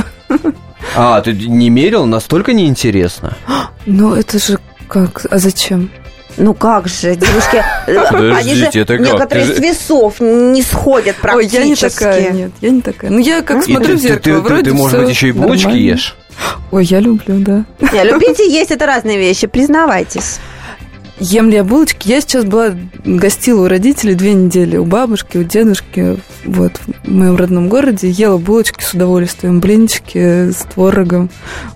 А, 0.97 1.21
ты 1.21 1.35
не 1.35 1.69
мерил? 1.69 2.07
Настолько 2.07 2.53
неинтересно. 2.53 3.37
Ну, 3.87 4.15
это 4.15 4.39
же 4.39 4.59
как? 4.89 5.27
А 5.31 5.39
зачем? 5.39 5.91
Ну 6.37 6.55
как 6.55 6.89
же, 6.89 7.17
девушки, 7.17 7.63
они 7.87 8.55
же 8.55 8.65
Подождите, 8.67 8.81
это 8.81 8.97
как? 8.99 9.07
некоторые 9.07 9.47
с 9.47 9.59
весов 9.59 10.21
не 10.21 10.63
сходят 10.63 11.17
Ой, 11.17 11.23
практически. 11.23 11.57
я 11.57 11.65
не 11.67 11.75
такая, 11.77 12.31
нет, 12.33 12.51
я 12.61 12.71
не 12.71 12.81
такая. 12.81 13.11
Ну, 13.11 13.19
я 13.19 13.43
как 13.43 13.59
А? 13.59 13.63
Смотрю 13.63 13.89
ты- 13.89 13.97
в 13.97 14.01
зеркало, 14.01 14.19
ты- 14.21 14.31
ты- 14.33 14.41
вроде 14.41 14.71
Ты, 14.71 14.75
может 14.77 15.01
быть, 15.01 15.11
еще 15.11 15.29
и 15.29 15.33
булочки 15.33 15.65
нормально. 15.65 15.83
ешь? 15.85 16.17
Ой, 16.71 16.85
я 16.85 17.01
люблю, 17.01 17.39
да. 17.41 17.65
Не, 17.93 18.05
любите 18.05 18.49
есть, 18.51 18.71
это 18.71 18.87
разные 18.87 19.19
вещи, 19.19 19.47
признавайтесь. 19.47 20.39
Ем 21.19 21.51
ли 21.51 21.57
я 21.57 21.65
булочки? 21.65 22.09
Я 22.09 22.23
сейчас 22.23 22.45
была, 22.47 22.71
гостила 23.05 23.67
у 23.67 23.69
родителей 23.69 24.15
две 24.15 24.33
недели, 24.33 24.79
у 24.79 24.87
бабушки, 24.87 25.37
у 25.37 25.45
дедушки, 25.45 26.19
вот, 26.47 26.73
в 27.05 27.11
моем 27.11 27.37
родном 27.37 27.69
городе. 27.69 28.09
Ела 28.09 28.39
булочки 28.39 28.83
с 28.83 28.95
удовольствием, 28.95 29.61
блинчики 29.61 30.51
с 30.51 30.65
творогом. 30.73 31.29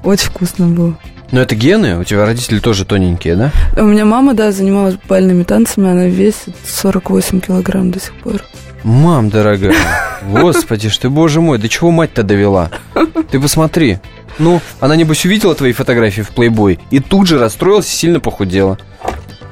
Очень 0.02 0.28
вкусно 0.30 0.66
было. 0.68 0.98
Ну, 1.34 1.40
это 1.40 1.56
гены? 1.56 1.98
У 1.98 2.04
тебя 2.04 2.26
родители 2.26 2.60
тоже 2.60 2.84
тоненькие, 2.84 3.34
да? 3.34 3.50
У 3.76 3.82
меня 3.82 4.04
мама, 4.04 4.34
да, 4.34 4.52
занималась 4.52 4.94
бальными 5.08 5.42
танцами, 5.42 5.90
она 5.90 6.04
весит 6.04 6.54
48 6.64 7.40
килограмм 7.40 7.90
до 7.90 7.98
сих 7.98 8.14
пор. 8.14 8.40
Мам, 8.84 9.30
дорогая, 9.30 9.74
господи 10.22 10.88
ж 10.88 10.96
ты, 10.96 11.10
боже 11.10 11.40
мой, 11.40 11.58
до 11.58 11.68
чего 11.68 11.90
мать-то 11.90 12.22
довела? 12.22 12.70
Ты 13.32 13.40
посмотри. 13.40 13.98
Ну, 14.38 14.60
она, 14.78 14.94
небось, 14.94 15.24
увидела 15.24 15.56
твои 15.56 15.72
фотографии 15.72 16.22
в 16.22 16.30
плейбой 16.30 16.78
и 16.92 17.00
тут 17.00 17.26
же 17.26 17.40
расстроилась 17.40 17.92
и 17.92 17.96
сильно 17.96 18.20
похудела. 18.20 18.78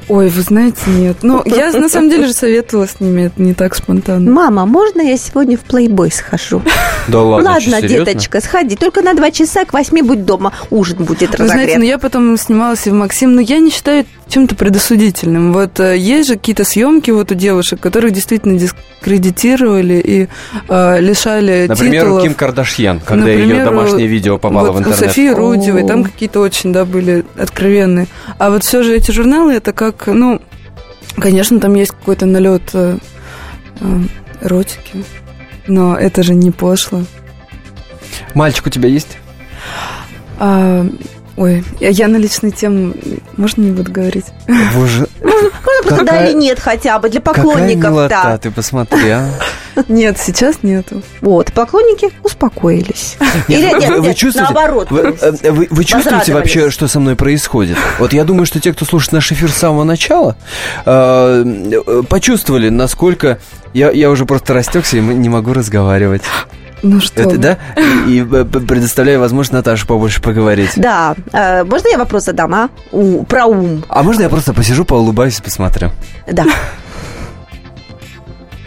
Ой, 0.08 0.28
вы 0.28 0.42
знаете, 0.42 0.80
нет. 0.88 1.18
Ну, 1.22 1.42
я 1.44 1.72
на 1.72 1.88
самом 1.88 2.10
деле 2.10 2.26
же 2.26 2.32
советовала 2.32 2.86
с 2.86 3.00
ними, 3.00 3.22
это 3.22 3.40
не 3.42 3.54
так 3.54 3.74
спонтанно. 3.74 4.30
Мама, 4.30 4.66
можно 4.66 5.00
я 5.00 5.16
сегодня 5.16 5.56
в 5.56 5.60
плейбой 5.60 6.10
схожу? 6.10 6.62
Да 7.08 7.20
ладно, 7.20 7.50
Ладно, 7.52 7.82
деточка, 7.82 8.40
сходи. 8.40 8.76
Только 8.76 9.02
на 9.02 9.14
два 9.14 9.30
часа 9.30 9.64
к 9.64 9.72
восьми 9.72 10.02
будь 10.02 10.24
дома. 10.24 10.52
Ужин 10.70 11.04
будет 11.04 11.30
Вы 11.30 11.46
знаете, 11.46 11.54
разогрет. 11.54 11.78
ну 11.78 11.84
я 11.84 11.98
потом 11.98 12.36
снималась 12.36 12.86
и 12.86 12.90
в 12.90 12.94
Максим, 12.94 13.34
но 13.34 13.40
я 13.40 13.58
не 13.58 13.70
считаю 13.70 14.04
чем-то 14.32 14.54
предосудительным. 14.54 15.52
Вот 15.52 15.78
э, 15.78 15.96
есть 15.98 16.28
же 16.28 16.36
какие-то 16.36 16.64
съемки 16.64 17.10
вот 17.10 17.30
у 17.30 17.34
девушек, 17.34 17.80
которых 17.80 18.12
действительно 18.12 18.58
дискредитировали 18.58 20.00
и 20.04 20.28
э, 20.68 21.00
лишали 21.00 21.66
Например, 21.68 22.04
у 22.04 22.06
титулов. 22.06 22.22
Ким 22.22 22.34
Кардашьян, 22.34 23.00
когда 23.00 23.30
ее 23.30 23.44
Например, 23.44 23.64
домашнее 23.66 24.06
видео 24.06 24.38
попало 24.38 24.68
вот 24.68 24.76
в 24.76 24.78
интернет. 24.78 25.02
У 25.02 25.04
Софии 25.04 25.28
Рудевой, 25.28 25.86
там 25.86 26.04
какие-то 26.04 26.40
очень, 26.40 26.72
да, 26.72 26.86
были 26.86 27.26
откровенные. 27.36 28.06
А 28.38 28.50
вот 28.50 28.64
все 28.64 28.82
же 28.82 28.96
эти 28.96 29.10
журналы, 29.10 29.52
это 29.52 29.74
как, 29.74 30.06
ну, 30.06 30.40
конечно, 31.18 31.60
там 31.60 31.74
есть 31.74 31.90
какой-то 31.90 32.24
налет 32.24 32.70
э, 32.72 32.96
э, 33.80 34.00
эротики, 34.40 35.04
но 35.66 35.94
это 35.94 36.22
же 36.22 36.34
не 36.34 36.50
пошло. 36.50 37.02
Мальчик 38.32 38.66
у 38.66 38.70
тебя 38.70 38.88
есть? 38.88 39.18
А, 40.38 40.86
ой, 41.36 41.64
я, 41.80 41.88
я 41.88 42.08
на 42.08 42.16
личные 42.16 42.52
темы, 42.52 42.94
можно 43.36 43.62
не 43.62 43.70
буду 43.72 43.90
говорить? 43.92 44.26
Боже, 44.74 45.06
Можно 45.84 46.04
да 46.04 46.26
или 46.26 46.36
нет 46.36 46.60
хотя 46.60 46.98
бы, 46.98 47.08
для 47.08 47.20
какая 47.20 47.42
поклонников, 47.44 47.90
милота, 47.90 48.20
да. 48.24 48.38
ты 48.38 48.50
посмотри, 48.50 49.08
а. 49.10 49.28
Нет, 49.88 50.18
сейчас 50.18 50.56
нету. 50.62 51.02
Вот, 51.22 51.52
поклонники 51.52 52.10
успокоились. 52.22 53.16
Или 53.48 53.70
Вы- 53.72 53.80
нет, 53.80 53.90
вы 53.90 54.06
нет, 54.08 54.16
чувствуете, 54.16 54.52
наоборот. 54.52 54.90
Вы, 54.90 55.16
э, 55.20 55.50
вы- 55.50 55.66
вы 55.70 55.84
чувствуете 55.84 56.34
вообще, 56.34 56.70
что 56.70 56.88
со 56.88 57.00
мной 57.00 57.16
происходит? 57.16 57.78
Вот 57.98 58.12
я 58.12 58.24
думаю, 58.24 58.44
что 58.46 58.60
те, 58.60 58.72
кто 58.72 58.84
слушает 58.84 59.12
наш 59.12 59.32
эфир 59.32 59.50
с 59.50 59.54
самого 59.54 59.84
начала, 59.84 60.36
э, 60.84 61.44
э, 61.86 62.02
почувствовали, 62.08 62.68
насколько 62.68 63.38
я, 63.72 63.90
я 63.90 64.10
уже 64.10 64.26
просто 64.26 64.52
растекся 64.52 64.98
и 64.98 65.00
не 65.00 65.28
могу 65.30 65.52
разговаривать. 65.54 66.22
Ну 66.82 67.00
что 67.00 67.22
Это, 67.22 67.38
да? 67.38 67.58
И, 68.08 68.20
э, 68.20 68.44
предоставляю 68.44 69.20
возможность 69.20 69.52
Наташе 69.52 69.86
побольше 69.86 70.20
поговорить. 70.20 70.72
Да, 70.76 71.14
э, 71.32 71.64
можно 71.64 71.88
я 71.88 71.98
вопрос 71.98 72.24
задам, 72.24 72.54
а? 72.54 72.68
У- 72.90 73.24
про 73.24 73.46
ум. 73.46 73.84
А 73.88 74.02
можно 74.02 74.22
я 74.22 74.28
просто 74.28 74.52
посижу, 74.52 74.84
поулыбаюсь 74.84 75.38
и 75.38 75.42
посмотрю? 75.42 75.90
Да. 76.30 76.44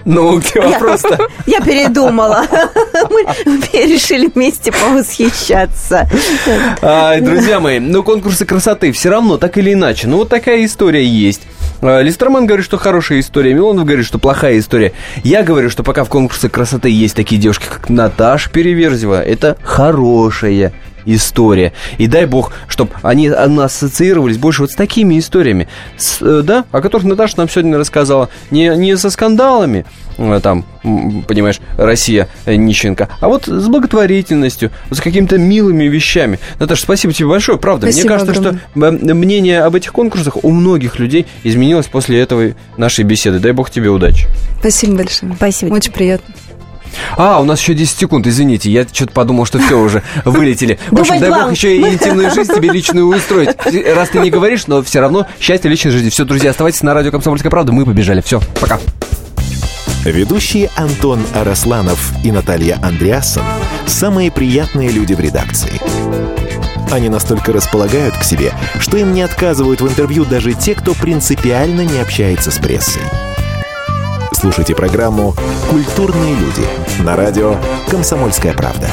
Ну, 0.06 0.40
где 0.40 0.52
Я- 0.56 0.70
вопрос-то? 0.70 1.18
Я 1.48 1.62
передумала. 1.62 2.46
Мы 3.10 3.24
решили 3.74 4.30
вместе 4.34 4.72
повосхищаться. 4.72 6.08
Ай, 6.82 7.22
друзья 7.22 7.60
мои, 7.60 7.80
ну 7.80 8.04
конкурсы 8.04 8.46
красоты 8.46 8.92
все 8.92 9.10
равно, 9.10 9.38
так 9.38 9.58
или 9.58 9.74
иначе. 9.74 10.08
Ну 10.08 10.18
вот 10.18 10.30
такая 10.30 10.64
история 10.64 11.04
есть. 11.04 11.42
А, 11.82 12.02
Листерман 12.02 12.46
говорит, 12.46 12.66
что 12.66 12.78
хорошая 12.78 13.20
история, 13.20 13.54
Милонов 13.54 13.86
говорит, 13.86 14.06
что 14.06 14.20
плохая 14.20 14.60
история. 14.60 14.94
Я 15.24 15.44
говорю, 15.44 15.70
что 15.70 15.84
пока 15.84 16.04
в 16.04 16.10
конкурсе 16.10 16.50
красоты 16.50 16.90
есть 16.90 17.16
такие 17.16 17.42
девушки, 17.42 17.66
как 17.68 17.90
Наташа 17.90 18.50
Переверзева, 18.52 19.22
это 19.24 19.58
хорошая 19.64 20.72
история. 21.06 21.74
И 21.98 22.08
дай 22.08 22.26
бог, 22.26 22.54
чтобы 22.68 22.92
они 23.02 23.28
ассоциировались 23.28 24.38
больше 24.38 24.62
вот 24.62 24.72
с 24.72 24.76
такими 24.76 25.20
историями, 25.20 25.68
с, 25.98 26.22
э, 26.22 26.42
да, 26.44 26.66
о 26.72 26.82
которых 26.82 27.06
Наташа 27.06 27.38
нам 27.38 27.50
сегодня 27.50 27.78
рассказала. 27.78 28.30
Не, 28.52 28.76
не 28.76 28.98
со 28.98 29.10
скандалами, 29.10 29.86
э, 30.18 30.40
там, 30.42 30.66
понимаешь, 31.28 31.60
Россия 31.78 32.28
э, 32.46 32.56
нищенка, 32.56 33.10
а 33.20 33.28
вот 33.28 33.48
с 33.48 33.68
благотворительностью, 33.68 34.72
с 34.92 35.00
какими-то 35.00 35.38
милыми 35.38 35.86
вещами. 35.86 36.40
Наташа, 36.60 36.82
спасибо 36.82 37.14
тебе 37.14 37.28
большое, 37.28 37.58
правда. 37.58 37.86
Мне 37.86 37.94
Спасибо 37.94 38.14
кажется, 38.14 38.34
что 38.34 38.60
огромное. 38.76 39.12
э, 39.12 39.14
мнение 39.14 39.62
об 39.62 39.76
этих 39.76 39.92
конкурсах 39.94 40.44
у 40.44 40.52
многих 40.52 41.00
людей 41.00 41.26
изменилось 41.44 41.88
после 41.88 42.20
этого 42.20 42.54
нашей 42.78 43.04
беседы. 43.04 43.40
Дай 43.40 43.52
бог 43.52 43.70
тебе 43.70 43.90
удачи. 43.90 44.28
Спасибо 44.60 44.98
большое. 44.98 45.34
Спасибо. 45.36 45.74
Очень 45.74 45.92
приятно. 45.92 46.34
А, 47.18 47.40
у 47.40 47.46
нас 47.46 47.60
еще 47.60 47.74
10 47.74 47.98
секунд, 47.98 48.28
извините, 48.28 48.70
я 48.72 48.86
что-то 48.92 49.12
подумал, 49.12 49.46
что 49.46 49.60
все 49.60 49.80
уже 49.80 50.04
вылетели. 50.26 50.80
В 50.92 51.00
общем, 51.00 51.20
дай 51.20 51.30
бог 51.30 51.52
еще 51.52 51.78
и 51.78 51.82
интимную 51.82 52.32
жизнь 52.34 52.54
тебе 52.54 52.70
личную 52.70 53.08
устроить. 53.08 53.50
Раз 53.96 54.10
ты 54.10 54.20
не 54.20 54.30
говоришь, 54.30 54.68
но 54.68 54.82
все 54.84 55.00
равно 55.00 55.28
счастье 55.40 55.70
личной 55.70 55.92
жизни. 55.92 56.10
Все, 56.10 56.26
друзья, 56.26 56.52
оставайтесь 56.52 56.82
на 56.82 56.94
радио 56.94 57.12
«Комсомольская 57.12 57.50
правда». 57.50 57.72
Мы 57.72 57.86
побежали. 57.86 58.22
Все, 58.22 58.40
пока. 58.60 58.80
Ведущие 60.06 60.70
Антон 60.76 61.20
Арасланов 61.34 62.14
и 62.24 62.32
Наталья 62.32 62.78
Андреасон– 62.84 63.44
самые 63.88 64.32
приятные 64.32 64.90
люди 64.90 65.14
в 65.14 65.20
редакции. 65.20 65.82
Они 66.92 67.10
настолько 67.10 67.52
располагают 67.52 68.16
к 68.16 68.24
себе, 68.24 68.54
что 68.80 68.98
им 68.98 69.14
не 69.14 69.24
отказывают 69.24 69.82
в 69.82 69.88
интервью 69.88 70.24
даже 70.24 70.54
те, 70.54 70.76
кто 70.76 70.94
принципиально 70.94 71.82
не 71.82 72.00
общается 72.00 72.52
с 72.52 72.60
прессой. 72.60 73.02
Слушайте 74.46 74.76
программу 74.76 75.34
«Культурные 75.72 76.36
люди» 76.36 76.68
на 77.04 77.16
радио 77.16 77.56
«Комсомольская 77.90 78.54
правда». 78.54 78.88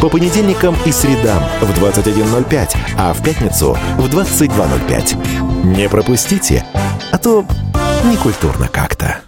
По 0.00 0.08
понедельникам 0.08 0.74
и 0.84 0.90
средам 0.90 1.40
в 1.60 1.70
21.05, 1.70 2.76
а 2.98 3.12
в 3.12 3.22
пятницу 3.22 3.78
в 3.96 4.06
22.05. 4.08 5.66
Не 5.76 5.88
пропустите, 5.88 6.66
а 7.12 7.18
то 7.18 7.46
некультурно 8.06 8.66
как-то. 8.66 9.20